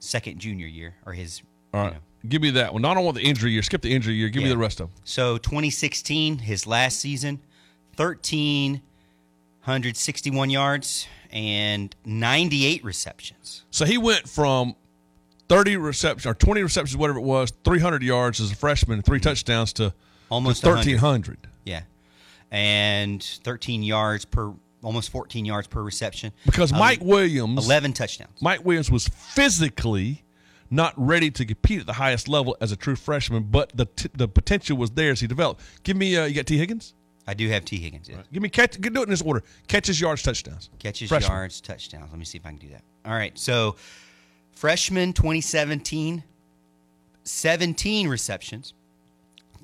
second 0.00 0.38
junior 0.40 0.66
year 0.68 0.94
or 1.04 1.14
his. 1.14 1.42
All 1.74 1.82
right. 1.82 1.96
Give 2.28 2.42
me 2.42 2.50
that 2.52 2.72
one. 2.72 2.82
No, 2.82 2.88
I 2.90 2.94
don't 2.94 3.04
want 3.04 3.16
the 3.16 3.22
injury 3.24 3.52
year. 3.52 3.62
Skip 3.62 3.82
the 3.82 3.92
injury 3.94 4.14
year. 4.14 4.28
Give 4.28 4.42
me 4.42 4.48
the 4.48 4.56
rest 4.58 4.80
of 4.80 4.88
them. 4.88 4.96
So 5.04 5.38
2016, 5.38 6.38
his 6.38 6.66
last 6.66 6.98
season, 7.00 7.40
1,361 7.96 10.50
yards 10.50 11.06
and 11.30 11.94
98 12.04 12.84
receptions. 12.84 13.64
So 13.70 13.84
he 13.84 13.98
went 13.98 14.28
from 14.28 14.74
30 15.48 15.76
receptions 15.76 16.26
or 16.26 16.34
20 16.34 16.62
receptions, 16.62 16.96
whatever 16.96 17.18
it 17.18 17.22
was, 17.24 17.52
300 17.64 18.02
yards 18.02 18.40
as 18.40 18.50
a 18.52 18.56
freshman, 18.56 19.02
three 19.02 19.20
touchdowns 19.20 19.72
to 19.74 19.92
Almost 20.28 20.62
to 20.62 20.70
100. 20.70 21.00
1,300. 21.00 21.38
Yeah, 21.64 21.82
and 22.50 23.22
13 23.22 23.82
yards 23.84 24.24
per, 24.24 24.52
almost 24.82 25.10
14 25.10 25.44
yards 25.44 25.68
per 25.68 25.80
reception. 25.82 26.32
Because 26.44 26.72
Um, 26.72 26.78
Mike 26.80 27.00
Williams, 27.00 27.64
11 27.64 27.92
touchdowns. 27.92 28.42
Mike 28.42 28.64
Williams 28.64 28.90
was 28.90 29.06
physically 29.08 30.24
not 30.70 30.94
ready 30.96 31.30
to 31.30 31.44
compete 31.44 31.80
at 31.80 31.86
the 31.86 31.94
highest 31.94 32.28
level 32.28 32.56
as 32.60 32.72
a 32.72 32.76
true 32.76 32.96
freshman, 32.96 33.44
but 33.44 33.76
the 33.76 33.86
t- 33.86 34.10
the 34.14 34.28
potential 34.28 34.76
was 34.76 34.90
there 34.92 35.10
as 35.12 35.20
he 35.20 35.26
developed. 35.26 35.62
Give 35.82 35.96
me, 35.96 36.16
uh, 36.16 36.24
you 36.24 36.34
got 36.34 36.46
Tee 36.46 36.58
Higgins. 36.58 36.94
I 37.26 37.34
do 37.34 37.48
have 37.48 37.64
Tee 37.64 37.78
Higgins. 37.78 38.08
Yeah. 38.08 38.18
Give 38.32 38.42
me 38.42 38.48
catch. 38.48 38.80
Do 38.80 38.88
it 39.00 39.04
in 39.04 39.10
this 39.10 39.22
order: 39.22 39.42
catches, 39.68 40.00
yards, 40.00 40.22
touchdowns. 40.22 40.70
Catches, 40.78 41.08
Freshman. 41.08 41.32
yards, 41.32 41.60
touchdowns. 41.60 42.10
Let 42.10 42.18
me 42.18 42.24
see 42.24 42.38
if 42.38 42.46
I 42.46 42.50
can 42.50 42.58
do 42.58 42.68
that. 42.68 42.82
All 43.04 43.12
right. 43.14 43.36
So, 43.38 43.76
freshman 44.52 45.12
2017, 45.12 46.22
17 47.24 48.08
receptions, 48.08 48.74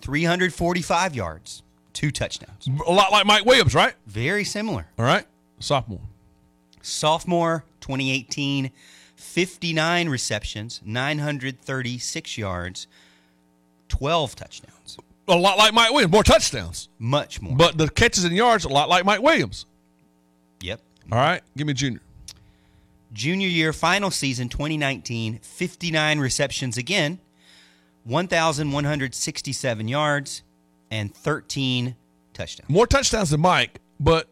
345 0.00 1.14
yards, 1.14 1.62
two 1.92 2.10
touchdowns. 2.10 2.68
A 2.86 2.92
lot 2.92 3.12
like 3.12 3.26
Mike 3.26 3.44
Williams, 3.44 3.74
right? 3.74 3.94
Very 4.06 4.44
similar. 4.44 4.86
All 4.98 5.04
right. 5.04 5.26
Sophomore. 5.60 6.00
Sophomore 6.82 7.64
2018, 7.80 8.70
59 9.22 10.08
receptions, 10.08 10.80
936 10.84 12.38
yards, 12.38 12.86
12 13.88 14.36
touchdowns. 14.36 14.98
A 15.28 15.36
lot 15.36 15.56
like 15.56 15.72
Mike 15.72 15.92
Williams, 15.92 16.12
more 16.12 16.24
touchdowns. 16.24 16.88
Much 16.98 17.40
more. 17.40 17.56
But 17.56 17.78
the 17.78 17.88
catches 17.88 18.24
and 18.24 18.34
yards, 18.34 18.64
a 18.64 18.68
lot 18.68 18.88
like 18.88 19.04
Mike 19.04 19.22
Williams. 19.22 19.66
Yep. 20.60 20.80
All 21.10 21.18
right. 21.18 21.42
Give 21.56 21.66
me 21.66 21.72
junior. 21.72 22.00
Junior 23.12 23.48
year, 23.48 23.72
final 23.72 24.10
season 24.10 24.48
2019, 24.48 25.38
59 25.38 26.18
receptions 26.18 26.76
again, 26.76 27.18
1,167 28.04 29.88
yards, 29.88 30.42
and 30.90 31.14
13 31.14 31.94
touchdowns. 32.34 32.68
More 32.68 32.86
touchdowns 32.86 33.30
than 33.30 33.40
Mike, 33.40 33.80
but 34.00 34.28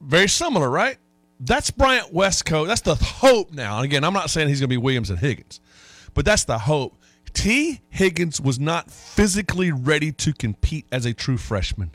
very 0.00 0.28
similar, 0.28 0.68
right? 0.68 0.98
That's 1.40 1.70
Bryant 1.70 2.12
Wesco. 2.12 2.66
That's 2.66 2.80
the 2.80 2.94
hope 2.96 3.52
now. 3.52 3.76
And 3.76 3.84
again, 3.84 4.04
I'm 4.04 4.12
not 4.12 4.30
saying 4.30 4.48
he's 4.48 4.60
going 4.60 4.68
to 4.68 4.72
be 4.72 4.76
Williams 4.76 5.10
and 5.10 5.18
Higgins, 5.18 5.60
but 6.14 6.24
that's 6.24 6.44
the 6.44 6.58
hope. 6.58 6.96
Tee 7.32 7.80
Higgins 7.90 8.40
was 8.40 8.58
not 8.58 8.90
physically 8.90 9.70
ready 9.70 10.10
to 10.12 10.32
compete 10.32 10.86
as 10.90 11.06
a 11.06 11.12
true 11.14 11.36
freshman. 11.36 11.92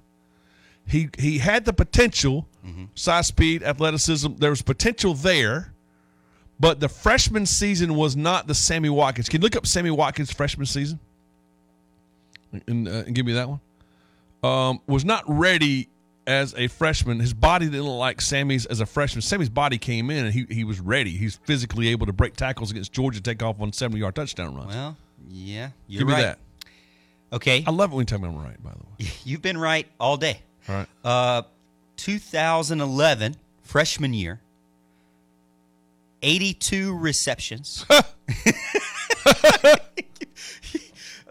He 0.87 1.09
he 1.17 1.39
had 1.39 1.65
the 1.65 1.73
potential, 1.73 2.47
size, 2.95 3.27
speed, 3.27 3.63
athleticism. 3.63 4.35
There 4.37 4.49
was 4.49 4.61
potential 4.61 5.13
there, 5.13 5.73
but 6.59 6.79
the 6.79 6.89
freshman 6.89 7.45
season 7.45 7.95
was 7.95 8.15
not 8.15 8.47
the 8.47 8.55
Sammy 8.55 8.89
Watkins. 8.89 9.27
Can 9.27 9.41
you 9.41 9.45
look 9.45 9.55
up 9.55 9.65
Sammy 9.65 9.91
Watkins' 9.91 10.31
freshman 10.31 10.65
season 10.65 10.99
and, 12.67 12.87
uh, 12.87 12.91
and 13.05 13.15
give 13.15 13.25
me 13.25 13.33
that 13.33 13.49
one? 13.49 13.59
um, 14.43 14.81
was 14.87 15.05
not 15.05 15.23
ready 15.27 15.89
as 16.25 16.53
a 16.55 16.67
freshman. 16.67 17.19
His 17.19 17.33
body 17.33 17.65
didn't 17.65 17.83
look 17.83 17.99
like 17.99 18.21
Sammy's 18.21 18.65
as 18.65 18.79
a 18.79 18.85
freshman. 18.85 19.21
Sammy's 19.21 19.49
body 19.49 19.77
came 19.77 20.09
in 20.09 20.25
and 20.25 20.33
he, 20.33 20.45
he 20.49 20.63
was 20.63 20.79
ready. 20.79 21.11
He's 21.11 21.35
physically 21.43 21.89
able 21.89 22.05
to 22.05 22.13
break 22.13 22.35
tackles 22.35 22.71
against 22.71 22.91
Georgia, 22.93 23.21
take 23.21 23.41
off 23.43 23.59
on 23.59 23.73
70 23.73 23.99
yard 23.99 24.15
touchdown 24.15 24.55
runs. 24.55 24.73
Well, 24.73 24.97
yeah, 25.29 25.69
you're 25.87 25.99
Give 25.99 26.07
me 26.07 26.13
right. 26.13 26.21
that. 26.21 26.39
Okay. 27.31 27.63
I 27.65 27.71
love 27.71 27.91
it 27.91 27.95
when 27.95 28.03
you 28.03 28.05
tell 28.05 28.19
me 28.19 28.27
I'm 28.27 28.37
right, 28.37 28.61
by 28.63 28.71
the 28.71 28.79
way. 28.79 29.11
You've 29.25 29.41
been 29.41 29.57
right 29.57 29.87
all 29.99 30.17
day. 30.17 30.39
All 30.69 30.75
right. 30.75 30.87
Uh, 31.03 31.41
2011, 31.97 33.35
freshman 33.63 34.13
year, 34.13 34.39
82 36.21 36.97
receptions. 36.97 37.85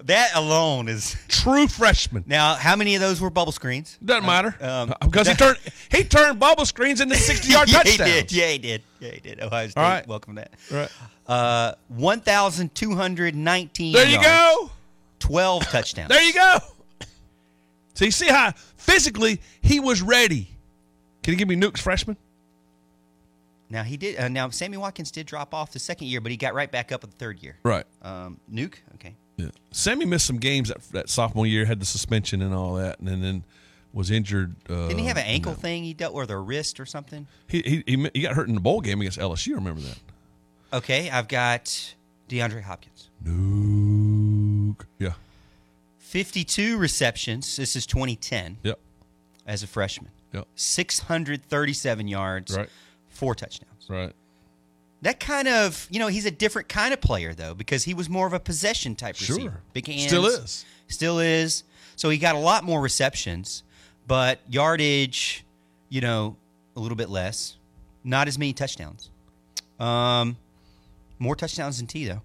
that 0.06 0.30
alone 0.34 0.88
is 0.88 1.16
true 1.28 1.66
freshman. 1.66 2.24
Now, 2.26 2.54
how 2.54 2.76
many 2.76 2.94
of 2.94 3.00
those 3.00 3.20
were 3.20 3.30
bubble 3.30 3.52
screens? 3.52 3.98
Doesn't 4.04 4.26
matter 4.26 4.56
Um, 4.60 4.94
because 5.00 5.28
he 5.28 5.34
turned 5.34 5.58
he 5.90 6.04
turned 6.04 6.38
bubble 6.40 6.64
screens 6.66 7.00
into 7.00 7.14
sixty 7.16 7.52
yard 7.52 7.68
yeah, 7.72 7.78
touchdowns. 7.82 8.10
He 8.10 8.20
did. 8.20 8.32
Yeah, 8.32 8.48
he 8.48 8.58
did. 8.58 8.82
Yeah, 9.00 9.10
he 9.10 9.20
did. 9.20 9.40
Ohio 9.40 9.68
State. 9.68 9.80
All 9.80 9.88
right. 9.88 10.06
Welcome 10.06 10.36
to 10.36 10.42
that. 10.42 10.52
Right. 10.70 10.90
Uh, 11.26 11.74
one 11.88 12.20
thousand 12.20 12.74
two 12.74 12.94
hundred 12.94 13.34
nineteen. 13.34 13.92
There 13.92 14.06
you 14.08 14.20
go. 14.20 14.70
Twelve 15.18 15.62
touchdowns. 15.68 16.08
There 16.08 16.22
you 16.22 16.32
go. 16.32 16.58
So 17.94 18.04
you 18.06 18.10
see 18.10 18.28
how 18.28 18.52
physically 18.76 19.40
he 19.60 19.78
was 19.78 20.02
ready. 20.02 20.48
Can 21.22 21.32
you 21.32 21.38
give 21.38 21.46
me 21.48 21.56
Nuke's 21.56 21.80
freshman? 21.80 22.16
Now 23.70 23.82
he 23.84 23.96
did. 23.96 24.18
Uh, 24.18 24.28
now 24.28 24.50
Sammy 24.50 24.76
Watkins 24.76 25.10
did 25.10 25.26
drop 25.26 25.54
off 25.54 25.72
the 25.72 25.78
second 25.78 26.08
year, 26.08 26.20
but 26.20 26.30
he 26.30 26.36
got 26.36 26.54
right 26.54 26.70
back 26.70 26.92
up 26.92 27.04
in 27.04 27.10
the 27.10 27.16
third 27.16 27.42
year. 27.42 27.56
Right. 27.62 27.84
Um, 28.02 28.38
Nuke. 28.52 28.74
Okay. 28.96 29.14
Yeah. 29.36 29.48
Sammy 29.70 30.04
missed 30.04 30.26
some 30.26 30.38
games 30.38 30.68
that, 30.68 30.82
that 30.92 31.08
sophomore 31.08 31.46
year, 31.46 31.64
had 31.64 31.80
the 31.80 31.86
suspension 31.86 32.42
and 32.42 32.54
all 32.54 32.74
that, 32.74 32.98
and 32.98 33.08
then, 33.08 33.20
then 33.20 33.44
was 33.92 34.10
injured. 34.10 34.54
Uh, 34.68 34.88
Didn't 34.88 35.00
he 35.00 35.06
have 35.06 35.16
an 35.16 35.24
ankle 35.26 35.54
thing 35.54 35.84
he 35.84 35.94
dealt 35.94 36.14
with, 36.14 36.30
or 36.30 36.36
a 36.36 36.40
wrist 36.40 36.78
or 36.80 36.86
something? 36.86 37.26
He, 37.48 37.62
he 37.62 37.84
he 37.86 38.10
he 38.14 38.20
got 38.22 38.34
hurt 38.34 38.48
in 38.48 38.54
the 38.54 38.60
bowl 38.60 38.80
game 38.80 39.00
against 39.00 39.18
LSU. 39.18 39.54
Remember 39.54 39.80
that? 39.80 39.98
Okay, 40.72 41.10
I've 41.10 41.28
got 41.28 41.94
DeAndre 42.28 42.62
Hopkins. 42.62 43.10
Nuke. 43.24 44.84
Yeah. 44.98 45.12
52 45.98 46.78
receptions. 46.78 47.56
This 47.56 47.76
is 47.76 47.86
2010. 47.86 48.58
Yep. 48.62 48.78
As 49.46 49.62
a 49.62 49.66
freshman. 49.66 50.10
Yep. 50.32 50.46
637 50.54 52.08
yards. 52.08 52.56
Right. 52.56 52.68
Four 53.08 53.34
touchdowns. 53.34 53.86
Right. 53.88 54.12
That 55.02 55.18
kind 55.20 55.48
of, 55.48 55.86
you 55.90 55.98
know, 55.98 56.06
he's 56.06 56.26
a 56.26 56.30
different 56.30 56.68
kind 56.68 56.94
of 56.94 57.00
player 57.00 57.34
though 57.34 57.54
because 57.54 57.84
he 57.84 57.92
was 57.94 58.08
more 58.08 58.26
of 58.26 58.32
a 58.32 58.40
possession 58.40 58.94
type 58.94 59.16
Sure. 59.16 59.36
receiver. 59.36 59.60
Big 59.72 59.86
hands. 59.86 60.04
Still 60.06 60.26
is. 60.26 60.64
Still 60.88 61.18
is. 61.18 61.64
So 61.96 62.08
he 62.08 62.18
got 62.18 62.34
a 62.34 62.38
lot 62.38 62.64
more 62.64 62.80
receptions, 62.80 63.62
but 64.06 64.38
yardage, 64.48 65.44
you 65.88 66.00
know, 66.00 66.36
a 66.76 66.80
little 66.80 66.96
bit 66.96 67.08
less. 67.10 67.56
Not 68.04 68.28
as 68.28 68.38
many 68.38 68.52
touchdowns. 68.52 69.10
Um, 69.78 70.36
more 71.18 71.34
touchdowns 71.36 71.78
than 71.78 71.86
Tee 71.88 72.06
though. 72.06 72.22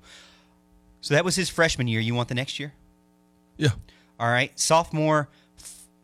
So 1.02 1.14
that 1.14 1.26
was 1.26 1.36
his 1.36 1.50
freshman 1.50 1.88
year. 1.88 2.00
You 2.00 2.14
want 2.16 2.30
the 2.30 2.36
next 2.36 2.60
year? 2.60 2.74
Yeah. 3.58 3.70
All 4.20 4.28
right. 4.30 4.58
Sophomore, 4.60 5.30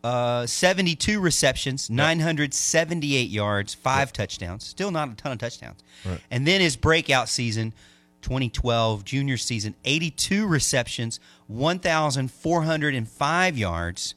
uh, 0.03 0.45
72 0.45 1.19
receptions, 1.19 1.89
978 1.89 3.29
yards, 3.29 3.73
five 3.73 4.11
touchdowns. 4.11 4.65
Still 4.65 4.91
not 4.91 5.09
a 5.09 5.15
ton 5.15 5.31
of 5.31 5.37
touchdowns. 5.37 5.79
Right. 6.05 6.19
And 6.29 6.45
then 6.45 6.61
his 6.61 6.75
breakout 6.75 7.29
season, 7.29 7.73
2012 8.21 9.05
junior 9.05 9.37
season, 9.37 9.75
82 9.85 10.45
receptions, 10.45 11.19
1,405 11.47 13.57
yards, 13.57 14.15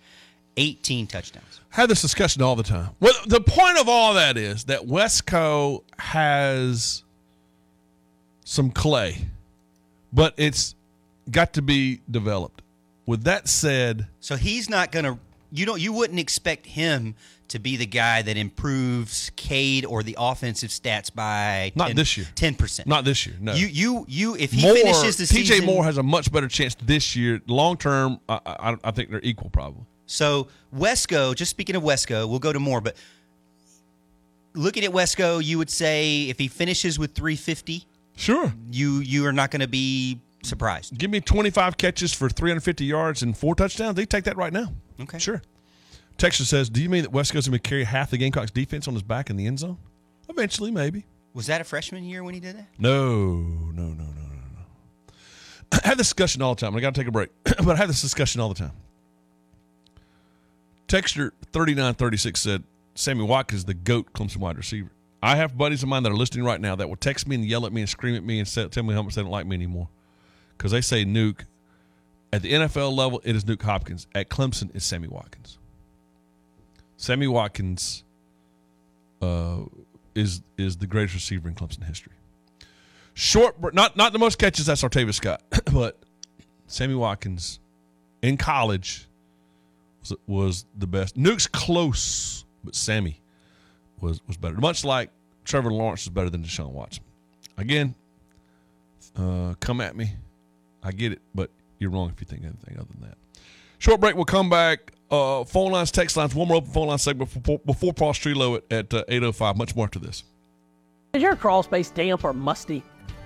18 0.57 1.07
touchdowns. 1.07 1.61
I 1.73 1.77
Have 1.77 1.89
this 1.89 2.03
discussion 2.03 2.43
all 2.43 2.57
the 2.57 2.63
time. 2.63 2.91
Well, 3.01 3.15
the 3.27 3.41
point 3.41 3.79
of 3.79 3.89
all 3.89 4.15
that 4.15 4.37
is 4.37 4.65
that 4.65 4.83
Wesco 4.83 5.83
has 5.99 7.03
some 8.45 8.71
clay, 8.71 9.27
but 10.13 10.35
it's 10.37 10.75
got 11.31 11.53
to 11.55 11.63
be 11.63 12.01
developed. 12.11 12.63
With 13.05 13.25
that 13.25 13.49
said, 13.49 14.09
So 14.21 14.37
he's 14.37 14.69
not 14.69 14.91
going 14.91 15.05
to. 15.05 15.19
You 15.59 15.67
don't. 15.67 15.81
You 15.81 15.93
wouldn't 15.93 16.21
expect 16.21 16.67
him 16.67 17.15
to 17.49 17.59
be 17.59 17.77
the 17.77 17.87
guy 17.87 18.23
that 18.23 18.37
improves 18.37 19.31
Cade 19.37 19.85
or 19.85 20.03
the 20.03 20.17
offensive 20.19 20.71
stats 20.71 21.15
by 21.15 21.73
not 21.75 21.95
this 21.95 22.17
year, 22.17 22.27
ten 22.35 22.55
percent. 22.55 22.89
Not 22.89 23.05
this 23.05 23.27
year. 23.27 23.37
No. 23.41 23.55
You 23.55 23.67
you 23.67 24.05
you. 24.09 24.37
If 24.37 24.53
he 24.53 24.63
Moore, 24.63 24.75
finishes 24.75 25.17
the 25.17 25.25
TJ 25.25 25.47
season, 25.47 25.65
Moore 25.67 25.85
has 25.85 25.99
a 25.99 26.03
much 26.03 26.33
better 26.33 26.49
chance 26.49 26.77
this 26.83 27.17
year. 27.17 27.41
Long 27.47 27.77
term, 27.77 28.21
I, 28.29 28.41
I, 28.45 28.77
I 28.85 28.91
think 28.91 29.11
they're 29.11 29.21
equal, 29.23 29.51
probably. 29.51 29.85
So 30.07 30.49
Wesco, 30.75 31.35
just 31.35 31.51
speaking 31.51 31.77
of 31.77 31.83
Wesco, 31.83 32.29
we'll 32.29 32.39
go 32.39 32.53
to 32.53 32.61
Moore, 32.61 32.81
but 32.81 32.97
looking 34.55 34.85
at 34.85 34.91
Wesco, 34.91 35.43
you 35.43 35.59
would 35.59 35.71
say 35.71 36.29
if 36.29 36.39
he 36.39 36.49
finishes 36.49 36.99
with 36.99 37.15
350, 37.15 37.85
sure, 38.17 38.53
you 38.71 39.01
you 39.01 39.27
are 39.27 39.33
not 39.33 39.51
going 39.51 39.61
to 39.61 39.69
be 39.69 40.21
surprised. 40.47 40.97
Give 40.97 41.11
me 41.11 41.21
25 41.21 41.77
catches 41.77 42.13
for 42.13 42.29
350 42.29 42.85
yards 42.85 43.23
and 43.23 43.37
four 43.37 43.55
touchdowns. 43.55 43.97
They 43.97 44.07
take 44.07 44.25
that 44.25 44.37
right 44.37 44.53
now. 44.53 44.73
Okay. 45.01 45.19
Sure. 45.19 45.43
Texas 46.19 46.49
says, 46.49 46.71
Do 46.71 46.83
you 46.83 46.89
mean 46.89 47.03
that 47.03 47.13
Wesco's 47.13 47.49
going 47.49 47.59
to 47.59 47.69
carry 47.69 47.85
half 47.85 48.11
the 48.11 48.17
Gamecocks 48.17 48.51
defense 48.51 48.89
on 48.89 48.95
his 48.95 49.03
back 49.03 49.31
in 49.31 49.37
the 49.37 49.47
end 49.47 49.59
zone? 49.59 49.79
Eventually, 50.29 50.71
maybe. 50.71 51.05
Was 51.35 51.47
that 51.47 51.61
a 51.61 51.65
freshman 51.65 52.05
year 52.05 52.25
when 52.25 52.35
he 52.35 52.41
did 52.41 52.57
that? 52.57 52.67
No, 52.79 53.35
no, 53.35 53.83
no, 53.83 54.05
no, 54.05 54.05
no, 54.05 54.05
no. 54.05 55.13
I 55.73 55.89
have 55.89 55.99
this 55.99 56.09
discussion 56.09 56.41
all 56.41 56.55
the 56.55 56.61
time. 56.61 56.75
I 56.75 56.81
got 56.81 56.95
to 56.95 57.01
take 57.01 57.09
a 57.09 57.13
break, 57.13 57.31
but 57.45 57.69
I 57.69 57.77
have 57.77 57.89
this 57.89 58.01
discussion 58.01 58.41
all 58.41 58.49
the 58.49 58.55
time. 58.55 58.73
Texture 60.89 61.35
3936 61.53 62.41
said, 62.41 62.65
Sammy 62.95 63.25
Watkins 63.25 63.61
is 63.61 63.65
the 63.67 63.75
GOAT 63.75 64.13
Clemson 64.15 64.39
wide 64.39 64.57
receiver. 64.57 64.91
I 65.23 65.37
have 65.37 65.59
buddies 65.59 65.83
of 65.83 65.89
mine 65.89 66.05
that 66.05 66.13
are 66.13 66.17
listening 66.17 66.45
right 66.45 66.61
now 66.61 66.77
that 66.77 66.89
will 66.89 66.97
text 66.97 67.27
me 67.27 67.35
and 67.35 67.45
yell 67.45 67.67
at 67.67 67.73
me 67.73 67.81
and 67.83 67.91
scream 67.91 68.15
at 68.15 68.25
me 68.25 68.39
and 68.39 68.47
say, 68.47 68.69
tell 68.69 68.85
me 68.85 68.95
how 68.95 69.03
much 69.03 69.15
they 69.15 69.23
don't 69.23 69.31
like 69.31 69.47
me 69.47 69.57
anymore. 69.57 69.89
Because 70.57 70.73
they 70.73 70.81
say 70.81 71.05
Nuke. 71.05 71.43
At 72.33 72.43
the 72.43 72.53
NFL 72.53 72.95
level, 72.95 73.21
it 73.25 73.37
is 73.37 73.45
Nuke 73.45 73.63
Hopkins. 73.63 74.07
At 74.15 74.29
Clemson, 74.29 74.75
it's 74.75 74.85
Sammy 74.85 75.09
Watkins. 75.09 75.59
Sammy 76.97 77.29
Watkins 77.29 78.05
uh, 79.23 79.61
is 80.15 80.43
is 80.59 80.77
the 80.77 80.87
greatest 80.87 81.15
receiver 81.15 81.49
in 81.49 81.55
Clemson 81.55 81.85
history. 81.85 82.13
Short, 83.15 83.75
not 83.75 83.97
not 83.97 84.13
the 84.13 84.19
most 84.19 84.39
catches. 84.39 84.67
That's 84.67 84.83
Artavis 84.83 85.15
Scott, 85.15 85.43
but 85.73 85.99
Sammy 86.67 86.95
Watkins 86.95 87.61
in 88.23 88.37
college 88.37 89.07
was 90.01 90.15
was 90.27 90.67
the 90.77 90.87
best. 90.87 91.17
Nuke's 91.17 91.47
close, 91.47 92.45
but 92.65 92.75
Sammy 92.75 93.21
was 94.01 94.21
was 94.27 94.37
better. 94.37 94.57
Much 94.57 94.85
like 94.85 95.11
Trevor 95.45 95.71
Lawrence 95.71 96.03
is 96.03 96.09
better 96.09 96.31
than 96.31 96.43
Deshaun 96.43 96.71
Watson. 96.71 97.05
Again, 97.57 97.95
uh, 99.17 99.55
come 99.61 99.81
at 99.81 99.97
me. 99.97 100.13
I 100.87 100.93
get 100.93 101.11
it, 101.11 101.21
but 101.35 101.51
you're 101.81 101.91
wrong 101.91 102.13
if 102.15 102.21
you 102.21 102.27
think 102.27 102.45
anything 102.45 102.79
other 102.79 102.89
than 102.93 103.09
that. 103.09 103.19
Short 103.79 104.01
break. 104.01 104.15
We'll 104.15 104.25
come 104.25 104.49
back. 104.49 104.93
Uh, 105.11 105.45
phone 105.45 105.73
lines, 105.73 105.91
text 105.91 106.17
lines, 106.17 106.35
one 106.35 106.47
more 106.49 106.59
open 106.59 106.71
phone 106.71 106.89
line 106.89 106.99
segment 106.99 107.33
before, 107.33 107.59
before 107.61 107.93
Paul 107.93 108.13
Strelow 108.13 108.57
at, 108.57 108.73
at 108.73 108.95
uh, 108.95 109.05
805. 109.09 109.57
Much 109.57 109.75
more 109.75 109.87
after 109.87 109.99
this. 109.99 110.23
Is 111.13 111.23
your 111.23 111.35
crawl 111.35 111.63
space 111.65 111.91
damp 111.91 112.25
or 112.25 112.33
musty? 112.33 112.85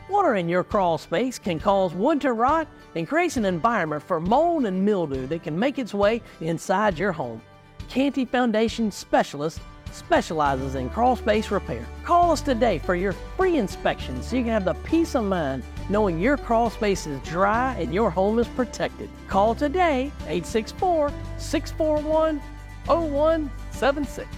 Water 0.09 0.37
in 0.37 0.49
your 0.49 0.65
crawl 0.65 0.99
space 0.99 1.39
can 1.39 1.61
cause 1.61 1.95
wood 1.95 2.21
to 2.23 2.33
rot 2.33 2.67
and 2.95 3.07
creates 3.07 3.37
an 3.37 3.45
environment 3.45 4.03
for 4.03 4.21
mold 4.21 4.65
and 4.65 4.85
mildew 4.85 5.27
that 5.29 5.43
can 5.43 5.59
make 5.59 5.79
its 5.79 5.95
way 5.95 6.23
inside 6.41 6.99
your 6.99 7.13
home. 7.13 7.41
Canty 7.89 8.25
Foundation 8.25 8.91
Specialist 8.91 9.61
specializes 9.93 10.75
in 10.75 10.89
crawl 10.91 11.17
space 11.17 11.51
repair. 11.51 11.87
Call 12.05 12.33
us 12.33 12.41
today 12.41 12.79
for 12.79 12.95
your 12.95 13.13
free 13.37 13.57
inspection 13.57 14.23
so 14.23 14.37
you 14.37 14.43
can 14.43 14.53
have 14.53 14.65
the 14.65 14.75
peace 14.85 15.15
of 15.15 15.25
mind 15.25 15.63
knowing 15.91 16.21
your 16.21 16.37
crawl 16.37 16.71
space 16.71 17.07
is 17.07 17.21
dry 17.29 17.75
and 17.79 17.93
your 17.93 18.11
home 18.11 18.39
is 18.39 18.49
protected. 18.49 19.11
Call 19.29 19.55
today 19.55 20.13
864 20.29 21.13
641 21.37 22.41
0176 22.87 24.29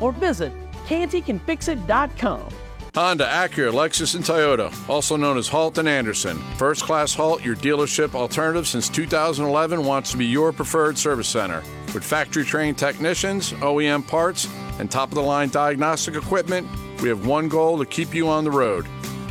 or 0.00 0.12
visit 0.12 0.52
cantycanfixit.com. 0.86 2.48
Honda, 2.94 3.24
Acura, 3.24 3.72
Lexus, 3.72 4.14
and 4.14 4.22
Toyota, 4.22 4.70
also 4.86 5.16
known 5.16 5.38
as 5.38 5.48
Halt 5.48 5.78
and 5.78 5.88
Anderson. 5.88 6.36
First 6.58 6.82
class 6.82 7.14
Halt, 7.14 7.42
your 7.42 7.56
dealership 7.56 8.14
alternative 8.14 8.68
since 8.68 8.90
2011, 8.90 9.82
wants 9.82 10.10
to 10.10 10.18
be 10.18 10.26
your 10.26 10.52
preferred 10.52 10.98
service 10.98 11.28
center. 11.28 11.62
With 11.94 12.04
factory 12.04 12.44
trained 12.44 12.76
technicians, 12.76 13.52
OEM 13.54 14.06
parts, 14.06 14.46
and 14.78 14.90
top 14.90 15.08
of 15.08 15.14
the 15.14 15.22
line 15.22 15.48
diagnostic 15.48 16.16
equipment, 16.16 16.68
we 17.00 17.08
have 17.08 17.26
one 17.26 17.48
goal 17.48 17.78
to 17.78 17.86
keep 17.86 18.14
you 18.14 18.28
on 18.28 18.44
the 18.44 18.50
road. 18.50 18.86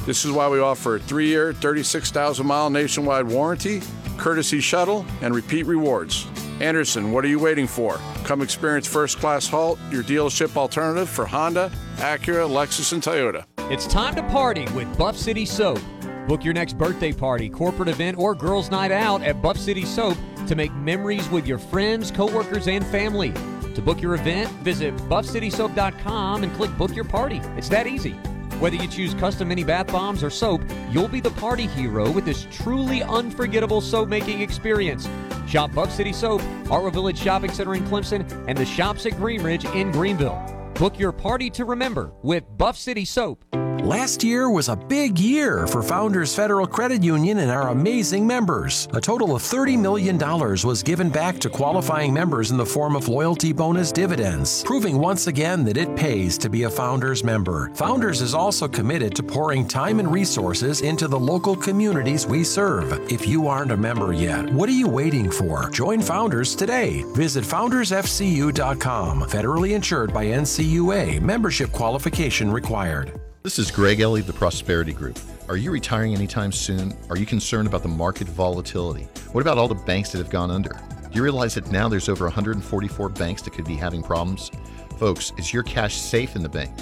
This 0.06 0.26
is 0.26 0.32
why 0.32 0.50
we 0.50 0.60
offer 0.60 0.96
a 0.96 1.00
three 1.00 1.28
year, 1.28 1.54
36,000 1.54 2.46
mile 2.46 2.70
nationwide 2.70 3.26
warranty, 3.28 3.82
courtesy 4.18 4.60
shuttle, 4.60 5.06
and 5.22 5.36
repeat 5.36 5.66
rewards. 5.66 6.28
Anderson, 6.60 7.12
what 7.12 7.24
are 7.26 7.28
you 7.28 7.40
waiting 7.40 7.68
for? 7.68 8.00
Come 8.24 8.42
experience 8.42 8.88
First 8.88 9.20
Class 9.20 9.48
Halt, 9.48 9.80
your 9.92 10.04
dealership 10.04 10.56
alternative 10.56 11.10
for 11.10 11.26
Honda, 11.26 11.72
Acura, 11.98 12.48
Lexus, 12.50 12.94
and 12.94 13.02
Toyota. 13.02 13.46
It's 13.72 13.88
time 13.88 14.16
to 14.16 14.24
party 14.24 14.66
with 14.76 14.96
Buff 14.98 15.18
City 15.18 15.46
Soap. 15.46 15.80
Book 16.28 16.44
your 16.44 16.54
next 16.54 16.78
birthday 16.78 17.12
party, 17.12 17.50
corporate 17.50 17.90
event, 17.90 18.18
or 18.18 18.36
girls' 18.36 18.70
night 18.70 18.92
out 18.92 19.22
at 19.24 19.42
Buff 19.42 19.58
City 19.58 19.86
Soap 19.86 20.18
to 20.48 20.56
make 20.56 20.74
memories 20.74 21.28
with 21.30 21.48
your 21.48 21.58
friends, 21.58 22.12
coworkers, 22.12 22.68
and 22.68 22.86
family. 22.88 23.34
To 23.76 23.82
book 23.82 24.02
your 24.02 24.16
event, 24.16 24.52
visit 24.64 24.96
buffcitysoap.com 24.98 26.44
and 26.44 26.54
click 26.56 26.78
Book 26.78 26.96
Your 26.96 27.06
Party. 27.06 27.42
It's 27.56 27.70
that 27.70 27.88
easy. 27.88 28.16
Whether 28.62 28.76
you 28.76 28.88
choose 28.88 29.16
custom 29.16 29.48
mini 29.48 29.64
bath 29.64 29.88
bombs 29.88 30.24
or 30.24 30.30
soap, 30.30 30.62
you'll 30.92 31.08
be 31.08 31.20
the 31.20 31.32
party 31.32 31.66
hero 31.66 32.12
with 32.12 32.26
this 32.26 32.46
truly 32.52 33.02
unforgettable 33.02 33.82
soap 33.82 34.08
making 34.08 34.40
experience. 34.42 35.10
Shop 35.48 35.74
Buff 35.74 35.92
City 35.92 36.14
Soap, 36.14 36.44
Art 36.70 36.94
Village 36.94 37.18
Shopping 37.18 37.52
Center 37.52 37.74
in 37.74 37.84
Clemson, 37.86 38.24
and 38.48 38.56
the 38.56 38.64
shops 38.64 39.08
at 39.08 39.14
Greenridge 39.14 39.66
in 39.74 39.92
Greenville. 39.92 40.40
Book 40.76 41.00
your 41.00 41.12
party 41.12 41.50
to 41.50 41.66
remember 41.66 42.12
with 42.22 42.44
Buff 42.56 42.78
City 42.78 43.04
Soap. 43.04 43.44
Last 43.84 44.24
year 44.24 44.48
was 44.48 44.70
a 44.70 44.76
big 44.76 45.18
year 45.18 45.66
for 45.66 45.82
Founders 45.82 46.36
Federal 46.36 46.68
Credit 46.68 47.02
Union 47.02 47.40
and 47.40 47.50
our 47.50 47.70
amazing 47.70 48.28
members. 48.28 48.88
A 48.94 49.02
total 49.02 49.36
of 49.36 49.42
$30 49.42 49.76
million 49.76 50.20
was 50.64 50.84
given 50.84 51.10
back 51.10 51.40
to 51.40 51.50
qualifying 51.50 52.14
members 52.14 52.52
in 52.52 52.58
the 52.58 52.66
form 52.66 52.96
of 52.96 53.08
loyalty 53.08 53.52
bonus 53.52 53.92
dividends, 53.92 54.64
proving 54.66 55.00
once 55.00 55.26
again 55.26 55.64
that 55.64 55.78
it 55.78 55.96
pays 55.96 56.38
to 56.38 56.48
be 56.48 56.62
a 56.62 56.70
Founders 56.70 57.24
member. 57.24 57.72
Founders 57.74 58.22
is 58.22 58.36
also 58.36 58.68
committed 58.68 59.16
to 59.16 59.24
pouring 59.24 59.68
time 59.68 60.00
and 60.00 60.12
resources 60.12 60.82
into 60.82 61.08
the 61.08 61.20
local 61.20 61.56
communities 61.56 62.28
we 62.28 62.44
serve. 62.44 62.94
If 63.12 63.28
you 63.28 63.48
aren't 63.48 63.72
a 63.72 63.78
member 63.78 64.14
yet, 64.14 64.48
what 64.54 64.70
are 64.70 64.74
you 64.74 64.88
waiting 64.88 65.32
for? 65.32 65.72
Join 65.72 66.02
Founders 66.02 66.56
today. 66.56 67.04
Visit 67.16 67.44
foundersfcu.com. 67.44 69.24
Federally 69.24 69.72
insured 69.72 70.14
by 70.14 70.26
NCUA. 70.26 71.20
Membership 71.20 71.72
qualification 71.72 72.52
required. 72.52 73.20
This 73.44 73.58
is 73.58 73.72
Greg 73.72 74.02
Ellie 74.02 74.20
of 74.20 74.28
the 74.28 74.34
Prosperity 74.34 74.94
Group. 74.94 75.18
Are 75.50 75.58
you 75.58 75.72
retiring 75.72 76.14
anytime 76.14 76.52
soon? 76.52 76.96
Are 77.10 77.18
you 77.18 77.26
concerned 77.26 77.68
about 77.68 77.82
the 77.82 77.90
market 77.90 78.28
volatility? 78.28 79.08
What 79.32 79.42
about 79.42 79.58
all 79.58 79.68
the 79.68 79.74
banks 79.74 80.12
that 80.12 80.20
have 80.20 80.30
gone 80.30 80.52
under? 80.52 80.70
Do 80.70 81.10
you 81.14 81.24
realize 81.24 81.56
that 81.56 81.72
now 81.72 81.90
there's 81.90 82.08
over 82.08 82.26
144 82.26 83.10
banks 83.10 83.42
that 83.42 83.54
could 83.54 83.66
be 83.66 83.76
having 83.76 84.04
problems? 84.04 84.52
Folks, 85.00 85.34
is 85.40 85.52
your 85.52 85.64
cash 85.64 85.96
safe 85.96 86.36
in 86.36 86.44
the 86.44 86.50
bank? 86.50 86.80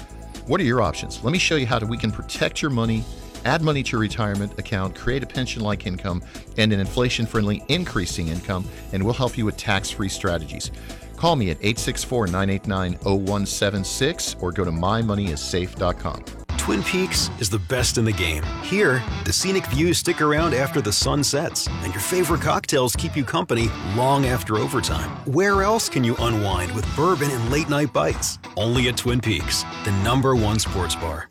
What 0.48 0.60
are 0.60 0.64
your 0.64 0.82
options? 0.82 1.24
Let 1.24 1.32
me 1.32 1.38
show 1.38 1.56
you 1.56 1.64
how 1.64 1.78
we 1.78 1.96
can 1.96 2.12
protect 2.12 2.60
your 2.60 2.70
money, 2.70 3.04
add 3.46 3.62
money 3.62 3.82
to 3.82 3.92
your 3.92 4.00
retirement 4.02 4.58
account, 4.58 4.94
create 4.94 5.22
a 5.22 5.26
pension 5.26 5.62
like 5.62 5.86
income, 5.86 6.22
and 6.58 6.74
an 6.74 6.80
inflation 6.80 7.24
friendly 7.24 7.64
increasing 7.68 8.28
income, 8.28 8.66
and 8.92 9.02
we'll 9.02 9.14
help 9.14 9.38
you 9.38 9.46
with 9.46 9.56
tax 9.56 9.88
free 9.88 10.10
strategies. 10.10 10.70
Call 11.16 11.36
me 11.36 11.50
at 11.50 11.56
864 11.56 12.26
989 12.26 12.98
0176 13.02 14.36
or 14.40 14.52
go 14.52 14.62
to 14.62 14.70
mymoneyissafe.com. 14.70 16.39
Twin 16.60 16.82
Peaks 16.82 17.30
is 17.38 17.48
the 17.48 17.58
best 17.58 17.96
in 17.96 18.04
the 18.04 18.12
game. 18.12 18.42
Here, 18.62 19.02
the 19.24 19.32
scenic 19.32 19.64
views 19.68 19.96
stick 19.96 20.20
around 20.20 20.52
after 20.52 20.82
the 20.82 20.92
sun 20.92 21.24
sets, 21.24 21.66
and 21.66 21.94
your 21.94 22.02
favorite 22.02 22.42
cocktails 22.42 22.94
keep 22.94 23.16
you 23.16 23.24
company 23.24 23.70
long 23.96 24.26
after 24.26 24.58
overtime. 24.58 25.08
Where 25.24 25.62
else 25.62 25.88
can 25.88 26.04
you 26.04 26.14
unwind 26.18 26.72
with 26.72 26.84
bourbon 26.94 27.30
and 27.30 27.50
late 27.50 27.70
night 27.70 27.94
bites? 27.94 28.38
Only 28.58 28.88
at 28.88 28.98
Twin 28.98 29.22
Peaks, 29.22 29.64
the 29.86 29.92
number 30.04 30.36
one 30.36 30.58
sports 30.58 30.94
bar. 30.94 31.30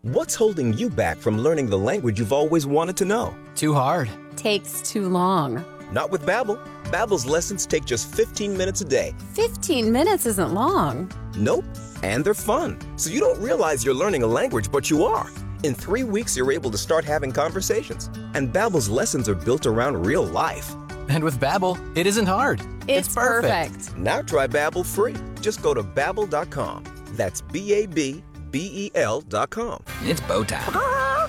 What's 0.00 0.34
holding 0.34 0.72
you 0.72 0.88
back 0.88 1.18
from 1.18 1.36
learning 1.36 1.68
the 1.68 1.76
language 1.76 2.18
you've 2.18 2.32
always 2.32 2.66
wanted 2.66 2.96
to 2.96 3.04
know? 3.04 3.36
Too 3.54 3.74
hard. 3.74 4.08
Takes 4.36 4.80
too 4.80 5.06
long. 5.06 5.62
Not 5.92 6.10
with 6.10 6.24
Babbel. 6.24 6.58
Babbel's 6.84 7.26
lessons 7.26 7.66
take 7.66 7.84
just 7.84 8.14
15 8.14 8.56
minutes 8.56 8.80
a 8.80 8.86
day. 8.86 9.12
15 9.34 9.92
minutes 9.92 10.24
isn't 10.24 10.54
long. 10.54 11.12
Nope. 11.36 11.66
And 12.02 12.24
they're 12.24 12.32
fun. 12.32 12.78
So 12.96 13.10
you 13.10 13.20
don't 13.20 13.38
realize 13.40 13.84
you're 13.84 13.94
learning 13.94 14.22
a 14.22 14.26
language, 14.26 14.72
but 14.72 14.88
you 14.88 15.04
are. 15.04 15.28
In 15.62 15.74
3 15.74 16.04
weeks 16.04 16.36
you're 16.36 16.52
able 16.52 16.70
to 16.70 16.78
start 16.78 17.04
having 17.04 17.32
conversations. 17.32 18.06
And 18.34 18.52
Babbel's 18.52 18.88
lessons 18.88 19.28
are 19.28 19.34
built 19.34 19.66
around 19.66 20.04
real 20.04 20.24
life. 20.24 20.74
And 21.08 21.22
with 21.22 21.38
Babbel, 21.38 21.78
it 21.96 22.06
isn't 22.06 22.26
hard. 22.26 22.60
It's, 22.88 23.06
it's 23.06 23.14
perfect. 23.14 23.74
perfect. 23.74 23.96
Now 23.98 24.22
try 24.22 24.46
Babbel 24.46 24.84
free. 24.84 25.14
Just 25.40 25.62
go 25.62 25.74
to 25.74 25.82
babbel.com. 25.82 26.84
That's 27.16 27.40
B 27.40 27.72
A 27.74 27.86
B 27.86 28.22
B-E-L 28.52 29.22
dot 29.22 29.50
com. 29.50 29.82
It's 30.02 30.20
bow 30.20 30.44
time. 30.44 30.72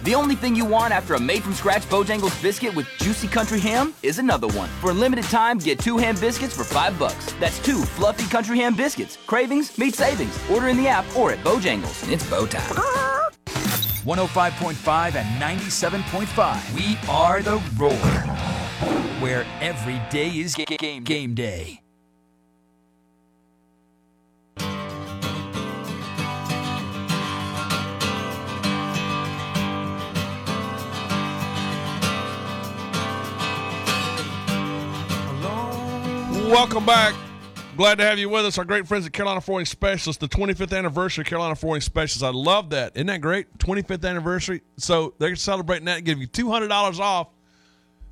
The 0.04 0.14
only 0.14 0.36
thing 0.36 0.56
you 0.56 0.66
want 0.66 0.94
after 0.94 1.14
a 1.14 1.20
made-from-scratch 1.20 1.84
Bojangles 1.84 2.40
biscuit 2.42 2.76
with 2.76 2.86
juicy 3.00 3.30
country 3.30 3.62
ham 3.62 3.94
is 4.04 4.20
another 4.20 4.48
one. 4.48 4.68
For 4.82 4.90
a 4.90 4.94
limited 4.94 5.26
time, 5.26 5.58
get 5.58 5.80
two 5.80 5.98
ham 5.98 6.16
biscuits 6.20 6.54
for 6.54 6.66
five 6.66 7.00
bucks. 7.00 7.32
That's 7.40 7.64
two 7.64 7.82
fluffy 7.82 8.30
country 8.30 8.58
ham 8.60 8.76
biscuits. 8.76 9.18
Cravings 9.26 9.78
meet 9.78 9.96
savings. 9.96 10.38
Order 10.52 10.68
in 10.68 10.78
the 10.78 10.90
app 10.90 11.06
or 11.16 11.32
at 11.32 11.40
Bojangles. 11.40 12.12
It's 12.12 12.30
bow 12.30 12.46
time. 12.46 13.23
105.5 14.04 15.16
and 15.16 15.42
97.5. 15.42 16.76
We 16.76 16.98
are 17.10 17.42
the 17.42 17.62
Roar, 17.78 17.92
where 19.22 19.46
every 19.62 20.02
day 20.12 20.28
is 20.28 20.56
game, 20.56 21.04
game 21.04 21.34
day. 21.34 21.80
Welcome 36.50 36.86
back. 36.86 37.16
Glad 37.76 37.98
to 37.98 38.04
have 38.04 38.20
you 38.20 38.30
with 38.30 38.46
us. 38.46 38.60
Our 38.60 38.66
great 38.66 38.88
friends 38.88 39.08
at 39.08 39.14
Carolina 39.14 39.42
Flooring 39.42 39.66
Specialists, 39.66 40.20
the 40.20 40.28
25th 40.28 40.78
anniversary 40.78 41.24
of 41.24 41.28
Carolina 41.28 41.56
Flooring 41.56 41.82
Specialists. 41.82 42.22
I 42.22 42.30
love 42.30 42.70
that. 42.70 42.92
Isn't 42.94 43.08
that 43.08 43.20
great? 43.20 43.58
25th 43.58 44.08
anniversary. 44.08 44.62
So 44.78 45.16
they're 45.18 45.36
celebrating 45.36 45.86
that 45.86 45.98
and 45.98 46.06
give 46.06 46.20
you 46.20 46.28
$200 46.28 47.00
off. 47.00 47.30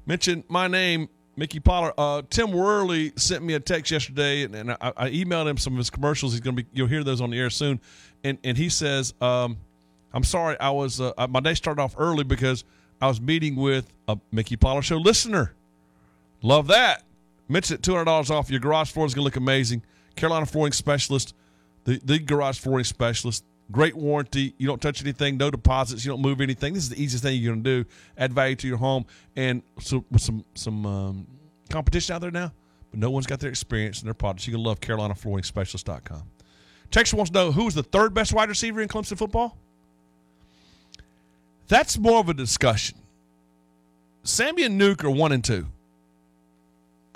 Mention 0.07 0.43
my 0.49 0.67
name, 0.67 1.09
Mickey 1.35 1.59
Pollard. 1.59 1.93
Uh, 1.95 2.23
Tim 2.27 2.51
Worley 2.51 3.13
sent 3.17 3.43
me 3.43 3.53
a 3.53 3.59
text 3.59 3.91
yesterday, 3.91 4.43
and, 4.43 4.55
and 4.55 4.71
I, 4.71 4.93
I, 4.97 5.09
emailed 5.11 5.47
him 5.47 5.57
some 5.57 5.73
of 5.73 5.77
his 5.77 5.91
commercials. 5.91 6.31
He's 6.31 6.41
going 6.41 6.55
to 6.55 6.63
be. 6.63 6.69
You'll 6.73 6.87
hear 6.87 7.03
those 7.03 7.21
on 7.21 7.29
the 7.29 7.37
air 7.37 7.51
soon. 7.51 7.79
And 8.23 8.39
and 8.43 8.57
he 8.57 8.67
says, 8.67 9.13
um, 9.21 9.57
"I'm 10.11 10.23
sorry, 10.23 10.59
I 10.59 10.71
was 10.71 10.99
uh, 10.99 11.13
my 11.29 11.39
day 11.39 11.53
started 11.53 11.81
off 11.81 11.93
early 11.99 12.23
because 12.23 12.63
I 12.99 13.07
was 13.07 13.21
meeting 13.21 13.55
with 13.55 13.93
a 14.07 14.17
Mickey 14.31 14.57
Pollard 14.57 14.81
show 14.81 14.97
listener. 14.97 15.53
Love 16.41 16.67
that." 16.67 17.03
Mention 17.51 17.75
it 17.75 17.81
$200 17.81 18.29
off. 18.29 18.49
Your 18.49 18.59
garage 18.59 18.91
floor 18.91 19.05
is 19.05 19.13
going 19.13 19.23
to 19.23 19.25
look 19.25 19.35
amazing. 19.35 19.83
Carolina 20.15 20.45
Flooring 20.45 20.71
Specialist, 20.71 21.33
the, 21.83 21.99
the 22.03 22.19
garage 22.19 22.59
flooring 22.59 22.85
specialist. 22.85 23.43
Great 23.71 23.95
warranty. 23.95 24.53
You 24.57 24.67
don't 24.67 24.81
touch 24.81 25.01
anything, 25.01 25.37
no 25.37 25.49
deposits. 25.49 26.03
You 26.03 26.11
don't 26.11 26.21
move 26.21 26.41
anything. 26.41 26.73
This 26.73 26.83
is 26.83 26.89
the 26.89 27.01
easiest 27.01 27.23
thing 27.23 27.41
you're 27.41 27.53
going 27.53 27.63
to 27.63 27.83
do. 27.83 27.89
Add 28.17 28.33
value 28.33 28.55
to 28.57 28.67
your 28.67 28.77
home. 28.77 29.05
And 29.35 29.63
so 29.79 30.03
with 30.11 30.21
some 30.21 30.43
some 30.55 30.85
um, 30.85 31.27
competition 31.69 32.13
out 32.13 32.21
there 32.21 32.31
now, 32.31 32.51
but 32.89 32.99
no 32.99 33.09
one's 33.09 33.27
got 33.27 33.39
their 33.39 33.49
experience 33.49 33.99
and 33.99 34.07
their 34.07 34.13
products. 34.13 34.45
You 34.45 34.53
can 34.53 34.61
love 34.61 34.81
CarolinaFlooringSpecialist.com. 34.81 36.23
Texas 36.91 37.13
wants 37.13 37.31
to 37.31 37.33
know 37.33 37.51
who's 37.53 37.73
the 37.73 37.83
third 37.83 38.13
best 38.13 38.33
wide 38.33 38.49
receiver 38.49 38.81
in 38.81 38.89
Clemson 38.89 39.17
football? 39.17 39.57
That's 41.69 41.97
more 41.97 42.19
of 42.19 42.27
a 42.27 42.33
discussion. 42.33 42.97
Sammy 44.23 44.63
and 44.63 44.79
Nuke 44.79 45.05
are 45.05 45.09
one 45.09 45.31
and 45.31 45.43
two. 45.43 45.67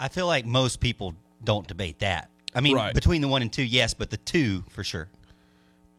I 0.05 0.07
feel 0.07 0.27
like 0.27 0.45
most 0.45 0.81
people 0.81 1.15
don't 1.43 1.67
debate 1.67 1.97
that. 1.99 2.29
I 2.53 2.61
mean, 2.61 2.75
right. 2.75 2.93
between 2.93 3.23
the 3.23 3.27
one 3.27 3.41
and 3.41 3.51
two, 3.51 3.63
yes, 3.63 3.95
but 3.95 4.11
the 4.11 4.17
two 4.17 4.63
for 4.69 4.83
sure. 4.83 5.09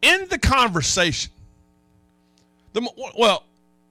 In 0.01 0.29
the 0.29 0.39
conversation, 0.39 1.29
the 2.71 2.89
well, 3.17 3.43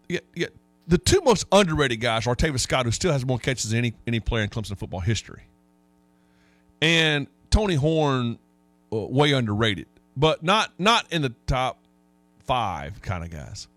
yeah, 0.08 0.20
yeah, 0.34 0.46
the 0.88 0.96
two 0.96 1.20
most 1.20 1.44
underrated 1.52 2.00
guys 2.00 2.26
are 2.26 2.34
Tavis 2.34 2.60
Scott, 2.60 2.86
who 2.86 2.92
still 2.92 3.12
has 3.12 3.26
more 3.26 3.38
catches 3.38 3.68
than 3.68 3.78
any 3.80 3.92
any 4.06 4.18
player 4.18 4.42
in 4.42 4.48
Clemson 4.48 4.78
football 4.78 5.00
history, 5.00 5.42
and 6.80 7.26
Tony 7.50 7.74
Horne, 7.74 8.38
uh, 8.90 8.96
way 8.96 9.32
underrated, 9.32 9.86
but 10.16 10.42
not 10.42 10.72
not 10.78 11.12
in 11.12 11.20
the 11.20 11.34
top 11.46 11.76
five 12.46 13.02
kind 13.02 13.22
of 13.22 13.28
guys. 13.28 13.68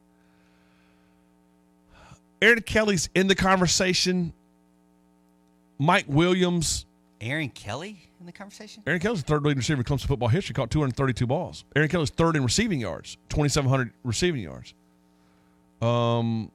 Aaron 2.42 2.62
Kelly's 2.62 3.10
in 3.14 3.28
the 3.28 3.36
conversation 3.36 4.32
Mike 5.80 6.06
Williams. 6.08 6.86
Aaron 7.22 7.50
Kelly 7.50 8.10
in 8.22 8.26
the 8.26 8.32
conversation? 8.32 8.82
Aaron 8.88 9.02
Kelly's 9.02 9.22
the 9.24 9.28
third 9.28 9.44
leading 9.44 9.58
receiver 9.58 9.82
in 9.82 9.84
Clemson 9.84 10.08
football 10.08 10.30
history, 10.30 10.54
caught 10.54 10.72
232 10.72 11.28
balls. 11.28 11.66
Aaron 11.76 11.90
Kelly's 11.90 12.12
third 12.12 12.38
in 12.38 12.44
receiving 12.44 12.80
yards, 12.80 13.18
2,700 13.28 13.92
receiving 14.06 14.42
yards. 14.42 14.74
Um, 15.82 16.50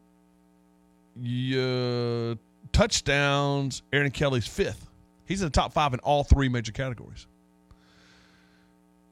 yeah, 1.20 2.34
touchdowns, 2.72 3.82
Aaron 3.92 4.10
Kelly's 4.10 4.46
fifth. 4.46 4.88
He's 5.26 5.42
in 5.42 5.46
the 5.46 5.52
top 5.52 5.72
five 5.74 5.92
in 5.92 6.00
all 6.00 6.24
three 6.24 6.48
major 6.48 6.72
categories. 6.72 7.26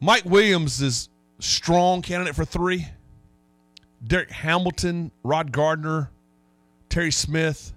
Mike 0.01 0.25
Williams 0.25 0.81
is 0.81 1.09
strong 1.39 2.03
candidate 2.03 2.35
for 2.35 2.45
three. 2.45 2.87
Derrick 4.05 4.31
Hamilton, 4.31 5.13
Rod 5.23 5.53
Gardner, 5.53 6.11
Terry 6.89 7.13
Smith, 7.13 7.73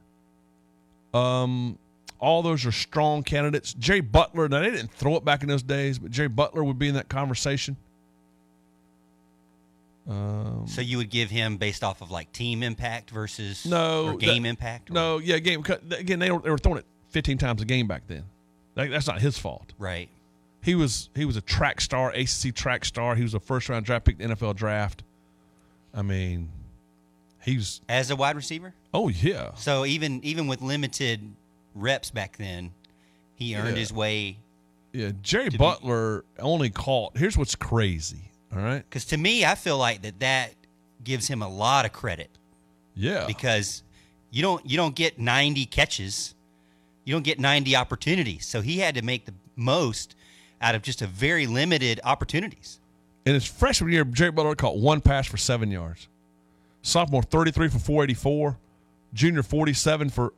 um, 1.14 1.78
all 2.20 2.42
those 2.42 2.66
are 2.66 2.72
strong 2.72 3.24
candidates. 3.24 3.74
Jay 3.74 4.00
Butler, 4.00 4.48
now 4.50 4.60
they 4.62 4.72
didn't 4.72 4.92
throw 4.92 5.16
it 5.16 5.26
back 5.26 5.42
in 5.44 5.50
those 5.50 5.64
days, 5.64 6.00
but 6.00 6.12
Jay 6.12 6.28
Butler 6.28 6.64
would 6.64 6.80
be 6.80 6.88
in 6.88 6.96
that 6.96 7.10
conversation. 7.10 7.78
Um, 10.08 10.66
So 10.68 10.82
you 10.82 10.98
would 10.98 11.10
give 11.10 11.30
him 11.32 11.58
based 11.58 11.84
off 11.84 12.02
of 12.02 12.12
like 12.12 12.32
team 12.32 12.62
impact 12.62 13.10
versus 13.10 13.66
no 13.66 14.10
or 14.10 14.18
game 14.18 14.44
that- 14.44 14.50
impact. 14.50 14.92
No, 14.92 15.18
yeah, 15.18 15.40
game. 15.40 15.64
Again, 15.92 16.20
they 16.20 16.32
were, 16.32 16.40
they 16.40 16.50
were 16.52 16.58
throwing 16.58 16.80
it 16.80 16.86
15 17.10 17.38
times 17.38 17.62
a 17.62 17.66
game 17.66 17.88
back 17.88 18.04
then. 18.08 18.24
Like, 18.76 18.92
that's 18.92 19.08
not 19.08 19.22
his 19.22 19.38
fault. 19.38 19.74
Right. 19.80 20.10
He 20.62 20.76
was 20.76 21.10
he 21.16 21.26
was 21.26 21.38
a 21.38 21.42
track 21.42 21.80
star, 21.80 22.10
ACC 22.12 22.54
track 22.54 22.86
star. 22.86 23.16
He 23.16 23.22
was 23.24 23.34
a 23.36 23.40
first 23.40 23.70
round 23.70 23.86
draft 23.86 24.06
pick 24.06 24.20
in 24.20 24.30
the 24.30 24.36
NFL 24.36 24.56
draft. 24.56 25.04
I 25.94 26.02
mean, 26.02 26.50
he's 27.44 27.82
as 27.88 28.10
a 28.10 28.16
wide 28.16 28.36
receiver. 28.36 28.74
Oh 28.92 29.08
yeah. 29.10 29.54
So 29.56 29.86
even 29.86 30.24
even 30.24 30.48
with 30.48 30.62
limited 30.64 31.22
reps 31.76 32.10
back 32.12 32.38
then, 32.38 32.72
he 33.36 33.56
earned 33.56 33.76
Yeah. 33.76 33.80
his 33.82 33.94
way. 33.94 34.38
Yeah, 34.94 35.12
Jerry 35.22 35.46
To 35.46 35.52
be- 35.52 35.58
Butler 35.58 36.24
only 36.40 36.70
caught. 36.70 37.18
Here's 37.18 37.38
what's 37.38 37.56
crazy. 37.56 38.32
All 38.56 38.62
right. 38.62 38.84
Because 38.90 39.06
to 39.06 39.18
me, 39.18 39.44
I 39.46 39.56
feel 39.56 39.78
like 39.78 40.02
that 40.04 40.20
that 40.22 40.54
gives 41.04 41.28
him 41.28 41.42
a 41.42 41.50
lot 41.50 41.86
of 41.86 41.92
credit. 41.92 42.30
Yeah. 42.96 43.26
Because 43.28 43.84
you 44.32 44.42
don't 44.42 44.66
you 44.70 44.78
don't 44.78 44.96
get 44.96 45.20
90 45.20 45.66
catches, 45.66 46.34
you 47.04 47.14
don't 47.14 47.24
get 47.24 47.40
90 47.40 47.76
opportunities. 47.76 48.46
So 48.46 48.62
he 48.62 48.80
had 48.80 48.96
to 48.96 49.02
make 49.02 49.26
the 49.26 49.34
most 49.58 50.16
out 50.62 50.76
of 50.76 50.82
just 50.82 51.02
a 51.02 51.08
very 51.08 51.46
limited 51.46 52.00
opportunities. 52.06 52.80
In 53.26 53.34
his 53.34 53.46
freshman 53.46 53.92
year, 53.92 54.06
Jerry 54.06 54.32
Butler 54.32 54.56
caught 54.56 54.78
one 54.78 55.02
pass 55.02 55.28
for 55.28 55.36
seven 55.38 55.70
yards. 55.72 56.08
Sophomore, 56.84 57.24
33 57.24 57.68
for 57.68 57.80
484. 57.80 58.58
Junior, 59.14 59.44
47 59.44 60.10
for 60.10 60.34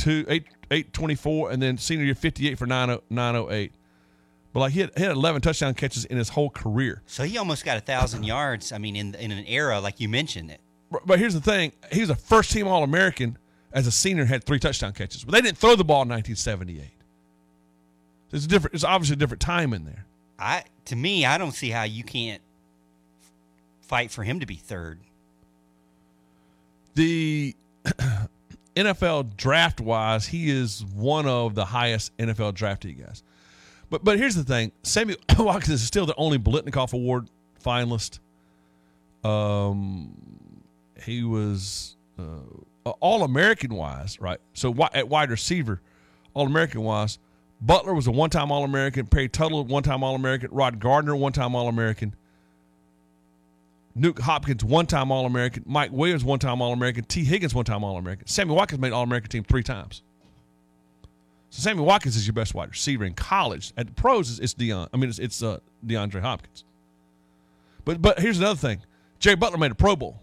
842, 0.00 0.24
8, 0.32 0.46
824. 0.70 1.50
And 1.50 1.62
then 1.62 1.78
senior 1.78 2.04
year, 2.04 2.14
58 2.14 2.58
for 2.58 2.66
90 2.66 3.02
908. 3.10 3.72
But 4.52 4.60
like 4.60 4.72
he 4.72 4.80
had, 4.80 4.90
he 4.96 5.02
had 5.02 5.12
11 5.12 5.42
touchdown 5.42 5.74
catches 5.74 6.04
in 6.06 6.16
his 6.16 6.30
whole 6.30 6.50
career. 6.50 7.02
So 7.06 7.22
he 7.24 7.36
almost 7.38 7.64
got 7.64 7.76
a 7.76 7.80
thousand 7.80 8.24
yards. 8.24 8.72
I 8.72 8.78
mean, 8.78 8.96
in 8.96 9.14
in 9.14 9.30
an 9.30 9.44
era 9.46 9.80
like 9.80 10.00
you 10.00 10.08
mentioned 10.08 10.50
it. 10.50 10.60
But- 10.90 11.06
But 11.06 11.18
here's 11.18 11.34
the 11.34 11.40
thing: 11.40 11.72
he 11.92 12.00
was 12.00 12.10
a 12.10 12.14
first 12.16 12.50
team 12.50 12.66
All 12.66 12.82
American 12.82 13.36
as 13.72 13.86
a 13.86 13.92
senior, 13.92 14.24
had 14.24 14.44
three 14.44 14.58
touchdown 14.58 14.94
catches. 14.94 15.22
But 15.24 15.32
they 15.32 15.42
didn't 15.42 15.58
throw 15.58 15.76
the 15.76 15.84
ball 15.84 16.02
in 16.02 16.08
1978. 16.08 16.90
It's 18.32 18.44
a 18.46 18.48
different. 18.48 18.74
It's 18.74 18.84
obviously 18.84 19.14
a 19.14 19.18
different 19.18 19.40
time 19.42 19.74
in 19.74 19.84
there. 19.84 20.06
I 20.38 20.64
to 20.86 20.96
me, 20.96 21.26
I 21.26 21.36
don't 21.36 21.52
see 21.52 21.68
how 21.70 21.82
you 21.82 22.02
can't 22.04 22.40
fight 23.82 24.10
for 24.10 24.22
him 24.24 24.40
to 24.40 24.46
be 24.46 24.54
third. 24.54 25.00
The 26.94 27.54
NFL 28.78 29.36
draft 29.36 29.80
wise, 29.80 30.26
he 30.26 30.50
is 30.50 30.84
one 30.84 31.26
of 31.26 31.54
the 31.54 31.64
highest 31.64 32.16
NFL 32.16 32.52
draftee 32.54 32.98
guys. 32.98 33.22
But 33.90 34.04
but 34.04 34.18
here's 34.18 34.34
the 34.34 34.44
thing: 34.44 34.72
Sammy 34.82 35.16
Watkins 35.38 35.80
is 35.80 35.86
still 35.86 36.06
the 36.06 36.14
only 36.16 36.38
Biletnikoff 36.38 36.92
Award 36.92 37.28
finalist. 37.64 38.20
Um, 39.24 40.14
he 41.02 41.24
was 41.24 41.96
uh, 42.18 42.90
All 43.00 43.24
American 43.24 43.74
wise, 43.74 44.20
right? 44.20 44.38
So 44.54 44.74
at 44.94 45.08
wide 45.08 45.30
receiver, 45.30 45.80
All 46.34 46.46
American 46.46 46.82
wise, 46.82 47.18
Butler 47.60 47.94
was 47.94 48.06
a 48.06 48.12
one 48.12 48.30
time 48.30 48.52
All 48.52 48.64
American. 48.64 49.06
Perry 49.06 49.28
Tuttle, 49.28 49.64
one 49.64 49.82
time 49.82 50.04
All 50.04 50.14
American. 50.14 50.50
Rod 50.52 50.78
Gardner, 50.78 51.16
one 51.16 51.32
time 51.32 51.54
All 51.54 51.68
American. 51.68 52.14
Nuke 53.98 54.20
Hopkins, 54.20 54.64
one 54.64 54.86
time 54.86 55.10
All 55.10 55.26
American. 55.26 55.64
Mike 55.66 55.90
Williams, 55.92 56.24
one 56.24 56.38
time 56.38 56.62
All 56.62 56.72
American. 56.72 57.04
Tee 57.04 57.24
Higgins, 57.24 57.54
one 57.54 57.64
time 57.64 57.84
All 57.84 57.96
American. 57.96 58.26
Sammy 58.26 58.52
Watkins 58.52 58.80
made 58.80 58.92
All 58.92 59.02
American 59.02 59.30
team 59.30 59.44
three 59.44 59.62
times. 59.62 60.02
So 61.50 61.62
Sammy 61.62 61.80
Watkins 61.80 62.16
is 62.16 62.26
your 62.26 62.34
best 62.34 62.54
wide 62.54 62.70
receiver 62.70 63.04
in 63.04 63.14
college. 63.14 63.72
At 63.76 63.86
the 63.86 63.92
pros, 63.92 64.38
it's, 64.38 64.54
Deion. 64.54 64.88
I 64.92 64.96
mean, 64.96 65.08
it's, 65.08 65.18
it's 65.18 65.42
uh, 65.42 65.58
DeAndre 65.86 66.20
Hopkins. 66.20 66.64
But 67.84 68.02
but 68.02 68.18
here's 68.18 68.38
another 68.38 68.58
thing: 68.58 68.82
Jay 69.18 69.34
Butler 69.34 69.56
made 69.56 69.70
a 69.70 69.74
Pro 69.74 69.96
Bowl, 69.96 70.20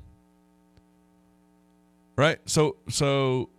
right? 2.15 2.38
So 2.45 2.76
so, 2.89 3.49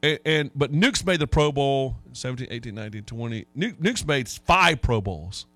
and, 0.00 0.20
and 0.24 0.50
but 0.54 0.72
Nuke's 0.72 1.04
made 1.04 1.18
the 1.18 1.26
Pro 1.26 1.50
Bowl 1.50 1.96
17, 2.12 2.46
18, 2.52 2.72
19, 2.72 3.02
20. 3.02 3.46
Nuke, 3.56 3.74
Nuke's 3.74 4.06
made 4.06 4.28
five 4.28 4.80
Pro 4.80 5.00
Bowls. 5.00 5.46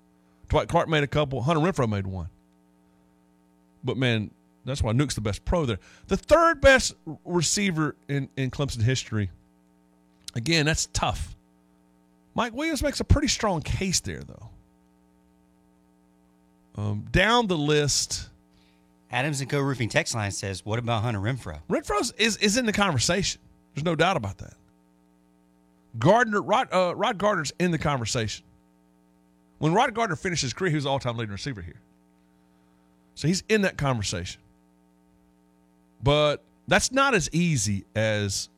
Dwight 0.49 0.67
Clark 0.67 0.89
made 0.89 1.03
a 1.03 1.07
couple. 1.07 1.41
Hunter 1.43 1.61
Renfrow 1.61 1.89
made 1.89 2.05
one. 2.05 2.27
But 3.83 3.97
man, 3.97 4.31
that's 4.65 4.81
why 4.81 4.93
Nuke's 4.93 5.15
the 5.15 5.21
best 5.21 5.43
pro 5.45 5.65
there. 5.65 5.79
The 6.07 6.17
third 6.17 6.61
best 6.61 6.95
receiver 7.25 7.95
in, 8.07 8.29
in 8.37 8.49
Clemson 8.49 8.81
history. 8.81 9.29
Again, 10.35 10.65
that's 10.65 10.87
tough. 10.93 11.35
Mike 12.35 12.53
Williams 12.53 12.81
makes 12.81 12.99
a 12.99 13.03
pretty 13.03 13.27
strong 13.27 13.61
case 13.61 13.99
there, 13.99 14.21
though. 14.23 14.49
Um, 16.75 17.05
down 17.11 17.47
the 17.47 17.57
list, 17.57 18.29
Adams 19.11 19.41
and 19.41 19.49
Co. 19.49 19.59
Roofing 19.59 19.89
text 19.89 20.15
line 20.15 20.31
says, 20.31 20.65
"What 20.65 20.79
about 20.79 21.03
Hunter 21.03 21.19
Renfrow?" 21.19 21.59
Renfrow's 21.69 22.11
is 22.17 22.37
is 22.37 22.57
in 22.57 22.65
the 22.65 22.73
conversation. 22.73 23.39
There's 23.75 23.85
no 23.85 23.95
doubt 23.95 24.17
about 24.17 24.39
that. 24.39 24.55
Gardner, 25.99 26.41
Rod, 26.41 26.69
uh, 26.73 26.95
Rod 26.95 27.19
Gardner's 27.19 27.53
in 27.59 27.69
the 27.69 27.77
conversation. 27.77 28.43
When 29.59 29.73
Rod 29.73 29.93
Gardner 29.93 30.15
finished 30.15 30.41
his 30.41 30.53
career, 30.53 30.71
he 30.71 30.75
was 30.75 30.87
all-time 30.87 31.15
leading 31.15 31.31
receiver 31.31 31.61
here. 31.61 31.79
So 33.15 33.27
he's 33.27 33.43
in 33.49 33.61
that 33.61 33.77
conversation. 33.77 34.41
But 36.01 36.41
that's 36.67 36.91
not 36.91 37.13
as 37.13 37.29
easy 37.31 37.85
as 37.95 38.49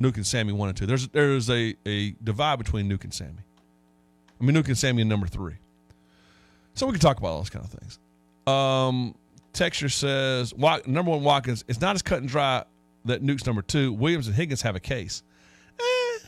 Nuke 0.00 0.16
and 0.16 0.26
Sammy 0.26 0.58
and 0.58 0.76
two. 0.76 0.86
There's 0.86 1.08
there's 1.08 1.50
a, 1.50 1.74
a 1.86 2.10
divide 2.22 2.56
between 2.56 2.88
Nuke 2.88 3.04
and 3.04 3.14
Sammy. 3.14 3.32
I 4.40 4.44
mean 4.44 4.54
Nuke 4.54 4.68
and 4.68 4.78
Sammy 4.78 5.02
in 5.02 5.08
number 5.08 5.26
three. 5.26 5.54
So 6.74 6.86
we 6.86 6.92
can 6.92 7.00
talk 7.00 7.18
about 7.18 7.28
all 7.28 7.38
those 7.38 7.50
kind 7.50 7.64
of 7.64 7.70
things. 7.70 7.98
Um, 8.46 9.14
Texture 9.52 9.88
says 9.88 10.54
number 10.56 11.10
one 11.10 11.22
Watkins. 11.22 11.64
It's 11.68 11.80
not 11.80 11.94
as 11.94 12.02
cut 12.02 12.18
and 12.18 12.28
dry 12.28 12.64
that 13.06 13.22
Nuke's 13.22 13.46
number 13.46 13.62
two. 13.62 13.92
Williams 13.92 14.26
and 14.26 14.36
Higgins 14.36 14.62
have 14.62 14.76
a 14.76 14.80
case. 14.80 15.22
Eh, 15.80 16.18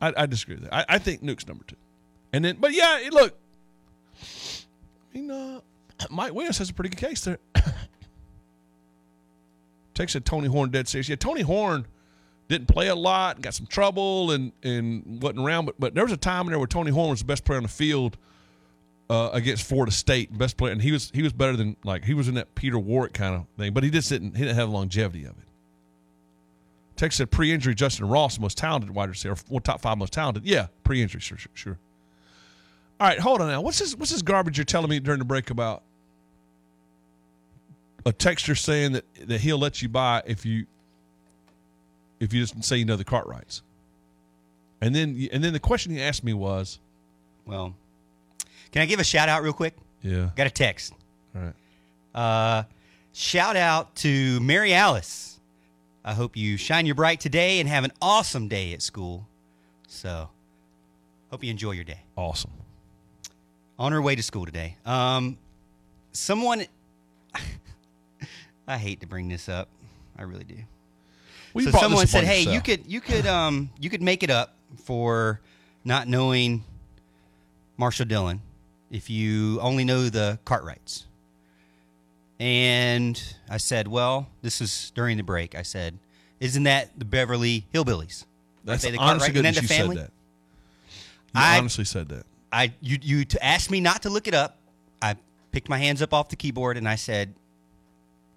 I, 0.00 0.12
I 0.16 0.26
disagree 0.26 0.56
with 0.56 0.64
that. 0.64 0.74
I, 0.74 0.96
I 0.96 0.98
think 0.98 1.22
Nuke's 1.22 1.46
number 1.46 1.64
two. 1.64 1.76
And 2.32 2.44
then, 2.44 2.56
but 2.58 2.72
yeah, 2.72 3.08
look, 3.12 3.36
I 4.20 5.18
mean, 5.18 5.30
uh, 5.30 5.60
Mike 6.10 6.34
Williams 6.34 6.58
has 6.58 6.70
a 6.70 6.74
pretty 6.74 6.90
good 6.90 6.98
case 6.98 7.24
there. 7.24 7.38
Texas 9.94 10.22
Tony 10.24 10.48
Horne 10.48 10.70
dead 10.70 10.88
serious. 10.88 11.08
Yeah, 11.08 11.16
Tony 11.16 11.42
Horne 11.42 11.86
didn't 12.48 12.68
play 12.68 12.88
a 12.88 12.94
lot, 12.94 13.40
got 13.40 13.54
some 13.54 13.66
trouble, 13.66 14.30
and 14.30 14.52
and 14.62 15.22
wasn't 15.22 15.40
around. 15.40 15.66
But 15.66 15.78
but 15.78 15.94
there 15.94 16.04
was 16.04 16.12
a 16.12 16.16
time 16.16 16.46
in 16.46 16.50
there 16.50 16.58
where 16.58 16.66
Tony 16.66 16.90
Horne 16.90 17.10
was 17.10 17.20
the 17.20 17.26
best 17.26 17.44
player 17.44 17.56
on 17.56 17.62
the 17.62 17.68
field 17.68 18.16
uh, 19.10 19.30
against 19.32 19.64
Florida 19.64 19.92
State, 19.92 20.36
best 20.36 20.56
player, 20.56 20.72
and 20.72 20.80
he 20.80 20.92
was 20.92 21.10
he 21.14 21.22
was 21.22 21.32
better 21.32 21.56
than 21.56 21.76
like 21.84 22.04
he 22.04 22.14
was 22.14 22.28
in 22.28 22.34
that 22.34 22.54
Peter 22.54 22.78
Warrick 22.78 23.12
kind 23.12 23.34
of 23.34 23.46
thing. 23.58 23.72
But 23.72 23.84
he 23.84 23.90
just 23.90 24.08
didn't 24.08 24.36
he 24.36 24.42
didn't 24.44 24.56
have 24.56 24.68
the 24.68 24.74
longevity 24.74 25.24
of 25.24 25.32
it. 25.32 25.44
Texas 26.96 27.18
said 27.18 27.30
pre-injury 27.30 27.74
Justin 27.74 28.08
Ross 28.08 28.38
most 28.38 28.58
talented 28.58 28.90
wide 28.90 29.08
receiver, 29.08 29.36
well, 29.48 29.60
top 29.60 29.80
five 29.80 29.98
most 29.98 30.12
talented. 30.12 30.44
Yeah, 30.44 30.68
pre-injury, 30.84 31.20
sure, 31.20 31.38
sure, 31.38 31.50
sure. 31.54 31.78
All 33.00 33.08
right, 33.08 33.18
hold 33.18 33.40
on 33.40 33.48
now. 33.48 33.60
What's 33.60 33.78
this? 33.78 33.96
What's 33.96 34.12
this 34.12 34.22
garbage 34.22 34.56
you're 34.58 34.64
telling 34.64 34.88
me 34.88 35.00
during 35.00 35.18
the 35.18 35.24
break 35.24 35.50
about? 35.50 35.82
A 38.04 38.12
texture 38.12 38.54
saying 38.54 38.92
that 38.92 39.04
that 39.26 39.40
he'll 39.40 39.58
let 39.58 39.80
you 39.82 39.88
buy 39.88 40.22
if 40.26 40.44
you 40.44 40.66
if 42.20 42.32
you 42.32 42.40
just 42.44 42.62
say 42.64 42.76
you 42.76 42.84
know 42.84 42.96
the 42.96 43.04
Cartwrights. 43.04 43.62
And 44.80 44.94
then 44.94 45.28
and 45.32 45.42
then 45.44 45.52
the 45.52 45.60
question 45.60 45.92
he 45.92 46.00
asked 46.02 46.24
me 46.24 46.32
was, 46.32 46.80
Well, 47.46 47.74
can 48.72 48.82
I 48.82 48.86
give 48.86 48.98
a 48.98 49.04
shout 49.04 49.28
out 49.28 49.42
real 49.42 49.52
quick? 49.52 49.74
Yeah. 50.02 50.30
Got 50.34 50.46
a 50.48 50.50
text. 50.50 50.92
All 51.36 51.42
right. 51.42 51.54
Uh, 52.14 52.64
shout 53.12 53.56
out 53.56 53.94
to 53.96 54.40
Mary 54.40 54.74
Alice. 54.74 55.38
I 56.04 56.14
hope 56.14 56.36
you 56.36 56.56
shine 56.56 56.86
your 56.86 56.96
bright 56.96 57.20
today 57.20 57.60
and 57.60 57.68
have 57.68 57.84
an 57.84 57.92
awesome 58.02 58.48
day 58.48 58.72
at 58.72 58.82
school. 58.82 59.28
So, 59.86 60.28
hope 61.30 61.44
you 61.44 61.50
enjoy 61.50 61.72
your 61.72 61.84
day. 61.84 62.00
Awesome. 62.16 62.50
On 63.78 63.92
her 63.92 64.02
way 64.02 64.16
to 64.16 64.22
school 64.22 64.44
today. 64.44 64.76
Um, 64.84 65.38
someone, 66.12 66.64
I 68.66 68.78
hate 68.78 69.00
to 69.00 69.06
bring 69.06 69.28
this 69.28 69.48
up. 69.48 69.68
I 70.16 70.22
really 70.22 70.44
do. 70.44 70.56
Well, 71.54 71.64
so 71.66 71.70
someone 71.72 72.06
said, 72.06 72.24
"Hey, 72.24 72.42
you 72.42 72.60
could 72.60 72.86
you 72.86 73.00
could 73.00 73.26
um 73.26 73.70
you 73.78 73.90
could 73.90 74.02
make 74.02 74.22
it 74.22 74.30
up 74.30 74.54
for 74.84 75.40
not 75.84 76.08
knowing 76.08 76.64
Marshall 77.76 78.06
Dillon 78.06 78.40
if 78.90 79.10
you 79.10 79.60
only 79.60 79.84
know 79.84 80.08
the 80.08 80.38
Cartwrights." 80.44 81.06
And 82.40 83.22
I 83.48 83.58
said, 83.58 83.88
"Well, 83.88 84.28
this 84.40 84.60
is 84.60 84.92
during 84.94 85.16
the 85.16 85.22
break." 85.22 85.54
I 85.54 85.62
said, 85.62 85.98
"Isn't 86.40 86.62
that 86.64 86.98
the 86.98 87.04
Beverly 87.04 87.66
Hillbillies?" 87.74 88.24
That's 88.64 88.84
the 88.84 88.96
honestly 88.96 89.32
good 89.32 89.44
that 89.44 89.60
you 89.60 89.68
said 89.68 89.90
that. 89.90 90.10
You 91.34 91.40
I- 91.40 91.58
honestly 91.58 91.84
said 91.84 92.08
that. 92.08 92.26
I 92.52 92.72
you 92.80 92.98
you 93.00 93.24
to 93.24 93.44
asked 93.44 93.70
me 93.70 93.80
not 93.80 94.02
to 94.02 94.10
look 94.10 94.28
it 94.28 94.34
up. 94.34 94.58
I 95.00 95.16
picked 95.52 95.68
my 95.68 95.78
hands 95.78 96.02
up 96.02 96.12
off 96.14 96.28
the 96.28 96.36
keyboard 96.36 96.76
and 96.76 96.88
I 96.88 96.96
said, 96.96 97.34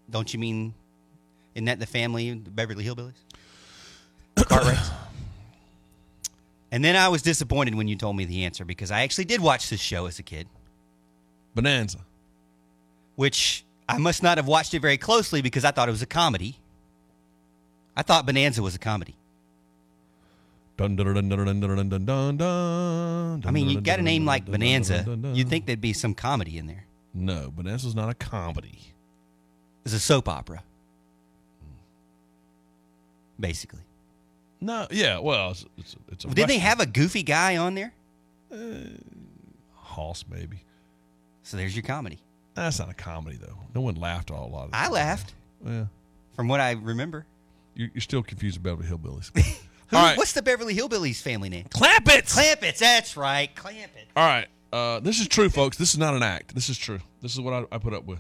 "Don't 0.09 0.33
you 0.33 0.39
mean 0.39 0.73
isn't 1.55 1.65
that 1.65 1.79
the 1.79 1.85
family, 1.85 2.31
the 2.33 2.49
Beverly 2.51 2.83
Hillbillies?" 2.83 3.13
Cartwrights. 4.35 4.89
and 6.71 6.83
then 6.83 6.95
I 6.95 7.07
was 7.07 7.21
disappointed 7.21 7.75
when 7.75 7.87
you 7.87 7.95
told 7.95 8.15
me 8.17 8.25
the 8.25 8.43
answer 8.43 8.65
because 8.65 8.91
I 8.91 9.01
actually 9.01 9.25
did 9.25 9.39
watch 9.41 9.69
this 9.69 9.79
show 9.79 10.05
as 10.07 10.19
a 10.19 10.23
kid, 10.23 10.47
Bonanza. 11.55 11.99
which 13.15 13.63
I 13.87 13.97
must 13.97 14.21
not 14.23 14.37
have 14.37 14.47
watched 14.47 14.73
it 14.73 14.79
very 14.81 14.97
closely 14.97 15.41
because 15.41 15.63
I 15.63 15.71
thought 15.71 15.87
it 15.87 15.91
was 15.91 16.01
a 16.01 16.07
comedy. 16.07 16.59
I 17.95 18.01
thought 18.01 18.25
Bonanza 18.25 18.61
was 18.61 18.75
a 18.75 18.79
comedy. 18.79 19.15
Dun, 20.77 20.97
dun, 20.97 21.13
dun, 21.13 21.29
dun, 21.29 21.45
dun, 21.45 21.59
dun, 21.61 21.89
dun, 21.89 22.05
dun, 22.05 22.37
dun, 22.37 23.43
I 23.45 23.51
mean, 23.51 23.69
you 23.69 23.79
got 23.79 23.99
a 23.99 24.01
name 24.01 24.25
like 24.25 24.45
Bonanza, 24.45 25.05
you'd 25.33 25.47
think 25.47 25.65
there'd 25.65 25.79
be 25.79 25.93
some 25.93 26.13
comedy 26.13 26.57
in 26.57 26.67
there. 26.67 26.85
No, 27.13 27.49
Bonanza's 27.55 27.95
not 27.95 28.09
a 28.09 28.13
comedy. 28.13 28.79
It's 29.86 29.93
a 29.93 29.99
soap 29.99 30.27
opera, 30.27 30.63
basically. 33.39 33.81
No, 34.61 34.88
yeah, 34.89 35.19
well, 35.19 35.51
it's, 35.51 35.65
it's, 35.77 35.95
it's 36.11 36.25
a 36.25 36.27
Didn't 36.29 36.47
they 36.47 36.57
have 36.57 36.79
a 36.79 36.86
goofy 36.86 37.23
guy 37.23 37.57
on 37.57 37.75
there? 37.75 37.93
Hoss, 39.73 40.25
maybe. 40.29 40.63
So 41.43 41.57
there's 41.57 41.75
your 41.75 41.83
comedy. 41.83 42.19
That's 42.55 42.79
not 42.79 42.89
a 42.89 42.93
comedy 42.93 43.38
though. 43.38 43.57
No 43.75 43.81
one 43.81 43.95
laughed 43.95 44.31
all 44.31 44.47
a 44.47 44.51
lot. 44.51 44.63
Of 44.65 44.69
I 44.73 44.88
laughed. 44.89 45.33
Yeah, 45.65 45.86
From 46.36 46.47
what 46.47 46.59
I 46.59 46.71
remember. 46.71 47.25
you're, 47.75 47.89
you're 47.93 48.01
still 48.01 48.23
confused 48.23 48.57
about 48.57 48.79
Beverly 48.79 48.97
Hillbillies. 48.97 49.31
Who, 49.88 49.97
right. 49.97 50.17
What's 50.17 50.33
the 50.33 50.41
Beverly 50.41 50.73
Hillbillies 50.75 51.21
family 51.21 51.49
name? 51.49 51.65
Clampetts. 51.65 52.36
Clampetts, 52.36 52.79
that's 52.79 53.15
right. 53.15 53.53
Clampetts. 53.55 54.07
All 54.15 54.25
right. 54.25 54.47
Uh, 54.73 54.99
this 54.99 55.19
is 55.19 55.27
true, 55.27 55.49
folks. 55.49 55.77
This 55.77 55.91
is 55.93 55.99
not 55.99 56.15
an 56.15 56.23
act. 56.23 56.55
This 56.55 56.69
is 56.69 56.77
true. 56.77 56.99
This 57.21 57.33
is 57.33 57.39
what 57.39 57.53
I, 57.53 57.75
I 57.75 57.77
put 57.77 57.93
up 57.93 58.05
with. 58.05 58.19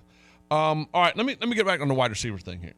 Um, 0.51 0.87
all 0.93 1.01
right, 1.01 1.15
let 1.15 1.25
me 1.25 1.35
let 1.39 1.49
me 1.49 1.55
get 1.55 1.65
back 1.65 1.81
on 1.81 1.87
the 1.87 1.93
wide 1.93 2.11
receiver 2.11 2.37
thing 2.37 2.59
here. 2.59 2.73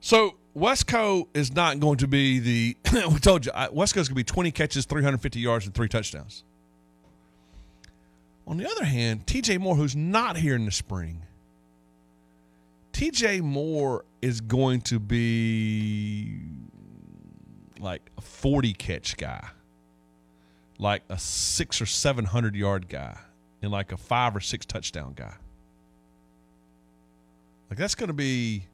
So 0.00 0.36
Wesco 0.56 1.26
is 1.34 1.52
not 1.54 1.80
going 1.80 1.98
to 1.98 2.06
be 2.06 2.38
the. 2.38 2.76
we 3.10 3.18
told 3.18 3.46
you 3.46 3.52
I- 3.54 3.68
Wesco's 3.68 4.08
going 4.08 4.10
to 4.10 4.14
be 4.14 4.24
20 4.24 4.50
catches, 4.52 4.84
350 4.84 5.40
yards, 5.40 5.66
and 5.66 5.74
three 5.74 5.88
touchdowns. 5.88 6.44
On 8.46 8.56
the 8.56 8.70
other 8.70 8.84
hand, 8.84 9.26
T.J. 9.26 9.58
Moore, 9.58 9.76
who's 9.76 9.94
not 9.94 10.38
here 10.38 10.54
in 10.54 10.64
the 10.64 10.70
spring, 10.70 11.22
T.J. 12.92 13.42
Moore 13.42 14.06
is 14.22 14.40
going 14.40 14.80
to 14.82 14.98
be 14.98 16.38
like 17.78 18.10
a 18.16 18.22
40 18.22 18.72
catch 18.72 19.16
guy 19.18 19.48
like 20.78 21.02
a 21.08 21.18
six 21.18 21.80
or 21.80 21.86
seven 21.86 22.24
hundred 22.24 22.54
yard 22.54 22.88
guy 22.88 23.18
and 23.62 23.70
like 23.70 23.92
a 23.92 23.96
five 23.96 24.34
or 24.34 24.40
six 24.40 24.64
touchdown 24.64 25.12
guy. 25.14 25.34
Like 27.70 27.78
that's 27.78 27.94
going 27.94 28.08
to 28.08 28.14
be. 28.14 28.64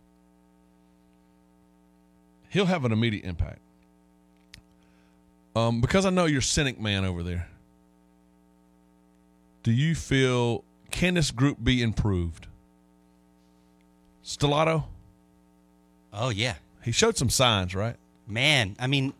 He'll 2.51 2.67
have 2.67 2.85
an 2.85 2.93
immediate 2.93 3.25
impact. 3.25 3.59
Um, 5.57 5.81
because 5.81 6.05
I 6.07 6.11
know 6.11 6.25
you're 6.27 6.41
cynic 6.41 6.81
man 6.81 7.05
over 7.05 7.23
there. 7.23 7.49
Do 9.63 9.73
you 9.73 9.95
feel 9.95 10.63
can 10.91 11.15
this 11.15 11.31
group 11.31 11.59
be 11.63 11.83
improved? 11.83 12.47
Stellato, 14.25 14.85
Oh, 16.13 16.29
yeah. 16.31 16.55
he 16.83 16.93
showed 16.93 17.17
some 17.17 17.29
signs, 17.29 17.75
right? 17.75 17.97
Man, 18.27 18.77
I 18.79 18.87
mean, 18.87 19.13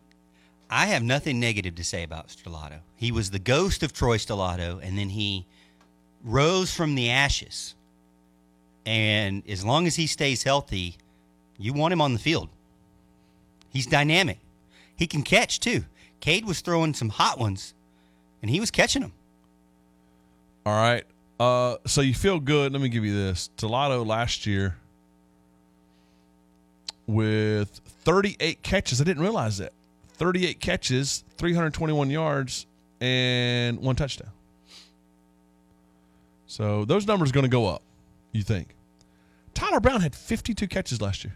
I 0.69 0.87
have 0.87 1.03
nothing 1.03 1.39
negative 1.39 1.75
to 1.75 1.83
say 1.83 2.03
about 2.03 2.29
Stellato. 2.29 2.79
He 2.95 3.11
was 3.11 3.29
the 3.31 3.39
ghost 3.39 3.83
of 3.83 3.93
Troy 3.93 4.17
Stellato, 4.17 4.79
and 4.81 4.97
then 4.97 5.09
he 5.09 5.45
rose 6.23 6.73
from 6.73 6.95
the 6.95 7.09
ashes. 7.11 7.75
And 8.85 9.43
as 9.49 9.65
long 9.65 9.87
as 9.87 9.95
he 9.95 10.07
stays 10.07 10.43
healthy, 10.43 10.97
you 11.57 11.73
want 11.73 11.93
him 11.93 12.01
on 12.01 12.13
the 12.13 12.19
field. 12.19 12.49
He's 13.69 13.87
dynamic. 13.87 14.39
He 14.95 15.07
can 15.07 15.23
catch 15.23 15.59
too. 15.59 15.85
Cade 16.19 16.45
was 16.45 16.61
throwing 16.61 16.93
some 16.93 17.09
hot 17.09 17.39
ones, 17.39 17.73
and 18.41 18.49
he 18.49 18.59
was 18.59 18.71
catching 18.71 19.01
them. 19.01 19.13
All 20.65 20.73
right. 20.73 21.03
Uh, 21.39 21.77
so 21.85 22.01
you 22.01 22.13
feel 22.13 22.39
good. 22.39 22.71
Let 22.71 22.81
me 22.81 22.89
give 22.89 23.03
you 23.03 23.13
this. 23.13 23.49
Telato 23.57 24.05
last 24.05 24.45
year 24.45 24.77
with 27.07 27.81
38 28.03 28.63
catches. 28.63 29.01
I 29.01 29.03
didn't 29.03 29.23
realize 29.23 29.57
that. 29.57 29.73
38 30.13 30.59
catches, 30.59 31.23
321 31.37 32.09
yards, 32.09 32.65
and 33.01 33.79
one 33.79 33.95
touchdown. 33.95 34.29
So 36.47 36.85
those 36.85 37.05
numbers 37.05 37.31
are 37.31 37.33
going 37.33 37.43
to 37.43 37.49
go 37.49 37.67
up, 37.67 37.81
you 38.31 38.43
think. 38.43 38.74
Tyler 39.55 39.79
Brown 39.79 40.01
had 40.01 40.13
52 40.15 40.67
catches 40.67 41.01
last 41.01 41.23
year, 41.23 41.33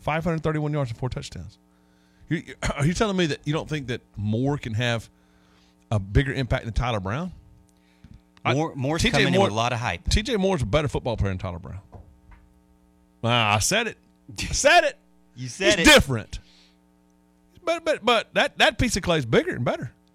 531 0.00 0.72
yards 0.72 0.90
and 0.90 0.98
four 0.98 1.10
touchdowns. 1.10 1.58
You- 2.30 2.38
you- 2.46 2.54
Are 2.76 2.86
you 2.86 2.94
telling 2.94 3.16
me 3.18 3.26
that 3.26 3.40
you 3.44 3.52
don't 3.52 3.68
think 3.68 3.88
that 3.88 4.00
Moore 4.16 4.56
can 4.56 4.72
have 4.74 5.10
a 5.90 5.98
bigger 5.98 6.32
impact 6.32 6.64
than 6.64 6.72
Tyler 6.72 7.00
Brown? 7.00 7.32
Moore, 8.46 8.72
Moore's 8.74 9.02
TJ 9.02 9.10
coming 9.10 9.26
in 9.28 9.34
Moore- 9.34 9.44
with 9.44 9.52
a 9.52 9.56
lot 9.56 9.74
of 9.74 9.78
hype. 9.80 10.04
TJ 10.04 10.38
Moore's 10.38 10.62
a 10.62 10.66
better 10.66 10.88
football 10.88 11.16
player 11.18 11.30
than 11.30 11.38
Tyler 11.38 11.58
Brown. 11.58 11.80
Ah, 13.22 13.56
I 13.56 13.58
said 13.58 13.86
it. 13.88 13.98
I 14.38 14.44
said 14.46 14.84
it. 14.84 14.96
You 15.36 15.48
said 15.48 15.78
He's 15.78 15.88
it. 15.88 15.94
different. 15.94 16.38
But 17.64 17.84
but 17.84 18.04
but 18.04 18.34
that 18.34 18.58
that 18.58 18.78
piece 18.78 18.96
of 18.96 19.02
clay 19.02 19.18
is 19.18 19.26
bigger 19.26 19.52
and 19.54 19.64
better. 19.64 19.92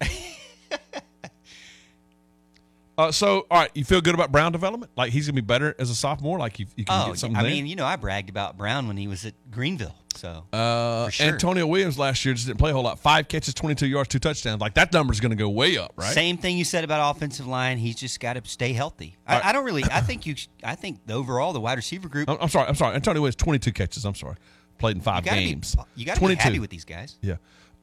uh, 2.98 3.12
so 3.12 3.46
all 3.50 3.60
right, 3.60 3.70
you 3.74 3.84
feel 3.84 4.00
good 4.00 4.14
about 4.14 4.32
Brown 4.32 4.52
development? 4.52 4.92
Like 4.96 5.12
he's 5.12 5.26
gonna 5.26 5.34
be 5.34 5.40
better 5.42 5.74
as 5.78 5.90
a 5.90 5.94
sophomore? 5.94 6.38
Like 6.38 6.58
you, 6.58 6.66
you 6.76 6.84
can 6.84 7.02
Oh, 7.02 7.10
get 7.10 7.18
something 7.18 7.36
I 7.36 7.42
there? 7.42 7.50
mean, 7.52 7.66
you 7.66 7.76
know, 7.76 7.84
I 7.86 7.96
bragged 7.96 8.28
about 8.30 8.56
Brown 8.56 8.88
when 8.88 8.96
he 8.96 9.06
was 9.08 9.24
at 9.26 9.34
Greenville. 9.50 9.94
So 10.14 10.44
Uh, 10.50 11.04
for 11.06 11.10
sure. 11.10 11.26
Antonio 11.26 11.66
Williams 11.66 11.98
last 11.98 12.24
year 12.24 12.32
just 12.32 12.46
didn't 12.46 12.58
play 12.58 12.70
a 12.70 12.72
whole 12.72 12.82
lot. 12.82 12.98
Five 12.98 13.28
catches, 13.28 13.52
twenty-two 13.52 13.86
yards, 13.86 14.08
two 14.08 14.18
touchdowns. 14.18 14.62
Like 14.62 14.72
that 14.74 14.90
number's 14.94 15.20
going 15.20 15.30
to 15.30 15.36
go 15.36 15.50
way 15.50 15.76
up, 15.76 15.92
right? 15.96 16.14
Same 16.14 16.38
thing 16.38 16.56
you 16.56 16.64
said 16.64 16.84
about 16.84 17.14
offensive 17.14 17.46
line. 17.46 17.76
He's 17.76 17.96
just 17.96 18.18
got 18.18 18.32
to 18.42 18.48
stay 18.48 18.72
healthy. 18.72 19.16
I, 19.26 19.34
right. 19.34 19.44
I 19.46 19.52
don't 19.52 19.66
really. 19.66 19.84
I 19.84 20.00
think 20.08 20.24
you. 20.24 20.34
I 20.64 20.74
think 20.74 21.00
overall 21.10 21.52
the 21.52 21.60
wide 21.60 21.76
receiver 21.76 22.08
group. 22.08 22.30
I'm, 22.30 22.38
I'm 22.40 22.48
sorry. 22.48 22.66
I'm 22.66 22.74
sorry. 22.76 22.94
Antonio 22.94 23.20
Williams, 23.20 23.36
twenty-two 23.36 23.72
catches. 23.72 24.06
I'm 24.06 24.14
sorry, 24.14 24.36
played 24.78 24.96
in 24.96 25.02
five 25.02 25.26
you 25.26 25.32
games. 25.32 25.74
Be, 25.76 25.82
you 25.96 26.06
got 26.06 26.16
to 26.16 26.26
be 26.26 26.34
happy 26.34 26.60
with 26.60 26.70
these 26.70 26.86
guys. 26.86 27.18
Yeah. 27.20 27.34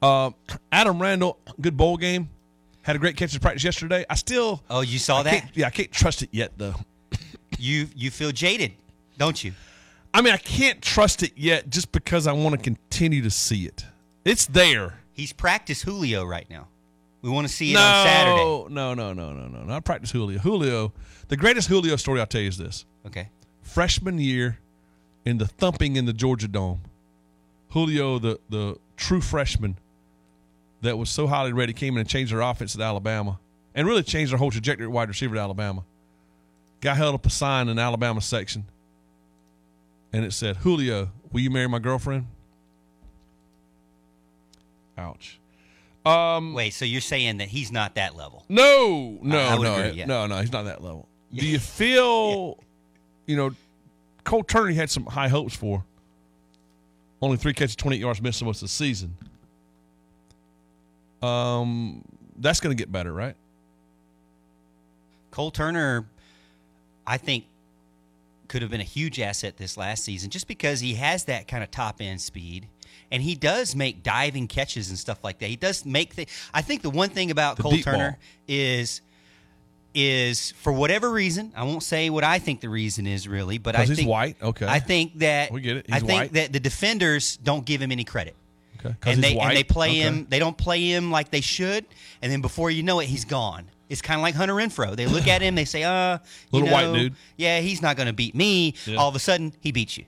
Um, 0.02 0.34
Adam 0.72 1.00
Randall, 1.00 1.38
good 1.60 1.76
bowl 1.76 1.96
game. 1.96 2.30
Had 2.84 2.96
a 2.96 2.98
great 2.98 3.16
catch 3.16 3.34
in 3.34 3.40
practice 3.40 3.64
yesterday. 3.64 4.04
I 4.10 4.14
still. 4.14 4.62
Oh, 4.68 4.82
you 4.82 4.98
saw 4.98 5.20
I 5.20 5.22
that? 5.24 5.56
yeah, 5.56 5.66
I 5.66 5.70
can't 5.70 5.90
trust 5.90 6.22
it 6.22 6.28
yet 6.32 6.52
though. 6.56 6.74
You 7.56 7.86
you 7.94 8.10
feel 8.10 8.32
jaded, 8.32 8.72
don't 9.16 9.42
you? 9.42 9.52
I 10.12 10.22
mean, 10.22 10.34
I 10.34 10.38
can't 10.38 10.82
trust 10.82 11.22
it 11.22 11.32
yet 11.36 11.70
just 11.70 11.92
because 11.92 12.26
I 12.26 12.32
want 12.32 12.56
to 12.56 12.60
continue 12.60 13.22
to 13.22 13.30
see 13.30 13.64
it. 13.64 13.86
It's 14.24 14.46
there. 14.46 14.98
He's 15.12 15.32
practice 15.32 15.80
Julio 15.80 16.24
right 16.24 16.50
now. 16.50 16.66
We 17.22 17.30
want 17.30 17.46
to 17.46 17.52
see 17.52 17.70
it 17.70 17.74
no, 17.74 17.80
on 17.80 18.06
Saturday. 18.06 18.44
No, 18.44 18.68
no, 18.68 18.94
no, 18.94 19.12
no, 19.12 19.32
no, 19.32 19.46
no. 19.46 19.62
Not 19.62 19.84
practice 19.84 20.10
Julio. 20.10 20.40
Julio, 20.40 20.92
the 21.28 21.36
greatest 21.36 21.68
Julio 21.68 21.94
story 21.94 22.18
I'll 22.18 22.26
tell 22.26 22.40
you 22.40 22.48
is 22.48 22.58
this. 22.58 22.84
Okay. 23.06 23.30
Freshman 23.62 24.18
year 24.18 24.58
in 25.24 25.38
the 25.38 25.46
thumping 25.46 25.94
in 25.94 26.06
the 26.06 26.12
Georgia 26.12 26.48
Dome. 26.48 26.80
Julio, 27.70 28.18
the 28.18 28.40
the 28.50 28.76
true 28.96 29.20
freshman 29.20 29.78
that 30.84 30.96
was 30.96 31.10
so 31.10 31.26
highly 31.26 31.52
rated, 31.52 31.76
came 31.76 31.94
in 31.94 32.00
and 32.00 32.08
changed 32.08 32.32
their 32.32 32.40
offense 32.40 32.74
at 32.74 32.80
Alabama 32.80 33.38
and 33.74 33.86
really 33.86 34.02
changed 34.02 34.32
their 34.32 34.38
whole 34.38 34.50
trajectory 34.50 34.86
at 34.86 34.92
wide 34.92 35.08
receiver 35.08 35.34
at 35.36 35.40
Alabama. 35.40 35.84
Guy 36.80 36.94
held 36.94 37.14
up 37.14 37.26
a 37.26 37.30
sign 37.30 37.68
in 37.68 37.76
the 37.76 37.82
Alabama 37.82 38.20
section 38.20 38.64
and 40.12 40.24
it 40.24 40.32
said, 40.32 40.56
Julio, 40.56 41.10
will 41.32 41.40
you 41.40 41.50
marry 41.50 41.68
my 41.68 41.78
girlfriend? 41.78 42.26
Ouch. 44.96 45.40
Um, 46.06 46.52
Wait, 46.52 46.74
so 46.74 46.84
you're 46.84 47.00
saying 47.00 47.38
that 47.38 47.48
he's 47.48 47.72
not 47.72 47.94
that 47.94 48.14
level? 48.14 48.44
no, 48.48 49.18
no, 49.22 49.38
I 49.38 49.54
would 49.58 49.64
no, 49.64 49.74
agree, 49.76 49.98
yeah. 49.98 50.04
no, 50.04 50.26
no. 50.26 50.36
He's 50.36 50.52
not 50.52 50.66
that 50.66 50.82
level. 50.82 51.08
Do 51.32 51.46
you 51.46 51.58
feel, 51.58 52.58
you 53.26 53.36
know, 53.36 53.50
Cole 54.22 54.44
Turner 54.44 54.72
had 54.72 54.90
some 54.90 55.06
high 55.06 55.28
hopes 55.28 55.56
for? 55.56 55.84
Only 57.22 57.38
three 57.38 57.54
catches, 57.54 57.74
28 57.74 58.00
yards, 58.00 58.20
missed 58.20 58.44
most 58.44 58.58
of 58.58 58.68
the 58.68 58.68
season. 58.68 59.16
Um, 61.24 62.02
that's 62.38 62.60
going 62.60 62.76
to 62.76 62.80
get 62.80 62.90
better, 62.90 63.12
right? 63.12 63.36
Cole 65.30 65.50
Turner, 65.50 66.06
I 67.06 67.16
think, 67.16 67.44
could 68.48 68.62
have 68.62 68.70
been 68.70 68.80
a 68.80 68.84
huge 68.84 69.18
asset 69.18 69.56
this 69.56 69.76
last 69.76 70.04
season 70.04 70.30
just 70.30 70.46
because 70.46 70.80
he 70.80 70.94
has 70.94 71.24
that 71.24 71.48
kind 71.48 71.64
of 71.64 71.70
top 71.70 72.00
end 72.00 72.20
speed. 72.20 72.68
And 73.10 73.22
he 73.22 73.34
does 73.34 73.76
make 73.76 74.02
diving 74.02 74.48
catches 74.48 74.88
and 74.88 74.98
stuff 74.98 75.22
like 75.22 75.38
that. 75.38 75.46
He 75.46 75.56
does 75.56 75.84
make 75.84 76.14
the. 76.14 76.26
I 76.52 76.62
think 76.62 76.82
the 76.82 76.90
one 76.90 77.10
thing 77.10 77.30
about 77.30 77.56
The 77.56 77.62
Cole 77.62 77.78
Turner 77.78 78.10
ball. 78.12 78.18
is, 78.48 79.02
is 79.94 80.52
for 80.52 80.72
whatever 80.72 81.10
reason, 81.10 81.52
I 81.56 81.64
won't 81.64 81.82
say 81.82 82.10
what 82.10 82.24
I 82.24 82.38
think 82.38 82.60
the 82.60 82.68
reason 82.68 83.06
is 83.06 83.28
really, 83.28 83.58
but 83.58 83.76
I 83.76 83.84
he's 83.84 83.96
think 83.96 84.08
white? 84.08 84.36
Okay. 84.42 84.66
I 84.66 84.80
think 84.80 85.18
that 85.18 85.52
We 85.52 85.60
get 85.60 85.76
it. 85.78 85.86
I 85.92 86.00
think 86.00 86.10
white. 86.10 86.32
that 86.32 86.52
the 86.52 86.60
defenders 86.60 87.36
don't 87.36 87.64
give 87.64 87.80
him 87.80 87.92
any 87.92 88.04
credit. 88.04 88.34
Okay, 88.84 89.12
and 89.12 89.22
they 89.22 89.36
and 89.38 89.56
they 89.56 89.64
play 89.64 89.88
Okay. 89.90 90.00
him. 90.00 90.26
They 90.28 90.38
don't 90.38 90.56
play 90.56 90.82
him 90.90 91.10
like 91.10 91.30
they 91.30 91.40
should, 91.40 91.84
and 92.22 92.30
then 92.30 92.40
before 92.40 92.70
you 92.70 92.82
know 92.82 93.00
it, 93.00 93.06
he's 93.06 93.24
gone. 93.24 93.66
It's 93.88 94.00
kind 94.02 94.18
of 94.18 94.22
like 94.22 94.34
Hunter 94.34 94.54
Renfrow. 94.54 94.96
They 94.96 95.06
look 95.06 95.26
at 95.28 95.42
him, 95.42 95.54
they 95.54 95.64
say, 95.66 95.82
"Uh, 95.84 96.18
you 96.52 96.60
Little 96.60 96.70
white 96.70 96.92
dude. 96.92 97.14
Yeah, 97.36 97.60
he's 97.60 97.82
not 97.82 97.96
going 97.96 98.06
to 98.06 98.12
beat 98.12 98.34
me." 98.34 98.74
Yeah. 98.86 98.96
All 98.96 99.08
of 99.08 99.14
a 99.14 99.18
sudden, 99.18 99.52
he 99.60 99.72
beats 99.72 99.96
you, 99.98 100.04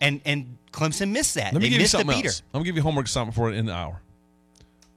and 0.00 0.20
and 0.24 0.56
Clemson 0.72 1.10
missed 1.10 1.34
that. 1.36 1.52
Let 1.52 1.54
me 1.54 1.60
they 1.60 1.70
give 1.70 1.80
you 1.80 1.86
something 1.86 2.08
beater. 2.16 2.28
else. 2.28 2.42
I'm 2.52 2.58
gonna 2.58 2.64
give 2.66 2.76
you 2.76 2.82
homework 2.82 3.06
assignment 3.06 3.34
for 3.34 3.50
it 3.50 3.56
in 3.56 3.66
the 3.66 3.72
hour. 3.74 4.00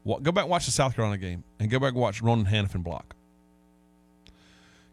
Go 0.06 0.32
back 0.32 0.44
and 0.44 0.50
watch 0.50 0.66
the 0.66 0.72
South 0.72 0.96
Carolina 0.96 1.18
game, 1.20 1.44
and 1.60 1.70
go 1.70 1.80
back 1.80 1.92
and 1.94 2.02
watch 2.02 2.22
Ronan 2.22 2.46
Hannafin 2.46 2.84
block. 2.84 3.16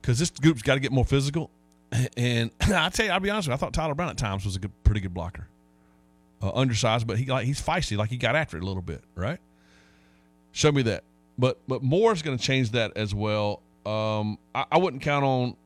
Because 0.01 0.19
this 0.19 0.31
group's 0.31 0.63
got 0.63 0.75
to 0.75 0.81
get 0.81 0.93
more 0.93 1.05
physical, 1.05 1.51
and 2.17 2.51
I 2.61 2.89
tell 2.91 3.07
you, 3.07 3.13
I'll 3.13 3.21
be 3.21 3.31
honest 3.31 3.49
with 3.49 3.53
you, 3.53 3.55
I 3.55 3.59
thought 3.59 3.73
Tyler 3.73 3.95
Brown 3.95 4.11
at 4.11 4.17
times 4.19 4.45
was 4.45 4.57
a 4.57 4.59
good, 4.59 4.73
pretty 4.85 5.01
good 5.01 5.15
blocker. 5.15 5.49
Uh, 6.43 6.51
undersized, 6.55 7.07
but 7.07 7.19
he 7.19 7.27
like 7.27 7.45
he's 7.45 7.61
feisty, 7.61 7.99
like 7.99 8.09
he 8.09 8.17
got 8.17 8.35
after 8.35 8.57
it 8.57 8.63
a 8.63 8.67
little 8.67 8.83
bit, 8.83 9.03
right? 9.15 9.39
Show 10.53 10.73
me 10.73 10.83
that. 10.83 11.05
But 11.39 11.59
but 11.69 11.83
Moore's 11.83 12.23
going 12.23 12.39
to 12.39 12.43
change 12.43 12.71
that 12.71 12.97
as 12.97 13.15
well. 13.15 13.61
Um, 13.85 14.39
I, 14.55 14.65
I, 14.73 14.79
wouldn't 14.79 15.03
count 15.03 15.25
on 15.25 15.57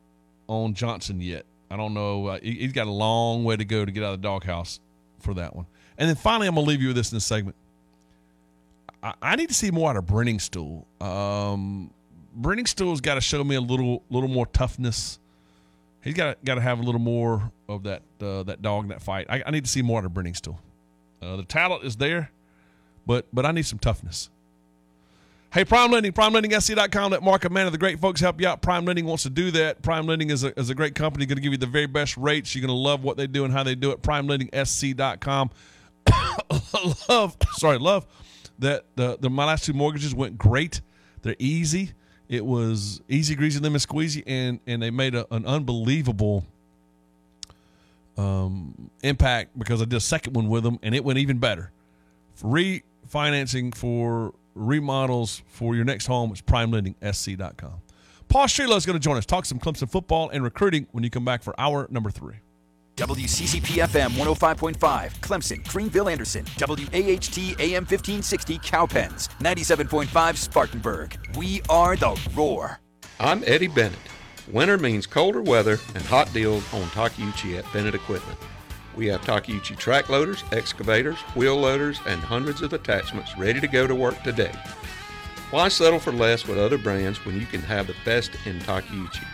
on 0.47 0.73
Johnson 0.73 1.21
yet. 1.21 1.45
I 1.69 1.77
don't 1.77 1.93
know. 1.93 2.27
Uh, 2.27 2.39
he, 2.41 2.63
has 2.63 2.71
got 2.71 2.87
a 2.87 2.91
long 2.91 3.43
way 3.43 3.55
to 3.57 3.65
go 3.65 3.83
to 3.85 3.91
get 3.91 4.03
out 4.03 4.13
of 4.13 4.21
the 4.21 4.27
doghouse 4.27 4.79
for 5.19 5.33
that 5.33 5.55
one. 5.55 5.65
And 5.97 6.07
then 6.07 6.15
finally, 6.15 6.47
I'm 6.47 6.55
going 6.55 6.65
to 6.65 6.69
leave 6.69 6.81
you 6.81 6.87
with 6.89 6.97
this 6.97 7.11
in 7.11 7.17
this 7.17 7.25
segment. 7.25 7.55
I, 9.03 9.13
I 9.21 9.35
need 9.35 9.49
to 9.49 9.55
see 9.55 9.71
more 9.71 9.89
out 9.89 9.97
of 9.97 10.41
Stool. 10.41 10.85
Um, 11.01 11.91
Stool's 12.65 13.01
got 13.01 13.15
to 13.15 13.21
show 13.21 13.43
me 13.43 13.55
a 13.55 13.61
little 13.61 14.03
little 14.09 14.29
more 14.29 14.45
toughness. 14.47 15.19
He's 16.05 16.13
got 16.13 16.41
got 16.45 16.55
to 16.55 16.61
have 16.61 16.79
a 16.79 16.83
little 16.83 17.01
more 17.01 17.51
of 17.67 17.83
that 17.83 18.03
uh, 18.21 18.43
that 18.43 18.61
dog 18.61 18.83
in 18.83 18.89
that 18.89 19.01
fight. 19.01 19.25
I, 19.27 19.43
I, 19.45 19.51
need 19.51 19.65
to 19.65 19.71
see 19.71 19.81
more 19.81 19.99
out 19.99 20.05
of 20.05 20.11
Briningstool. 20.11 20.57
Uh, 21.19 21.35
the 21.35 21.43
talent 21.43 21.83
is 21.83 21.97
there, 21.97 22.31
but 23.07 23.25
but 23.33 23.43
I 23.45 23.51
need 23.51 23.65
some 23.65 23.79
toughness. 23.79 24.29
Hey, 25.51 25.65
Prime 25.65 25.91
Lending, 25.91 26.11
PrimeLendingSC.com. 26.11 27.11
Let 27.11 27.23
Mark 27.23 27.45
and 27.45 27.53
Man 27.53 27.65
of 27.65 27.71
the 27.71 27.77
great 27.77 27.99
folks 27.99 28.19
help 28.19 28.41
you 28.41 28.47
out. 28.47 28.61
Prime 28.61 28.85
Lending 28.85 29.05
wants 29.05 29.23
to 29.23 29.29
do 29.29 29.51
that. 29.51 29.81
Prime 29.81 30.05
Lending 30.05 30.29
is 30.29 30.43
a, 30.43 30.57
is 30.59 30.69
a 30.69 30.75
great 30.75 30.95
company, 30.95 31.25
going 31.25 31.37
to 31.37 31.41
give 31.41 31.53
you 31.53 31.57
the 31.57 31.65
very 31.65 31.85
best 31.85 32.17
rates. 32.17 32.53
You're 32.53 32.67
going 32.67 32.75
to 32.75 32.81
love 32.81 33.03
what 33.03 33.15
they 33.15 33.25
do 33.25 33.45
and 33.45 33.53
how 33.53 33.63
they 33.63 33.73
do 33.73 33.91
it. 33.91 34.01
PrimeLendingSC.com. 34.01 35.49
love, 37.09 37.37
sorry, 37.53 37.79
love 37.79 38.05
that 38.59 38.83
the, 38.95 39.17
the 39.19 39.29
my 39.29 39.45
last 39.45 39.63
two 39.63 39.73
mortgages 39.73 40.13
went 40.13 40.37
great. 40.37 40.81
They're 41.21 41.37
easy. 41.39 41.93
It 42.27 42.45
was 42.45 43.01
easy, 43.07 43.35
greasy, 43.35 43.59
lemon 43.59 43.79
squeezy, 43.79 44.23
and 44.25 44.59
and 44.65 44.81
they 44.81 44.91
made 44.91 45.15
a, 45.15 45.31
an 45.33 45.45
unbelievable 45.45 46.45
um, 48.17 48.89
impact 49.03 49.57
because 49.57 49.81
I 49.81 49.85
did 49.85 49.95
a 49.95 50.01
second 50.01 50.33
one 50.33 50.49
with 50.49 50.63
them, 50.63 50.79
and 50.81 50.95
it 50.95 51.03
went 51.03 51.19
even 51.19 51.37
better. 51.37 51.71
Refinancing 52.41 53.75
for 53.75 54.33
remodels 54.55 55.41
for 55.47 55.75
your 55.75 55.85
next 55.85 56.07
home 56.07 56.31
is 56.31 56.41
primelendingsc.com. 56.41 57.81
Paul 58.27 58.47
Strelow 58.47 58.77
is 58.77 58.85
going 58.85 58.97
to 58.97 59.03
join 59.03 59.17
us, 59.17 59.25
talk 59.25 59.45
some 59.45 59.59
Clemson 59.59 59.89
football 59.89 60.29
and 60.29 60.43
recruiting 60.43 60.87
when 60.91 61.03
you 61.03 61.09
come 61.09 61.25
back 61.25 61.43
for 61.43 61.59
hour 61.59 61.87
number 61.91 62.09
three. 62.09 62.35
WCCP 62.95 63.85
FM 63.85 64.11
105.5, 64.11 64.77
Clemson, 65.19 65.67
Greenville, 65.67 66.07
Anderson, 66.07 66.45
WAHT 66.57 67.37
AM 67.59 67.83
1560, 67.83 68.57
Cowpens, 68.59 69.27
97.5, 69.39 70.37
Spartanburg. 70.37 71.17
We 71.35 71.61
are 71.67 71.97
the 71.97 72.17
Roar. 72.33 72.79
I'm 73.19 73.43
Eddie 73.45 73.67
Bennett. 73.67 73.99
Winter 74.49 74.77
means 74.77 75.07
colder 75.07 75.41
weather 75.41 75.77
and 75.93 76.03
hot 76.03 76.31
deals 76.31 76.63
on 76.73 76.83
Takeuchi 76.89 77.59
at 77.59 77.71
Bennett 77.73 77.95
Equipment. 77.95 78.39
We 78.95 79.07
have 79.07 79.21
Takeuchi 79.21 79.77
track 79.77 80.07
loaders, 80.07 80.45
excavators, 80.53 81.19
wheel 81.35 81.57
loaders, 81.59 81.99
and 82.07 82.21
hundreds 82.21 82.61
of 82.61 82.71
attachments 82.71 83.37
ready 83.37 83.59
to 83.59 83.67
go 83.67 83.87
to 83.87 83.95
work 83.95 84.23
today. 84.23 84.53
Why 85.51 85.67
settle 85.67 85.99
for 85.99 86.13
less 86.13 86.47
with 86.47 86.57
other 86.57 86.77
brands 86.77 87.25
when 87.25 87.37
you 87.41 87.45
can 87.45 87.61
have 87.61 87.87
the 87.87 87.95
best 88.05 88.31
in 88.45 88.59
Takeuchi? 88.59 89.25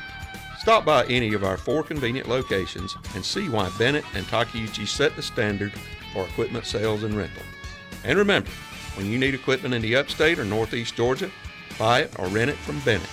Stop 0.61 0.85
by 0.85 1.03
any 1.07 1.33
of 1.33 1.43
our 1.43 1.57
four 1.57 1.81
convenient 1.81 2.29
locations 2.29 2.95
and 3.15 3.25
see 3.25 3.49
why 3.49 3.71
Bennett 3.79 4.05
and 4.13 4.23
Takeuchi 4.27 4.87
set 4.87 5.15
the 5.15 5.23
standard 5.23 5.73
for 6.13 6.23
equipment 6.23 6.67
sales 6.67 7.01
and 7.01 7.15
rental. 7.15 7.41
And 8.03 8.15
remember, 8.15 8.51
when 8.93 9.07
you 9.07 9.17
need 9.17 9.33
equipment 9.33 9.73
in 9.73 9.81
the 9.81 9.95
upstate 9.95 10.37
or 10.37 10.45
northeast 10.45 10.95
Georgia, 10.95 11.31
buy 11.79 12.01
it 12.01 12.19
or 12.19 12.27
rent 12.27 12.51
it 12.51 12.57
from 12.57 12.79
Bennett. 12.81 13.09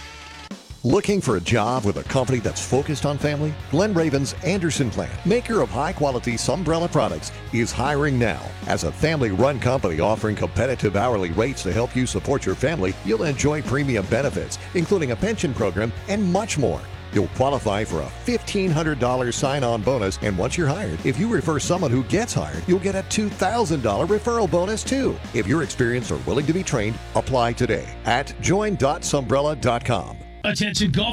Looking 0.84 1.22
for 1.22 1.38
a 1.38 1.40
job 1.40 1.86
with 1.86 1.96
a 1.96 2.02
company 2.04 2.38
that's 2.38 2.60
focused 2.60 3.06
on 3.06 3.16
family? 3.16 3.54
Glen 3.70 3.94
Raven's 3.94 4.34
Anderson 4.44 4.90
Plant, 4.90 5.24
maker 5.24 5.62
of 5.62 5.70
high 5.70 5.94
quality 5.94 6.34
Sunbrella 6.34 6.92
products, 6.92 7.32
is 7.54 7.72
hiring 7.72 8.18
now. 8.18 8.42
As 8.66 8.84
a 8.84 8.92
family 8.92 9.30
run 9.30 9.58
company 9.58 10.00
offering 10.00 10.36
competitive 10.36 10.96
hourly 10.96 11.30
rates 11.30 11.62
to 11.62 11.72
help 11.72 11.96
you 11.96 12.04
support 12.04 12.44
your 12.44 12.54
family, 12.54 12.92
you'll 13.06 13.22
enjoy 13.22 13.62
premium 13.62 14.04
benefits, 14.10 14.58
including 14.74 15.12
a 15.12 15.16
pension 15.16 15.54
program 15.54 15.90
and 16.08 16.22
much 16.30 16.58
more. 16.58 16.82
You'll 17.12 17.28
qualify 17.28 17.84
for 17.84 18.00
a 18.00 18.10
$1,500 18.26 19.34
sign 19.34 19.64
on 19.64 19.82
bonus, 19.82 20.18
and 20.22 20.38
once 20.38 20.56
you're 20.56 20.66
hired, 20.66 21.04
if 21.04 21.18
you 21.18 21.28
refer 21.28 21.58
someone 21.58 21.90
who 21.90 22.04
gets 22.04 22.32
hired, 22.32 22.62
you'll 22.66 22.78
get 22.78 22.94
a 22.94 23.02
$2,000 23.02 24.06
referral 24.06 24.50
bonus 24.50 24.82
too. 24.82 25.18
If 25.34 25.46
you're 25.46 25.62
experienced 25.62 26.12
or 26.12 26.16
willing 26.18 26.46
to 26.46 26.52
be 26.52 26.62
trained, 26.62 26.98
apply 27.14 27.54
today 27.54 27.88
at 28.04 28.34
join.sunbrella.com. 28.40 30.18
Attention 30.44 30.90
golf 30.92 31.06